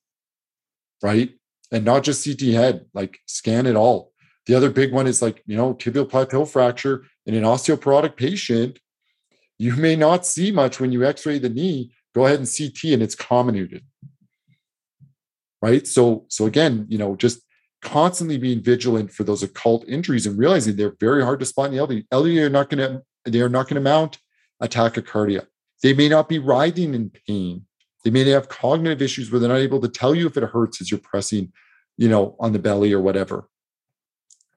right? 1.01 1.31
And 1.71 1.85
not 1.85 2.03
just 2.03 2.25
CT 2.25 2.53
head, 2.53 2.85
like 2.93 3.19
scan 3.25 3.65
it 3.65 3.75
all. 3.75 4.11
The 4.45 4.55
other 4.55 4.69
big 4.69 4.93
one 4.93 5.07
is 5.07 5.21
like 5.21 5.43
you 5.45 5.57
know 5.57 5.73
tibial 5.73 6.09
plateau 6.09 6.45
fracture 6.45 7.05
in 7.25 7.33
an 7.33 7.43
osteoporotic 7.43 8.15
patient. 8.15 8.79
You 9.59 9.75
may 9.75 9.95
not 9.95 10.25
see 10.25 10.51
much 10.51 10.79
when 10.79 10.91
you 10.91 11.03
X-ray 11.03 11.39
the 11.39 11.49
knee. 11.49 11.91
Go 12.13 12.25
ahead 12.25 12.39
and 12.39 12.47
CT, 12.47 12.93
and 12.93 13.03
it's 13.03 13.15
comminuted 13.15 13.81
right? 15.61 15.85
So 15.87 16.25
so 16.29 16.45
again 16.45 16.85
you 16.89 16.97
know 16.97 17.15
just 17.15 17.41
constantly 17.81 18.37
being 18.37 18.61
vigilant 18.61 19.11
for 19.11 19.23
those 19.23 19.43
occult 19.43 19.87
injuries 19.87 20.25
and 20.25 20.37
realizing 20.37 20.75
they're 20.75 20.95
very 20.99 21.23
hard 21.23 21.39
to 21.39 21.45
spot 21.45 21.67
in 21.67 21.73
the 21.73 21.77
elderly. 21.77 22.07
Elderly 22.11 22.39
are 22.41 22.49
not 22.49 22.69
going 22.69 22.79
to 22.79 23.31
they 23.31 23.41
are 23.41 23.49
not 23.49 23.67
going 23.67 23.75
to 23.75 23.81
mount 23.81 24.17
a 24.61 24.67
tachycardia 24.67 25.45
they 25.83 25.93
may 25.93 26.09
not 26.09 26.27
be 26.27 26.39
writhing 26.39 26.95
in 26.95 27.11
pain. 27.27 27.63
They 28.03 28.09
may 28.09 28.27
have 28.29 28.49
cognitive 28.49 28.99
issues 29.01 29.29
where 29.29 29.39
they're 29.39 29.49
not 29.49 29.57
able 29.59 29.79
to 29.81 29.87
tell 29.87 30.15
you 30.15 30.25
if 30.25 30.35
it 30.35 30.43
hurts 30.43 30.81
as 30.81 30.89
you're 30.89 30.99
pressing 30.99 31.51
you 31.97 32.09
know 32.09 32.35
on 32.39 32.53
the 32.53 32.59
belly 32.59 32.93
or 32.93 33.01
whatever 33.01 33.49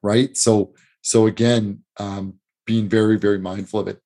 right? 0.02 0.36
So 0.36 0.74
so 1.02 1.26
again 1.26 1.82
um, 1.98 2.40
being 2.70 2.88
very, 2.88 3.18
very 3.18 3.38
mindful 3.38 3.80
of 3.80 3.88
it. 3.88 4.00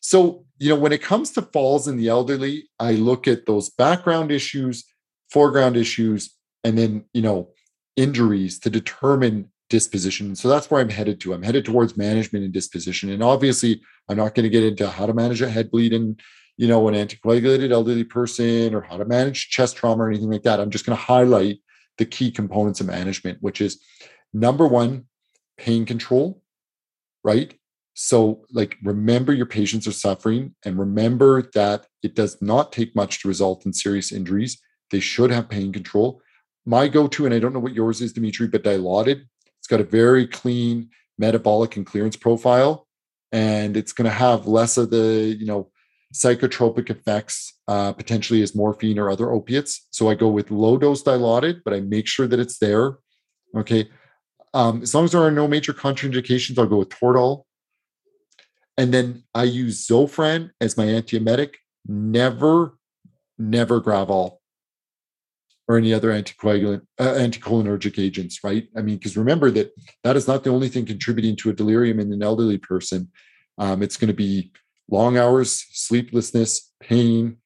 So, 0.00 0.46
you 0.58 0.70
know, 0.70 0.80
when 0.80 0.92
it 0.92 1.02
comes 1.02 1.30
to 1.32 1.42
falls 1.42 1.86
in 1.86 1.98
the 1.98 2.08
elderly, 2.08 2.70
I 2.80 2.92
look 2.92 3.28
at 3.28 3.44
those 3.44 3.68
background 3.68 4.30
issues, 4.32 4.84
foreground 5.30 5.76
issues, 5.76 6.34
and 6.64 6.76
then, 6.76 7.04
you 7.12 7.22
know, 7.22 7.50
injuries 7.96 8.58
to 8.60 8.70
determine 8.70 9.50
disposition. 9.70 10.34
So 10.34 10.48
that's 10.48 10.70
where 10.70 10.80
I'm 10.80 10.88
headed 10.88 11.20
to. 11.20 11.34
I'm 11.34 11.42
headed 11.42 11.64
towards 11.64 11.96
management 11.96 12.44
and 12.44 12.54
disposition. 12.54 13.10
And 13.10 13.22
obviously, 13.22 13.82
I'm 14.08 14.16
not 14.16 14.34
going 14.34 14.44
to 14.44 14.50
get 14.50 14.64
into 14.64 14.88
how 14.88 15.06
to 15.06 15.14
manage 15.14 15.42
a 15.42 15.48
head 15.50 15.70
bleed 15.70 15.92
in, 15.92 16.16
you 16.56 16.68
know, 16.68 16.88
an 16.88 16.94
anticoagulated 16.94 17.70
elderly 17.70 18.04
person 18.04 18.74
or 18.74 18.80
how 18.80 18.96
to 18.96 19.04
manage 19.04 19.50
chest 19.50 19.76
trauma 19.76 20.04
or 20.04 20.10
anything 20.10 20.30
like 20.30 20.42
that. 20.44 20.60
I'm 20.60 20.70
just 20.70 20.86
going 20.86 20.96
to 20.96 21.04
highlight 21.04 21.58
the 21.98 22.06
key 22.06 22.30
components 22.30 22.80
of 22.80 22.86
management, 22.86 23.38
which 23.40 23.60
is 23.60 23.82
number 24.32 24.66
one, 24.66 25.06
pain 25.58 25.84
control, 25.84 26.42
right? 27.22 27.52
So, 27.94 28.44
like, 28.52 28.76
remember 28.82 29.32
your 29.32 29.46
patients 29.46 29.88
are 29.88 29.92
suffering 29.92 30.54
and 30.64 30.78
remember 30.78 31.50
that 31.54 31.86
it 32.02 32.14
does 32.14 32.40
not 32.40 32.72
take 32.72 32.94
much 32.94 33.20
to 33.20 33.28
result 33.28 33.66
in 33.66 33.72
serious 33.72 34.12
injuries. 34.12 34.62
They 34.90 35.00
should 35.00 35.30
have 35.30 35.48
pain 35.48 35.72
control. 35.72 36.20
My 36.66 36.88
go 36.88 37.06
to, 37.08 37.24
and 37.26 37.34
I 37.34 37.38
don't 37.38 37.52
know 37.52 37.60
what 37.60 37.74
yours 37.74 38.00
is, 38.00 38.12
Dimitri, 38.12 38.48
but 38.48 38.62
Dilaudid, 38.62 39.24
it's 39.58 39.68
got 39.68 39.80
a 39.80 39.84
very 39.84 40.26
clean 40.26 40.90
metabolic 41.18 41.76
and 41.76 41.86
clearance 41.86 42.16
profile. 42.16 42.86
And 43.32 43.76
it's 43.76 43.92
going 43.92 44.06
to 44.06 44.10
have 44.10 44.46
less 44.46 44.76
of 44.76 44.90
the, 44.90 45.36
you 45.38 45.46
know, 45.46 45.70
psychotropic 46.14 46.88
effects, 46.88 47.52
uh, 47.68 47.92
potentially 47.92 48.42
as 48.42 48.54
morphine 48.54 48.98
or 48.98 49.10
other 49.10 49.30
opiates. 49.30 49.86
So 49.90 50.08
I 50.08 50.14
go 50.14 50.28
with 50.28 50.50
low 50.50 50.78
dose 50.78 51.02
Dilaudid, 51.02 51.62
but 51.64 51.74
I 51.74 51.80
make 51.80 52.06
sure 52.06 52.26
that 52.26 52.40
it's 52.40 52.58
there. 52.58 52.96
Okay. 53.56 53.90
Um, 54.54 54.82
as 54.82 54.94
long 54.94 55.04
as 55.04 55.12
there 55.12 55.20
are 55.20 55.30
no 55.30 55.46
major 55.46 55.74
contraindications, 55.74 56.58
I'll 56.58 56.66
go 56.66 56.78
with 56.78 56.88
Toradol 56.88 57.44
and 58.78 58.94
then 58.94 59.24
I 59.34 59.42
use 59.42 59.86
Zofran 59.86 60.50
as 60.60 60.76
my 60.76 60.86
antiemetic, 60.86 61.56
never, 61.86 62.78
never 63.36 63.80
Gravol 63.80 64.36
or 65.68 65.76
any 65.76 65.92
other 65.92 66.10
anticoagulant, 66.10 66.80
uh, 66.98 67.12
anticholinergic 67.12 68.02
agents, 68.02 68.42
right? 68.42 68.68
I 68.76 68.80
mean, 68.80 68.96
because 68.96 69.16
remember 69.16 69.50
that 69.50 69.70
that 70.02 70.16
is 70.16 70.26
not 70.26 70.42
the 70.42 70.50
only 70.50 70.68
thing 70.68 70.86
contributing 70.86 71.36
to 71.36 71.50
a 71.50 71.52
delirium 71.52 72.00
in 72.00 72.10
an 72.12 72.22
elderly 72.22 72.56
person. 72.56 73.10
Um, 73.58 73.82
it's 73.82 73.98
going 73.98 74.08
to 74.08 74.14
be 74.14 74.52
long 74.90 75.18
hours, 75.18 75.66
sleeplessness, 75.72 76.72
pain, 76.80 77.36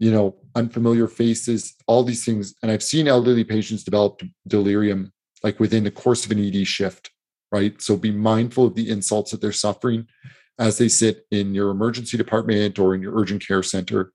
you 0.00 0.10
know, 0.10 0.36
unfamiliar 0.56 1.06
faces, 1.06 1.74
all 1.86 2.02
these 2.02 2.24
things. 2.24 2.54
And 2.62 2.72
I've 2.72 2.82
seen 2.82 3.06
elderly 3.06 3.44
patients 3.44 3.84
develop 3.84 4.20
delirium 4.46 5.12
like 5.44 5.60
within 5.60 5.84
the 5.84 5.90
course 5.90 6.24
of 6.24 6.32
an 6.32 6.44
ED 6.44 6.66
shift, 6.66 7.10
right? 7.52 7.80
So 7.80 7.96
be 7.96 8.10
mindful 8.10 8.66
of 8.66 8.74
the 8.74 8.90
insults 8.90 9.30
that 9.30 9.40
they're 9.40 9.52
suffering 9.52 10.08
as 10.58 10.78
they 10.78 10.88
sit 10.88 11.26
in 11.30 11.54
your 11.54 11.70
emergency 11.70 12.16
department 12.16 12.78
or 12.78 12.94
in 12.94 13.02
your 13.02 13.16
urgent 13.16 13.46
care 13.46 13.62
center. 13.62 14.12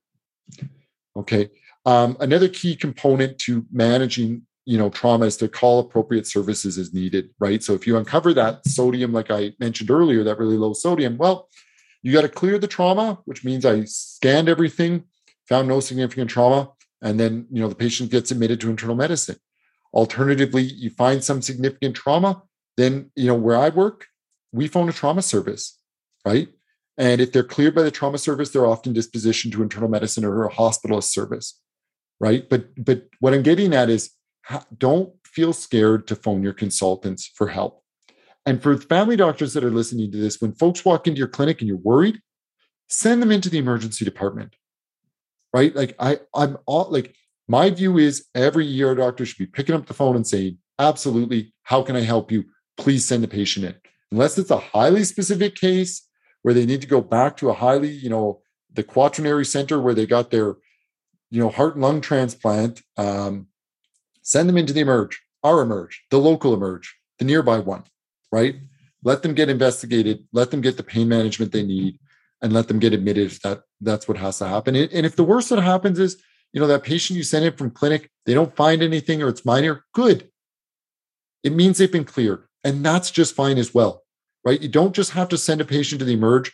Okay. 1.16 1.48
Um, 1.86 2.16
another 2.20 2.48
key 2.48 2.76
component 2.76 3.38
to 3.40 3.64
managing 3.72 4.42
you 4.66 4.76
know 4.78 4.90
trauma 4.90 5.26
is 5.26 5.36
to 5.38 5.48
call 5.48 5.80
appropriate 5.80 6.26
services 6.26 6.76
as 6.78 6.92
needed 6.92 7.30
right? 7.38 7.62
So 7.62 7.74
if 7.74 7.86
you 7.86 7.96
uncover 7.96 8.34
that 8.34 8.66
sodium 8.66 9.12
like 9.12 9.30
i 9.30 9.52
mentioned 9.58 9.90
earlier 9.90 10.22
that 10.24 10.38
really 10.38 10.58
low 10.58 10.74
sodium 10.74 11.16
well 11.16 11.48
you 12.02 12.12
got 12.12 12.22
to 12.22 12.28
clear 12.28 12.58
the 12.58 12.68
trauma 12.68 13.18
which 13.24 13.44
means 13.44 13.64
i 13.64 13.84
scanned 13.84 14.48
everything 14.48 15.04
found 15.48 15.66
no 15.66 15.80
significant 15.80 16.30
trauma 16.30 16.70
and 17.02 17.18
then 17.18 17.46
you 17.50 17.60
know 17.62 17.68
the 17.68 17.74
patient 17.74 18.10
gets 18.10 18.30
admitted 18.30 18.60
to 18.60 18.70
internal 18.70 18.94
medicine. 18.94 19.36
Alternatively 19.94 20.62
you 20.62 20.90
find 20.90 21.24
some 21.24 21.40
significant 21.40 21.96
trauma 21.96 22.42
then 22.76 23.10
you 23.16 23.26
know 23.26 23.34
where 23.34 23.56
i 23.56 23.70
work 23.70 24.06
we 24.52 24.68
phone 24.68 24.88
a 24.88 24.92
trauma 24.92 25.22
service 25.22 25.80
right? 26.24 26.48
And 26.98 27.20
if 27.20 27.32
they're 27.32 27.42
cleared 27.42 27.74
by 27.74 27.82
the 27.82 27.90
trauma 27.90 28.18
service, 28.18 28.50
they're 28.50 28.66
often 28.66 28.92
dispositioned 28.92 29.52
to 29.52 29.62
internal 29.62 29.88
medicine 29.88 30.24
or 30.24 30.44
a 30.44 30.52
hospitalist 30.52 31.04
service, 31.04 31.58
right? 32.20 32.48
But 32.48 32.68
but 32.76 33.08
what 33.18 33.34
I'm 33.34 33.42
getting 33.42 33.74
at 33.74 33.90
is 33.90 34.10
don't 34.76 35.12
feel 35.24 35.52
scared 35.52 36.06
to 36.08 36.16
phone 36.16 36.42
your 36.42 36.52
consultants 36.52 37.26
for 37.34 37.48
help. 37.48 37.82
And 38.46 38.62
for 38.62 38.76
family 38.76 39.16
doctors 39.16 39.54
that 39.54 39.64
are 39.64 39.70
listening 39.70 40.10
to 40.12 40.18
this, 40.18 40.40
when 40.40 40.52
folks 40.52 40.84
walk 40.84 41.06
into 41.06 41.18
your 41.18 41.28
clinic 41.28 41.60
and 41.60 41.68
you're 41.68 41.76
worried, 41.76 42.20
send 42.88 43.22
them 43.22 43.30
into 43.30 43.48
the 43.48 43.58
emergency 43.58 44.04
department. 44.04 44.56
Right? 45.52 45.74
Like 45.74 45.94
I, 45.98 46.20
I'm 46.34 46.58
all 46.66 46.90
like 46.90 47.14
my 47.48 47.70
view 47.70 47.98
is 47.98 48.26
every 48.34 48.82
ER 48.82 48.94
doctor 48.94 49.26
should 49.26 49.38
be 49.38 49.46
picking 49.46 49.74
up 49.74 49.86
the 49.86 49.94
phone 49.94 50.14
and 50.14 50.26
saying, 50.26 50.58
absolutely, 50.78 51.52
how 51.64 51.82
can 51.82 51.96
I 51.96 52.02
help 52.02 52.30
you? 52.30 52.44
Please 52.76 53.04
send 53.04 53.24
the 53.24 53.28
patient 53.28 53.66
in. 53.66 53.74
Unless 54.12 54.38
it's 54.38 54.50
a 54.50 54.58
highly 54.58 55.02
specific 55.02 55.56
case 55.56 56.06
where 56.42 56.54
they 56.54 56.64
need 56.64 56.80
to 56.80 56.86
go 56.86 57.00
back 57.00 57.36
to 57.36 57.50
a 57.50 57.54
highly, 57.54 57.90
you 57.90 58.08
know, 58.08 58.40
the 58.72 58.84
quaternary 58.84 59.44
center 59.44 59.80
where 59.80 59.94
they 59.94 60.06
got 60.06 60.30
their, 60.30 60.54
you 61.30 61.40
know, 61.40 61.48
heart 61.48 61.74
and 61.74 61.82
lung 61.82 62.00
transplant, 62.00 62.82
um, 62.96 63.46
send 64.22 64.48
them 64.48 64.56
into 64.56 64.72
the 64.72 64.80
emerge, 64.80 65.20
our 65.42 65.62
emerge, 65.62 66.02
the 66.10 66.18
local 66.18 66.54
emerge, 66.54 66.96
the 67.18 67.24
nearby 67.24 67.58
one, 67.58 67.84
right? 68.32 68.56
Let 69.02 69.22
them 69.22 69.34
get 69.34 69.48
investigated, 69.48 70.26
let 70.32 70.50
them 70.50 70.60
get 70.60 70.76
the 70.76 70.82
pain 70.82 71.08
management 71.08 71.52
they 71.52 71.62
need, 71.62 71.98
and 72.42 72.52
let 72.52 72.68
them 72.68 72.78
get 72.78 72.92
admitted 72.92 73.26
if 73.26 73.40
that 73.42 73.62
that's 73.80 74.08
what 74.08 74.18
has 74.18 74.38
to 74.38 74.46
happen. 74.46 74.74
And 74.74 75.06
if 75.06 75.16
the 75.16 75.24
worst 75.24 75.50
that 75.50 75.60
happens 75.60 75.98
is, 75.98 76.20
you 76.52 76.60
know, 76.60 76.66
that 76.66 76.82
patient 76.82 77.16
you 77.16 77.22
sent 77.22 77.44
in 77.44 77.52
from 77.52 77.70
clinic, 77.70 78.10
they 78.26 78.34
don't 78.34 78.54
find 78.56 78.82
anything 78.82 79.22
or 79.22 79.28
it's 79.28 79.44
minor, 79.44 79.84
good. 79.94 80.30
It 81.42 81.52
means 81.52 81.78
they've 81.78 81.90
been 81.90 82.04
cleared. 82.04 82.44
And 82.64 82.84
that's 82.84 83.10
just 83.10 83.34
fine 83.34 83.56
as 83.56 83.72
well 83.72 84.02
right? 84.44 84.60
You 84.60 84.68
don't 84.68 84.94
just 84.94 85.12
have 85.12 85.28
to 85.30 85.38
send 85.38 85.60
a 85.60 85.64
patient 85.64 85.98
to 86.00 86.04
the 86.04 86.14
emerge 86.14 86.52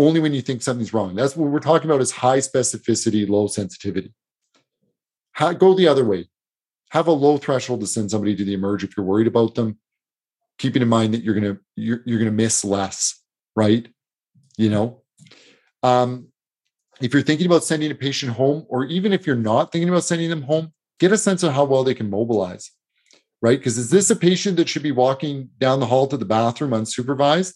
only 0.00 0.20
when 0.20 0.34
you 0.34 0.42
think 0.42 0.62
something's 0.62 0.94
wrong. 0.94 1.14
That's 1.14 1.36
what 1.36 1.50
we're 1.50 1.60
talking 1.60 1.90
about 1.90 2.00
is 2.00 2.10
high 2.10 2.38
specificity, 2.38 3.28
low 3.28 3.46
sensitivity. 3.46 4.12
go 5.38 5.74
the 5.74 5.88
other 5.88 6.04
way. 6.04 6.28
Have 6.90 7.06
a 7.06 7.12
low 7.12 7.38
threshold 7.38 7.80
to 7.80 7.86
send 7.86 8.10
somebody 8.10 8.34
to 8.36 8.44
the 8.44 8.54
emerge 8.54 8.82
if 8.82 8.96
you're 8.96 9.06
worried 9.06 9.28
about 9.28 9.54
them, 9.54 9.78
keeping 10.58 10.82
in 10.82 10.88
mind 10.88 11.14
that 11.14 11.22
you're 11.22 11.34
gonna 11.34 11.58
you're, 11.76 12.00
you're 12.04 12.18
gonna 12.18 12.32
miss 12.32 12.64
less, 12.64 13.22
right? 13.54 13.86
You 14.56 14.70
know, 14.70 15.02
um, 15.82 16.28
if 17.00 17.14
you're 17.14 17.22
thinking 17.22 17.46
about 17.46 17.64
sending 17.64 17.90
a 17.92 17.94
patient 17.94 18.32
home, 18.32 18.66
or 18.68 18.84
even 18.86 19.12
if 19.12 19.26
you're 19.26 19.36
not 19.36 19.70
thinking 19.70 19.88
about 19.88 20.04
sending 20.04 20.30
them 20.30 20.42
home, 20.42 20.72
get 20.98 21.12
a 21.12 21.18
sense 21.18 21.44
of 21.44 21.52
how 21.52 21.64
well 21.64 21.84
they 21.84 21.94
can 21.94 22.10
mobilize 22.10 22.72
right? 23.42 23.58
Because 23.58 23.78
is 23.78 23.90
this 23.90 24.10
a 24.10 24.16
patient 24.16 24.56
that 24.56 24.68
should 24.68 24.82
be 24.82 24.92
walking 24.92 25.50
down 25.58 25.80
the 25.80 25.86
hall 25.86 26.06
to 26.06 26.16
the 26.16 26.24
bathroom 26.24 26.72
unsupervised 26.72 27.54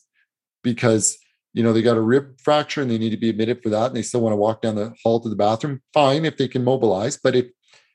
because 0.63 1.19
you 1.55 1.63
know 1.63 1.73
they 1.73 1.83
got 1.83 1.97
a 1.97 2.03
rib 2.03 2.39
fracture 2.41 2.83
and 2.83 2.91
they 2.91 2.99
need 2.99 3.11
to 3.11 3.17
be 3.17 3.31
admitted 3.31 3.63
for 3.63 3.71
that 3.71 3.87
and 3.87 3.97
they 3.97 4.03
still 4.03 4.21
want 4.21 4.33
to 4.33 4.37
walk 4.37 4.61
down 4.61 4.75
the 4.75 4.95
hall 5.03 5.21
to 5.21 5.29
the 5.29 5.37
bathroom? 5.37 5.81
Fine 5.95 6.25
if 6.25 6.37
they 6.37 6.49
can 6.49 6.63
mobilize, 6.63 7.17
but 7.17 7.35
if 7.35 7.47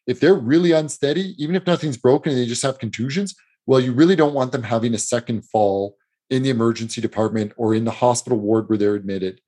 if 0.07 0.19
they're 0.19 0.33
really 0.33 0.71
unsteady, 0.71 1.35
even 1.37 1.55
if 1.55 1.67
nothing's 1.67 1.97
broken 1.97 2.31
and 2.31 2.41
they 2.41 2.47
just 2.47 2.63
have 2.63 2.79
contusions, 2.79 3.35
well, 3.67 3.79
you 3.79 3.91
really 3.91 4.15
don't 4.15 4.33
want 4.33 4.51
them 4.51 4.63
having 4.63 4.95
a 4.95 4.97
second 4.97 5.43
fall 5.43 5.97
in 6.31 6.41
the 6.41 6.49
emergency 6.49 6.99
department 7.01 7.53
or 7.57 7.75
in 7.75 7.85
the 7.85 7.91
hospital 7.91 8.39
ward 8.39 8.67
where 8.69 8.77
they're 8.77 8.95
admitted, 8.95 9.39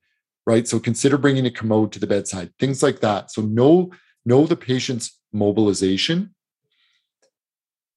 right? 0.46 0.68
So 0.68 0.78
consider 0.78 1.18
bringing 1.18 1.46
a 1.46 1.50
commode 1.50 1.90
to 1.92 1.98
the 1.98 2.06
bedside, 2.06 2.52
things 2.60 2.82
like 2.82 3.00
that. 3.00 3.32
So 3.32 3.42
know 3.42 3.90
know 4.24 4.46
the 4.46 4.56
patient's 4.56 5.18
mobilization 5.32 6.32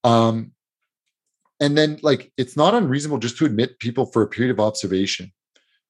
um, 0.06 0.52
and 1.58 1.76
then 1.76 1.98
like 2.02 2.32
it's 2.36 2.56
not 2.56 2.74
unreasonable 2.74 3.18
just 3.18 3.36
to 3.38 3.44
admit 3.44 3.80
people 3.80 4.06
for 4.06 4.22
a 4.22 4.28
period 4.28 4.52
of 4.52 4.60
observation, 4.60 5.32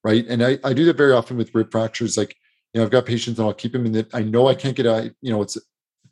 right? 0.07 0.25
And 0.29 0.41
I, 0.45 0.57
I 0.63 0.73
do 0.73 0.85
that 0.85 0.97
very 0.97 1.11
often 1.11 1.37
with 1.37 1.53
rib 1.53 1.73
fractures. 1.73 2.17
Like, 2.17 2.37
you 2.73 2.79
know, 2.81 2.85
I've 2.85 2.93
got 2.93 3.07
patients 3.07 3.41
and 3.41 3.49
I'll 3.49 3.53
keep 3.55 3.73
them 3.73 3.87
in 3.87 3.91
the 3.91 4.07
I 4.13 4.23
know 4.23 4.47
I 4.47 4.55
can't 4.55 4.77
get 4.77 4.87
a, 4.87 5.13
you 5.21 5.33
know, 5.33 5.43
it's 5.43 5.59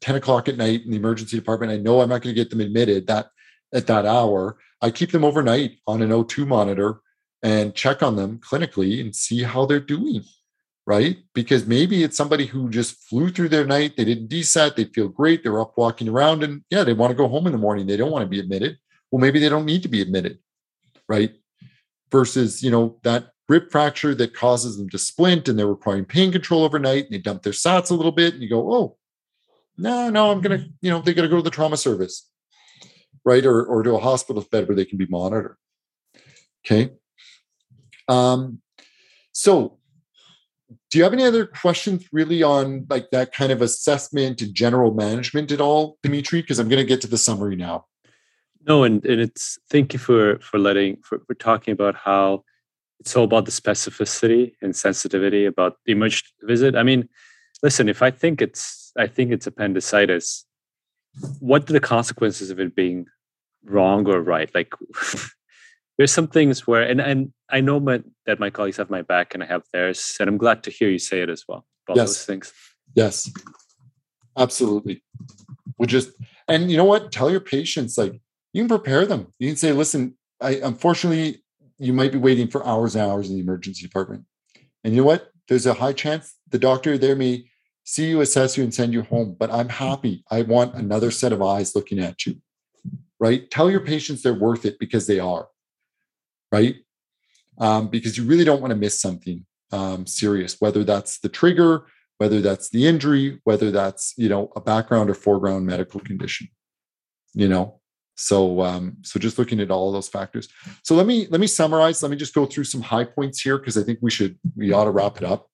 10 0.01 0.17
o'clock 0.17 0.49
at 0.49 0.57
night 0.57 0.85
in 0.85 0.91
the 0.91 0.97
emergency 0.97 1.37
department. 1.37 1.71
I 1.71 1.77
know 1.77 2.01
I'm 2.01 2.09
not 2.09 2.21
going 2.21 2.35
to 2.35 2.41
get 2.41 2.51
them 2.51 2.61
admitted 2.61 3.07
that 3.07 3.29
at 3.73 3.87
that 3.87 4.05
hour. 4.05 4.59
I 4.83 4.91
keep 4.91 5.13
them 5.13 5.25
overnight 5.25 5.79
on 5.87 6.03
an 6.03 6.11
O2 6.11 6.45
monitor 6.45 7.03
and 7.45 7.73
check 7.73 8.03
on 8.03 8.17
them 8.17 8.41
clinically 8.41 9.01
and 9.01 9.15
see 9.15 9.45
how 9.45 9.65
they're 9.65 9.79
doing 9.79 10.25
right? 10.87 11.17
Because 11.35 11.67
maybe 11.67 12.03
it's 12.03 12.17
somebody 12.17 12.47
who 12.47 12.69
just 12.69 12.97
flew 13.05 13.31
through 13.31 13.49
their 13.49 13.65
night, 13.65 13.97
they 13.97 14.05
didn't 14.05 14.29
desat, 14.29 14.77
they 14.77 14.85
feel 14.85 15.09
great, 15.09 15.43
they're 15.43 15.61
up 15.61 15.79
walking 15.79 16.09
around, 16.09 16.43
and 16.43 16.63
yeah, 16.71 16.85
they 16.85 16.93
want 16.93 17.11
to 17.11 17.17
go 17.17 17.29
home 17.29 17.47
in 17.47 17.53
the 17.53 17.59
morning. 17.59 17.87
They 17.87 17.97
don't 17.97 18.11
want 18.11 18.23
to 18.23 18.29
be 18.29 18.41
admitted. 18.41 18.79
Well, 19.11 19.21
maybe 19.21 19.39
they 19.39 19.49
don't 19.49 19.65
need 19.65 19.83
to 19.85 19.89
be 19.89 20.03
admitted, 20.03 20.39
right? 21.09 21.35
Versus, 22.11 22.63
you 22.63 22.71
know, 22.71 22.99
that 23.03 23.31
rib 23.49 23.71
fracture 23.71 24.15
that 24.15 24.35
causes 24.35 24.79
them 24.79 24.89
to 24.91 24.99
splint 24.99 25.49
and 25.49 25.59
they're 25.59 25.67
requiring 25.67 26.05
pain 26.05 26.33
control 26.33 26.65
overnight 26.65 27.05
and 27.05 27.13
they 27.13 27.19
dump 27.19 27.43
their 27.43 27.53
SATs 27.53 27.91
a 27.91 27.95
little 27.95 28.13
bit 28.13 28.35
and 28.35 28.43
you 28.43 28.49
go, 28.49 28.73
oh, 28.73 28.97
no, 29.77 30.09
no, 30.09 30.31
I'm 30.31 30.41
gonna, 30.41 30.67
you 30.81 30.91
know, 30.91 31.01
they 31.01 31.15
gotta 31.15 31.29
go 31.29 31.37
to 31.37 31.43
the 31.43 31.51
trauma 31.51 31.77
service, 31.77 32.31
right? 33.25 33.45
Or 33.45 33.65
or 33.65 33.83
to 33.83 33.95
a 33.95 34.01
hospital 34.01 34.45
bed 34.51 34.69
where 34.69 34.77
they 34.77 34.85
can 34.85 34.99
be 34.99 35.07
monitored. 35.07 35.57
Okay. 36.65 36.93
Um, 38.09 38.61
so 39.33 39.79
do 40.95 40.99
you 40.99 41.05
have 41.05 41.13
any 41.13 41.25
other 41.25 41.45
questions 41.45 42.07
really 42.13 42.43
on 42.43 42.87
like 42.89 43.11
that 43.11 43.35
kind 43.35 43.51
of 43.51 43.61
assessment 43.61 44.41
and 44.41 44.55
general 44.55 44.95
management 44.95 45.51
at 45.51 45.61
all 45.61 45.99
dimitri 46.03 46.41
because 46.41 46.61
i'm 46.61 46.69
going 46.69 46.81
to 46.81 46.87
get 46.87 47.01
to 47.01 47.09
the 47.09 47.19
summary 47.19 47.57
now 47.57 47.85
no 48.67 48.85
and, 48.85 49.05
and 49.05 49.21
it's 49.21 49.59
thank 49.71 49.93
you 49.93 49.99
for 49.99 50.39
for 50.39 50.59
letting 50.59 50.97
for, 51.03 51.21
for 51.27 51.35
talking 51.35 51.73
about 51.73 51.97
how 51.97 52.45
it's 53.01 53.17
all 53.17 53.25
about 53.25 53.45
the 53.45 53.51
specificity 53.51 54.53
and 54.63 54.75
sensitivity 54.75 55.45
about 55.45 55.77
the 55.85 55.93
emergent 55.93 56.25
visit. 56.43 56.77
I 56.77 56.83
mean, 56.83 57.09
listen, 57.63 57.89
if 57.89 58.03
I 58.03 58.11
think 58.11 58.41
it's 58.41 58.93
I 58.97 59.07
think 59.07 59.33
it's 59.33 59.47
appendicitis, 59.47 60.45
what 61.41 61.69
are 61.69 61.73
the 61.73 61.81
consequences 61.81 62.51
of 62.51 62.61
it 62.61 62.75
being 62.75 63.07
wrong 63.65 64.07
or 64.07 64.21
right? 64.21 64.51
Like 64.55 64.73
there's 65.99 66.13
some 66.13 66.29
things 66.29 66.67
where 66.67 66.83
and 66.83 67.01
and 67.01 67.33
I 67.51 67.61
know 67.61 67.81
my, 67.81 68.03
that 68.27 68.41
my 68.41 68.51
colleagues 68.51 68.79
have 68.79 68.91
my 68.91 69.03
back 69.03 69.35
and 69.35 69.43
I 69.43 69.47
have 69.47 69.63
theirs, 69.73 70.17
and 70.21 70.29
I'm 70.29 70.39
glad 70.39 70.63
to 70.65 70.71
hear 70.71 70.89
you 70.89 70.99
say 70.99 71.21
it 71.21 71.31
as 71.31 71.45
well. 71.49 71.67
About 71.87 71.99
yes. 71.99 72.09
those 72.09 72.25
things. 72.25 72.53
Yes. 72.95 73.31
Absolutely. 74.37 75.03
We 75.79 75.87
just 75.87 76.11
and 76.49 76.71
you 76.71 76.77
know 76.77 76.85
what? 76.85 77.13
Tell 77.13 77.31
your 77.31 77.41
patients 77.41 77.97
like 77.99 78.21
you 78.53 78.63
can 78.63 78.69
prepare 78.69 79.07
them. 79.07 79.29
You 79.39 79.49
can 79.49 79.57
say, 79.57 79.73
listen, 79.73 80.17
I 80.41 80.61
unfortunately 80.63 81.44
you 81.79 81.93
might 81.93 82.13
be 82.13 82.19
waiting 82.19 82.49
for 82.49 82.67
hours 82.67 82.95
and 82.95 83.05
hours 83.05 83.29
in 83.29 83.37
the 83.37 83.43
emergency 83.43 83.83
department. 83.87 84.25
And 84.83 84.95
you 84.95 85.01
know 85.01 85.07
what? 85.07 85.31
There's 85.49 85.67
a 85.67 85.75
high 85.75 85.93
chance 85.93 86.35
the 86.51 86.59
doctor 86.59 86.97
there 86.97 87.17
may 87.17 87.45
see 87.85 88.09
you, 88.09 88.21
assess 88.21 88.57
you, 88.57 88.65
and 88.65 88.73
send 88.73 88.93
you 88.93 89.03
home. 89.03 89.37
But 89.39 89.51
I'm 89.51 89.69
happy. 89.69 90.25
I 90.31 90.43
want 90.43 90.75
another 90.75 91.11
set 91.11 91.33
of 91.33 91.43
eyes 91.43 91.75
looking 91.75 91.99
at 91.99 92.27
you. 92.27 92.37
Right? 93.19 93.51
Tell 93.51 93.71
your 93.71 93.81
patients 93.81 94.23
they're 94.23 94.35
worth 94.35 94.65
it 94.65 94.79
because 94.79 95.07
they 95.07 95.21
are. 95.21 95.49
Right? 96.53 96.77
Um, 97.59 97.89
because 97.89 98.17
you 98.17 98.25
really 98.25 98.45
don't 98.45 98.61
want 98.61 98.73
to 98.73 98.77
miss 98.77 99.01
something 99.01 99.47
um, 99.73 100.07
serious, 100.07 100.61
whether 100.61 100.85
that's 100.85 101.19
the 101.19 101.29
trigger, 101.29 101.87
whether 102.19 102.41
that's 102.41 102.71
the 102.71 102.87
injury, 102.87 103.41
whether 103.45 103.71
that's 103.71 104.15
you 104.17 104.29
know 104.29 104.53
a 104.57 104.61
background 104.61 105.11
or 105.11 105.15
foreground 105.15 105.67
medical 105.67 106.01
condition. 106.01 106.49
You 107.33 107.49
know, 107.49 107.81
so 108.17 108.63
um, 108.63 108.97
so 109.03 109.19
just 109.19 109.39
looking 109.39 109.61
at 109.61 109.71
all 109.71 109.91
those 109.93 110.09
factors. 110.09 110.49
So 110.83 110.95
let 110.95 111.07
me 111.07 111.27
let 111.31 111.41
me 111.41 111.47
summarize. 111.47 112.03
Let 112.03 112.11
me 112.11 112.17
just 112.17 112.35
go 112.35 112.47
through 112.47 112.65
some 112.65 112.83
high 112.83 113.05
points 113.05 113.41
here 113.41 113.59
because 113.59 113.77
I 113.77 113.83
think 113.83 113.99
we 114.03 114.11
should 114.11 114.39
we 114.57 114.73
ought 114.73 114.85
to 114.85 114.91
wrap 114.91 115.17
it 115.17 115.25
up. 115.25 115.49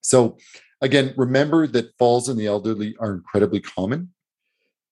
So 0.00 0.38
again, 0.80 1.12
remember 1.16 1.66
that 1.66 1.96
falls 1.98 2.28
in 2.28 2.36
the 2.36 2.46
elderly 2.46 2.96
are 2.98 3.12
incredibly 3.12 3.60
common. 3.60 4.12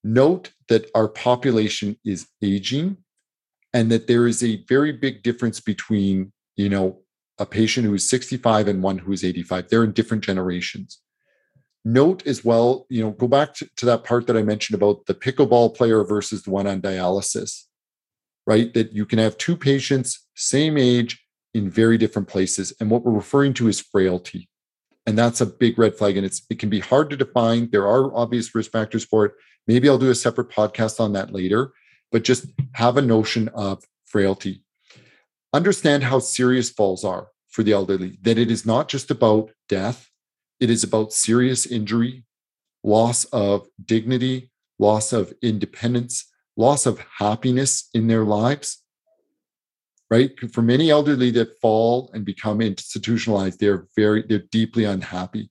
Note 0.03 0.51
that 0.69 0.89
our 0.93 1.07
population 1.07 1.97
is 2.05 2.27
aging 2.43 2.97
and 3.73 3.91
that 3.91 4.07
there 4.07 4.27
is 4.27 4.43
a 4.43 4.63
very 4.69 4.91
big 4.91 5.23
difference 5.23 5.59
between, 5.59 6.31
you 6.55 6.69
know, 6.69 7.01
a 7.39 7.45
patient 7.45 7.85
who 7.85 7.93
is 7.93 8.07
65 8.07 8.67
and 8.67 8.81
one 8.81 8.99
who 8.99 9.11
is 9.11 9.23
85. 9.23 9.69
They're 9.69 9.83
in 9.83 9.91
different 9.91 10.23
generations 10.23 11.01
note 11.87 12.25
as 12.27 12.43
well 12.43 12.85
you 12.89 13.03
know 13.03 13.11
go 13.11 13.27
back 13.27 13.53
to, 13.53 13.67
to, 13.77 13.85
that 13.85 14.03
part 14.03 14.27
that 14.27 14.35
i 14.35 14.41
mentioned 14.41 14.75
about 14.75 15.05
the 15.05 15.13
pickleball 15.13 15.73
player 15.75 16.03
versus 16.03 16.43
the 16.43 16.49
one 16.49 16.67
on 16.67 16.81
dialysis 16.81 17.67
right? 18.47 18.73
That 18.73 18.93
you 18.93 19.05
can 19.05 19.19
have 19.19 19.37
two 19.37 19.55
patients 19.55 20.25
same 20.35 20.77
age 20.77 21.23
in 21.53 21.69
very 21.69 21.97
different 21.97 22.27
places. 22.27 22.73
And 22.79 22.89
what 22.89 23.03
we're 23.03 23.11
referring 23.11 23.53
to 23.55 23.67
is 23.67 23.81
frailty. 23.81 24.49
And 25.05 25.17
that's 25.17 25.41
a 25.41 25.45
big 25.45 25.77
red 25.77 25.95
flag. 25.95 26.17
And 26.17 26.25
it's 26.25 26.43
it 26.49 26.57
can 26.57 26.69
be 26.69 26.79
hard 26.79 27.09
to 27.09 27.17
define. 27.17 27.69
There 27.69 27.87
are 27.87 28.15
obvious 28.15 28.55
risk 28.55 28.71
factors 28.71 29.03
for 29.03 29.25
it. 29.25 29.33
Maybe 29.67 29.89
i'll 29.89 29.97
do 29.97 30.09
a 30.09 30.15
separate 30.15 30.49
podcast 30.49 30.99
on 30.99 31.13
that 31.13 31.33
later. 31.33 31.73
But 32.11 32.23
just 32.23 32.45
have 32.73 32.97
a 32.97 33.01
notion 33.01 33.49
of 33.49 33.83
frailty. 34.05 34.63
Understand 35.53 36.03
how 36.03 36.19
serious 36.19 36.69
falls 36.69 37.03
are 37.03 37.27
for 37.49 37.63
the 37.63 37.73
elderly 37.73 38.17
that 38.21 38.37
it 38.37 38.49
is 38.49 38.65
not 38.65 38.87
just 38.87 39.11
about 39.11 39.51
death 39.67 40.06
it 40.59 40.69
is 40.69 40.83
about 40.83 41.13
serious 41.13 41.65
injury, 41.65 42.23
loss 42.83 43.25
of 43.25 43.67
dignity, 43.83 44.51
loss 44.79 45.13
of 45.13 45.33
independence, 45.41 46.25
loss 46.55 46.85
of 46.85 46.99
happiness 47.19 47.89
in 47.93 48.07
their 48.07 48.23
lives. 48.23 48.83
Right? 50.09 50.31
For 50.53 50.61
many 50.61 50.89
elderly 50.89 51.31
that 51.31 51.59
fall 51.61 52.09
and 52.13 52.23
become 52.23 52.61
institutionalized, 52.61 53.59
they're 53.59 53.87
very, 53.95 54.23
they're 54.23 54.39
deeply 54.51 54.85
unhappy. 54.85 55.49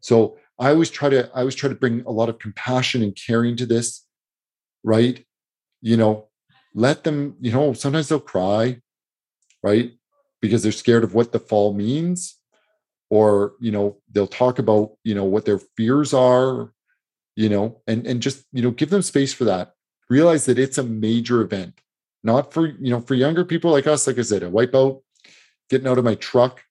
So 0.00 0.36
I 0.58 0.70
always 0.70 0.90
try 0.90 1.08
to, 1.08 1.30
I 1.34 1.40
always 1.40 1.54
try 1.54 1.68
to 1.68 1.74
bring 1.74 2.02
a 2.02 2.10
lot 2.10 2.28
of 2.28 2.38
compassion 2.38 3.02
and 3.02 3.16
caring 3.16 3.56
to 3.56 3.66
this, 3.66 4.04
right? 4.84 5.24
You 5.80 5.96
know, 5.96 6.28
let 6.74 7.04
them, 7.04 7.36
you 7.40 7.50
know, 7.50 7.72
sometimes 7.72 8.08
they'll 8.08 8.20
cry, 8.20 8.82
right? 9.62 9.92
Because 10.42 10.62
they're 10.62 10.72
scared 10.72 11.02
of 11.02 11.14
what 11.14 11.32
the 11.32 11.38
fall 11.38 11.72
means 11.72 12.37
or 13.10 13.54
you 13.60 13.72
know 13.72 13.96
they'll 14.12 14.26
talk 14.26 14.58
about 14.58 14.92
you 15.04 15.14
know 15.14 15.24
what 15.24 15.44
their 15.44 15.58
fears 15.76 16.12
are 16.12 16.72
you 17.36 17.48
know 17.48 17.80
and 17.86 18.06
and 18.06 18.20
just 18.20 18.44
you 18.52 18.62
know 18.62 18.70
give 18.70 18.90
them 18.90 19.02
space 19.02 19.32
for 19.32 19.44
that. 19.44 19.72
Realize 20.10 20.46
that 20.46 20.58
it's 20.58 20.78
a 20.78 20.82
major 20.82 21.42
event 21.42 21.80
not 22.22 22.52
for 22.52 22.66
you 22.66 22.90
know 22.90 23.00
for 23.00 23.14
younger 23.14 23.44
people 23.44 23.70
like 23.70 23.86
us 23.86 24.06
like 24.06 24.18
i 24.18 24.22
said 24.22 24.42
a 24.42 24.50
wipeout 24.50 25.00
getting 25.70 25.86
out 25.86 25.98
of 25.98 26.04
my 26.04 26.14
truck 26.16 26.62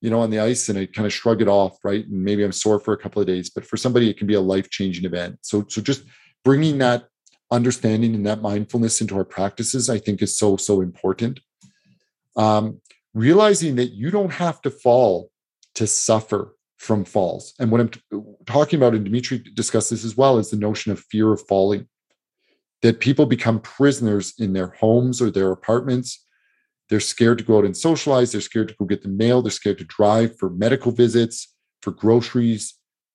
you 0.00 0.10
know 0.10 0.20
on 0.20 0.30
the 0.30 0.38
ice 0.38 0.68
and 0.68 0.78
i 0.78 0.86
kind 0.86 1.06
of 1.06 1.12
shrug 1.12 1.40
it 1.40 1.48
off 1.48 1.78
right? 1.84 2.06
And 2.06 2.22
maybe 2.22 2.44
i'm 2.44 2.52
sore 2.52 2.78
for 2.78 2.92
a 2.92 2.98
couple 2.98 3.20
of 3.20 3.26
days 3.26 3.50
but 3.50 3.64
for 3.64 3.76
somebody 3.76 4.10
it 4.10 4.18
can 4.18 4.26
be 4.26 4.34
a 4.34 4.40
life 4.40 4.70
changing 4.70 5.04
event. 5.04 5.38
So 5.42 5.64
so 5.68 5.80
just 5.80 6.04
bringing 6.44 6.78
that 6.78 7.06
understanding 7.50 8.14
and 8.14 8.26
that 8.26 8.42
mindfulness 8.42 9.00
into 9.00 9.16
our 9.16 9.24
practices 9.24 9.90
i 9.90 9.98
think 9.98 10.22
is 10.22 10.38
so 10.38 10.56
so 10.56 10.80
important. 10.80 11.40
Um, 12.36 12.80
realizing 13.12 13.74
that 13.76 13.92
you 13.92 14.10
don't 14.10 14.32
have 14.32 14.62
to 14.62 14.70
fall 14.70 15.29
to 15.80 15.86
suffer 15.86 16.54
from 16.76 17.06
falls. 17.06 17.54
And 17.58 17.70
what 17.70 17.80
I'm 17.80 17.88
t- 17.88 18.00
talking 18.44 18.78
about, 18.78 18.94
and 18.94 19.02
Dimitri 19.02 19.38
discussed 19.38 19.88
this 19.88 20.04
as 20.04 20.14
well, 20.14 20.36
is 20.36 20.50
the 20.50 20.58
notion 20.58 20.92
of 20.92 21.00
fear 21.00 21.32
of 21.32 21.40
falling. 21.48 21.88
That 22.82 23.00
people 23.00 23.24
become 23.24 23.60
prisoners 23.60 24.34
in 24.38 24.52
their 24.52 24.74
homes 24.78 25.22
or 25.22 25.30
their 25.30 25.50
apartments. 25.50 26.22
They're 26.90 27.00
scared 27.00 27.38
to 27.38 27.44
go 27.44 27.56
out 27.56 27.64
and 27.64 27.74
socialize. 27.74 28.32
They're 28.32 28.42
scared 28.42 28.68
to 28.68 28.74
go 28.78 28.84
get 28.84 29.02
the 29.02 29.08
mail. 29.08 29.40
They're 29.40 29.50
scared 29.50 29.78
to 29.78 29.84
drive 29.84 30.38
for 30.38 30.50
medical 30.50 30.92
visits, 30.92 31.54
for 31.80 31.92
groceries, 31.92 32.74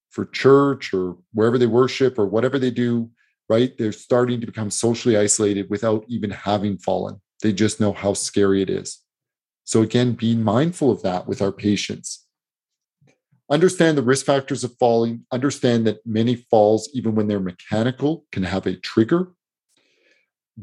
for 0.10 0.26
church 0.26 0.92
or 0.92 1.18
wherever 1.34 1.60
they 1.60 1.68
worship 1.68 2.18
or 2.18 2.26
whatever 2.26 2.58
they 2.58 2.72
do, 2.72 3.12
right? 3.48 3.78
They're 3.78 3.92
starting 3.92 4.42
to 4.42 4.48
become 4.48 4.72
socially 4.72 5.18
isolated 5.18 5.70
without 5.70 6.04
even 6.08 6.32
having 6.32 6.80
fallen. 6.80 7.22
They 7.44 7.54
just 7.54 7.80
know 7.80 7.94
how 7.94 8.14
scary 8.14 8.64
it 8.64 8.72
is. 8.72 9.02
So, 9.66 9.84
again, 9.84 10.14
being 10.14 10.44
mindful 10.44 10.90
of 10.90 11.04
that 11.04 11.28
with 11.28 11.44
our 11.44 11.52
patients 11.52 12.25
understand 13.50 13.98
the 13.98 14.04
risk 14.04 14.26
factors 14.26 14.64
of 14.64 14.76
falling, 14.78 15.26
understand 15.32 15.86
that 15.88 16.06
many 16.06 16.36
falls, 16.36 16.90
even 16.94 17.16
when 17.16 17.28
they're 17.28 17.40
mechanical, 17.40 18.26
can 18.32 18.44
have 18.44 18.66
a 18.66 18.76
trigger. 18.76 19.32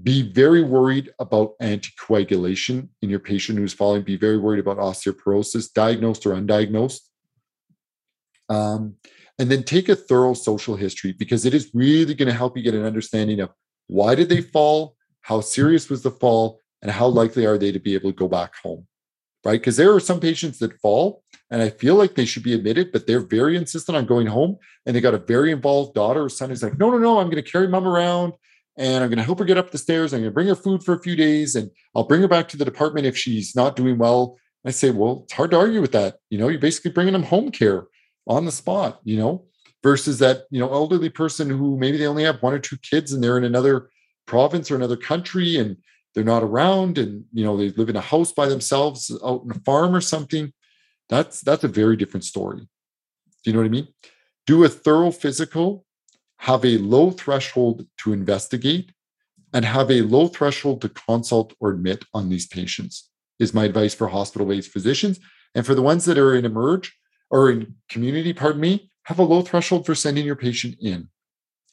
Be 0.03 0.23
very 0.23 0.63
worried 0.63 1.11
about 1.19 1.53
anticoagulation 1.61 2.89
in 3.03 3.11
your 3.11 3.21
patient 3.21 3.59
who's 3.59 3.75
falling. 3.75 4.03
Be 4.03 4.17
very 4.17 4.39
worried 4.39 4.61
about 4.61 4.79
osteoporosis, 4.79 5.73
diagnosed 5.73 6.25
or 6.27 6.31
undiagnosed. 6.31 7.01
Um, 8.49 8.97
and 9.39 9.51
then 9.51 9.63
take 9.63 9.89
a 9.89 9.97
thorough 9.97 10.35
social 10.35 10.77
history 10.77 11.13
because 11.13 11.45
it 11.45 11.55
is 11.55 11.71
really 11.75 12.15
going 12.15 12.29
to 12.29 12.35
help 12.35 12.57
you 12.57 12.63
get 12.63 12.75
an 12.75 12.85
understanding 12.85 13.41
of 13.41 13.51
why 13.87 14.15
did 14.15 14.29
they 14.29 14.41
fall, 14.41 14.97
how 15.21 15.41
serious 15.41 15.89
was 15.89 16.03
the 16.03 16.11
fall, 16.11 16.61
and 16.81 16.91
how 16.91 17.07
likely 17.07 17.47
are 17.47 17.59
they 17.59 17.73
to 17.73 17.79
be 17.79 17.95
able 17.95 18.11
to 18.11 18.17
go 18.17 18.29
back 18.29 18.55
home 18.63 18.87
right? 19.45 19.61
Because 19.61 19.77
there 19.77 19.95
are 19.95 20.01
some 20.01 20.21
patients 20.21 20.59
that 20.59 20.79
fall 20.81 21.23
and 21.53 21.61
I 21.61 21.69
feel 21.69 21.97
like 21.97 22.15
they 22.15 22.25
should 22.25 22.43
be 22.43 22.55
admitted, 22.55 22.93
but 22.93 23.07
they're 23.07 23.21
very 23.21 23.59
insistent 23.59 23.95
on 23.95 24.07
going 24.07 24.27
home. 24.27 24.57
And 24.87 24.97
they 24.97 25.03
got 25.03 25.13
a 25.13 25.19
very 25.19 25.53
involved 25.53 25.95
daughter 25.95 26.25
or 26.25 26.31
son 26.31 26.49
who's 26.49 26.63
like, 26.63 26.79
no, 26.79 26.91
no, 26.91 26.97
no, 26.97 27.19
I'm 27.19 27.27
going 27.27 27.45
to 27.45 27.49
carry 27.49 27.69
mom 27.69 27.87
around 27.87 28.33
and 28.79 29.05
I'm 29.05 29.11
going 29.11 29.19
to 29.19 29.25
help 29.25 29.39
her 29.39 29.45
get 29.45 29.59
up 29.59 29.71
the 29.71 29.77
stairs. 29.77 30.15
I'm 30.15 30.21
going 30.21 30.31
to 30.31 30.35
bring 30.35 30.49
her 30.49 30.55
food 30.55 30.83
for 30.83 30.95
a 30.95 30.99
few 30.99 31.15
days 31.15 31.55
and 31.55 31.71
I'll 31.95 32.05
bring 32.09 32.23
her 32.23 32.29
back 32.29 32.49
to 32.49 32.57
the 32.57 32.65
department 32.65 33.07
if 33.07 33.19
she's 33.19 33.55
not 33.55 33.77
doing 33.77 33.99
well. 33.99 34.39
I 34.65 34.71
say, 34.71 34.93
well, 34.93 35.25
it's 35.25 35.35
hard 35.35 35.51
to 35.51 35.59
argue 35.59 35.83
with 35.83 35.93
that. 35.93 36.17
You 36.31 36.39
know, 36.39 36.49
you're 36.49 36.59
basically 36.59 36.93
bringing 36.93 37.13
them 37.13 37.23
home 37.23 37.51
care 37.51 37.85
on 38.27 38.47
the 38.47 38.53
spot, 38.53 39.01
you 39.05 39.19
know, 39.19 39.45
versus 39.83 40.21
that, 40.21 40.45
you 40.51 40.59
know, 40.59 40.73
elderly 40.73 41.11
person 41.11 41.51
who 41.51 41.77
maybe 41.77 41.99
they 41.99 42.07
only 42.07 42.25
have 42.25 42.43
one 42.43 42.55
or 42.55 42.61
two 42.61 42.79
kids 42.79 43.13
and 43.13 43.23
they're 43.23 43.37
in 43.37 43.45
another 43.45 43.91
province 44.27 44.71
or 44.71 44.77
another 44.77 44.97
country 44.97 45.59
and 45.59 45.77
they're 46.15 46.25
not 46.25 46.43
around 46.43 46.97
and 46.97 47.25
you 47.33 47.45
know 47.45 47.57
they 47.57 47.71
live 47.71 47.89
in 47.89 47.97
a 47.97 48.01
house 48.01 48.33
by 48.33 48.47
themselves 48.47 49.11
out 49.25 49.43
in 49.45 49.51
a 49.51 49.61
farm 49.61 49.95
or 49.95 50.01
something 50.01 50.53
that's 51.09 51.41
that's 51.41 51.65
a 51.65 51.69
very 51.69 51.97
different 51.97 52.25
story. 52.25 52.61
Do 52.61 53.51
you 53.51 53.53
know 53.53 53.61
what 53.61 53.67
i 53.67 53.71
mean? 53.71 53.89
Do 54.47 54.65
a 54.65 54.69
thorough 54.69 55.11
physical 55.11 55.85
have 56.39 56.65
a 56.65 56.79
low 56.79 57.11
threshold 57.11 57.87
to 57.99 58.13
investigate 58.13 58.93
and 59.53 59.65
have 59.65 59.91
a 59.91 60.03
low 60.03 60.27
threshold 60.27 60.81
to 60.81 60.89
consult 60.89 61.55
or 61.61 61.71
admit 61.71 62.05
on 62.15 62.29
these 62.29 62.47
patients 62.47 63.11
is 63.39 63.55
my 63.55 63.65
advice 63.65 63.95
for 63.95 64.09
hospital-based 64.09 64.71
physicians. 64.71 65.21
And 65.55 65.67
for 65.67 65.75
the 65.75 65.83
ones 65.83 66.05
that 66.07 66.19
are 66.19 66.35
in 66.35 66.45
emerge 66.45 66.97
or 67.31 67.51
in 67.51 67.77
community 67.89 68.33
pardon 68.33 68.61
me 68.61 68.91
have 69.05 69.19
a 69.19 69.23
low 69.25 69.43
threshold 69.43 69.85
for 69.87 69.95
sending 69.95 70.25
your 70.25 70.37
patient 70.37 70.77
in. 70.81 71.09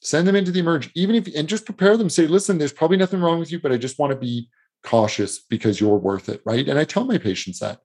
Send 0.01 0.27
them 0.27 0.35
into 0.35 0.51
the 0.51 0.59
emerge 0.59 0.91
even 0.95 1.15
if 1.15 1.33
and 1.35 1.47
just 1.47 1.65
prepare 1.65 1.97
them. 1.97 2.09
Say 2.09 2.27
listen 2.27 2.57
there's 2.57 2.73
probably 2.73 2.97
nothing 2.97 3.21
wrong 3.21 3.39
with 3.39 3.51
you 3.51 3.59
but 3.59 3.71
i 3.71 3.77
just 3.77 3.99
want 3.99 4.11
to 4.11 4.17
be 4.17 4.49
cautious 4.83 5.39
because 5.39 5.79
you're 5.79 5.97
worth 5.97 6.29
it 6.29 6.41
right? 6.45 6.67
And 6.67 6.77
i 6.77 6.83
tell 6.83 7.05
my 7.05 7.17
patients 7.17 7.59
that 7.59 7.79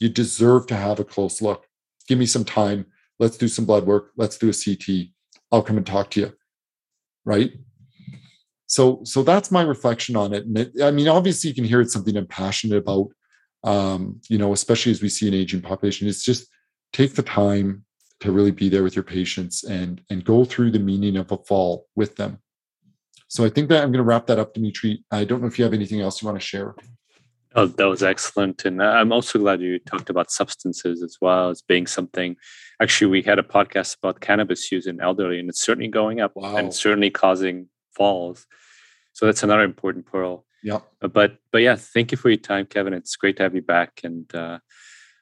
you 0.00 0.08
deserve 0.08 0.66
to 0.68 0.76
have 0.76 1.00
a 1.00 1.04
close 1.04 1.42
look. 1.42 1.66
Give 2.06 2.18
me 2.18 2.26
some 2.26 2.44
time. 2.44 2.86
Let's 3.18 3.36
do 3.36 3.48
some 3.48 3.64
blood 3.64 3.86
work. 3.86 4.12
Let's 4.16 4.38
do 4.38 4.48
a 4.48 4.52
ct 4.52 5.12
i'll 5.50 5.62
come 5.62 5.78
and 5.78 5.86
talk 5.86 6.10
to 6.10 6.20
you. 6.20 6.32
Right? 7.24 7.52
So 8.66 9.00
so 9.04 9.22
that's 9.22 9.50
my 9.50 9.62
reflection 9.62 10.16
on 10.16 10.32
it. 10.32 10.44
And 10.44 10.58
it, 10.58 10.82
i 10.82 10.90
mean 10.90 11.08
obviously 11.08 11.48
you 11.48 11.54
can 11.54 11.64
hear 11.64 11.80
it's 11.80 11.92
something 11.92 12.16
i'm 12.16 12.26
passionate 12.26 12.78
about 12.78 13.08
um, 13.64 14.20
you 14.28 14.38
know, 14.38 14.52
especially 14.52 14.92
as 14.92 15.02
we 15.02 15.08
see 15.08 15.28
an 15.28 15.34
aging 15.34 15.62
population, 15.62 16.08
it's 16.08 16.24
just 16.24 16.46
take 16.92 17.14
the 17.14 17.22
time 17.22 17.84
to 18.20 18.32
really 18.32 18.50
be 18.50 18.68
there 18.68 18.82
with 18.82 18.96
your 18.96 19.04
patients 19.04 19.64
and 19.64 20.00
and 20.10 20.24
go 20.24 20.44
through 20.44 20.70
the 20.70 20.78
meaning 20.78 21.16
of 21.16 21.30
a 21.32 21.36
fall 21.38 21.86
with 21.94 22.16
them. 22.16 22.38
So 23.28 23.44
I 23.44 23.50
think 23.50 23.68
that 23.68 23.82
I'm 23.82 23.92
going 23.92 24.04
to 24.04 24.08
wrap 24.08 24.26
that 24.26 24.38
up, 24.38 24.54
Dimitri. 24.54 25.04
I 25.10 25.24
don't 25.24 25.40
know 25.40 25.48
if 25.48 25.58
you 25.58 25.64
have 25.64 25.74
anything 25.74 26.00
else 26.00 26.22
you 26.22 26.26
want 26.26 26.40
to 26.40 26.46
share. 26.46 26.74
Oh, 27.58 27.66
that 27.66 27.88
was 27.88 28.04
excellent. 28.04 28.64
And 28.64 28.80
I'm 28.80 29.10
also 29.10 29.36
glad 29.40 29.60
you 29.60 29.80
talked 29.80 30.10
about 30.10 30.30
substances 30.30 31.02
as 31.02 31.18
well 31.20 31.50
as 31.50 31.60
being 31.60 31.88
something. 31.88 32.36
Actually, 32.80 33.10
we 33.10 33.22
had 33.22 33.40
a 33.40 33.42
podcast 33.42 33.96
about 33.98 34.20
cannabis 34.20 34.70
use 34.70 34.86
in 34.86 35.00
elderly, 35.00 35.40
and 35.40 35.48
it's 35.48 35.60
certainly 35.60 35.88
going 35.88 36.20
up 36.20 36.36
wow. 36.36 36.56
and 36.56 36.72
certainly 36.72 37.10
causing 37.10 37.68
falls. 37.96 38.46
So 39.12 39.26
that's 39.26 39.42
another 39.42 39.64
important 39.64 40.06
pearl. 40.06 40.44
Yeah. 40.62 40.80
Uh, 41.02 41.08
but 41.08 41.38
but 41.50 41.62
yeah, 41.62 41.74
thank 41.74 42.12
you 42.12 42.18
for 42.18 42.28
your 42.28 42.38
time, 42.38 42.64
Kevin. 42.64 42.92
It's 42.92 43.16
great 43.16 43.36
to 43.38 43.42
have 43.42 43.56
you 43.56 43.62
back, 43.62 44.02
and 44.04 44.32
uh, 44.32 44.60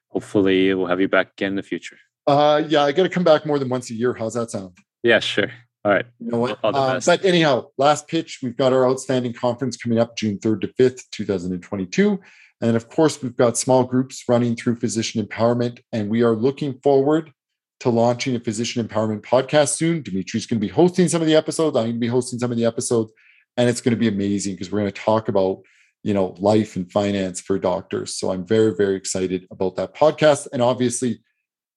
hopefully 0.09 0.75
we'll 0.75 0.89
have 0.89 1.01
you 1.01 1.09
back 1.09 1.33
again 1.33 1.53
in 1.53 1.57
the 1.57 1.63
future. 1.63 1.97
Uh, 2.27 2.63
yeah, 2.69 2.83
I 2.83 2.93
got 2.93 3.05
to 3.05 3.09
come 3.09 3.25
back 3.25 3.47
more 3.47 3.59
than 3.59 3.71
once 3.71 3.89
a 3.89 3.95
year. 3.95 4.13
How's 4.13 4.35
that 4.35 4.51
sound? 4.51 4.77
Yeah, 5.03 5.21
sure. 5.21 5.53
All 5.87 5.93
right. 5.93 6.07
You 6.19 6.33
know 6.33 6.41
what? 6.41 6.59
Uh, 6.65 7.01
but 7.07 7.25
anyhow, 7.25 7.67
last 7.79 8.09
pitch. 8.09 8.41
We've 8.43 8.57
got 8.57 8.73
our 8.73 8.85
outstanding 8.91 9.33
conference 9.33 9.77
coming 9.77 10.01
up 10.01 10.17
June 10.17 10.37
3rd 10.39 10.63
to 10.63 10.69
5th, 10.69 11.03
2022. 11.13 12.21
And 12.61 12.77
of 12.77 12.89
course, 12.89 13.23
we've 13.23 13.37
got 13.37 13.57
small 13.57 13.85
groups 13.85 14.25
running 14.29 14.57
through 14.57 14.77
physician 14.77 15.25
empowerment. 15.25 15.79
And 15.93 16.11
we 16.11 16.23
are 16.23 16.35
looking 16.35 16.81
forward 16.81 17.33
to 17.79 17.91
launching 17.91 18.35
a 18.35 18.41
physician 18.41 18.85
empowerment 18.85 19.21
podcast 19.21 19.77
soon. 19.77 20.03
Dimitri's 20.03 20.47
going 20.47 20.61
to 20.61 20.67
be 20.67 20.73
hosting 20.73 21.07
some 21.07 21.21
of 21.21 21.29
the 21.29 21.37
episodes. 21.37 21.77
I'm 21.77 21.85
going 21.85 21.95
to 21.95 22.01
be 22.01 22.09
hosting 22.09 22.41
some 22.41 22.51
of 22.51 22.57
the 22.57 22.65
episodes. 22.65 23.13
And 23.57 23.69
it's 23.69 23.81
going 23.81 23.95
to 23.95 24.01
be 24.01 24.09
amazing 24.09 24.55
because 24.55 24.73
we're 24.73 24.81
going 24.81 24.93
to 24.93 25.01
talk 25.01 25.29
about 25.29 25.63
you 26.03 26.15
know 26.15 26.35
life 26.39 26.75
and 26.77 26.93
finance 26.93 27.41
for 27.41 27.59
doctors 27.59 28.15
so 28.15 28.31
i'm 28.31 28.47
very 28.47 28.73
very 28.77 28.95
excited 28.95 29.45
about 29.51 29.75
that 29.75 29.93
podcast 29.95 30.47
and 30.53 30.63
obviously 30.63 31.21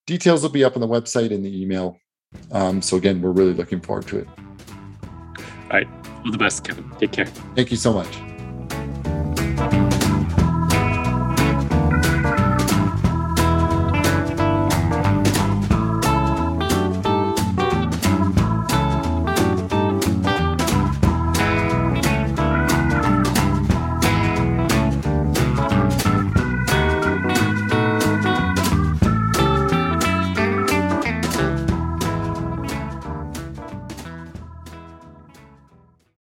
details 0.06 0.42
will 0.42 0.50
be 0.50 0.62
up 0.62 0.76
on 0.76 0.80
the 0.80 0.86
website 0.86 1.34
and 1.34 1.44
the 1.44 1.62
email 1.62 1.96
um, 2.52 2.82
so 2.82 2.96
again, 2.96 3.20
we're 3.20 3.30
really 3.30 3.54
looking 3.54 3.80
forward 3.80 4.06
to 4.08 4.18
it. 4.18 4.28
All 4.38 5.70
right. 5.70 5.88
All 6.24 6.32
the 6.32 6.38
best, 6.38 6.64
Kevin. 6.64 6.88
Take 6.98 7.12
care. 7.12 7.26
Thank 7.26 7.70
you 7.70 7.76
so 7.76 7.92
much. 7.92 8.18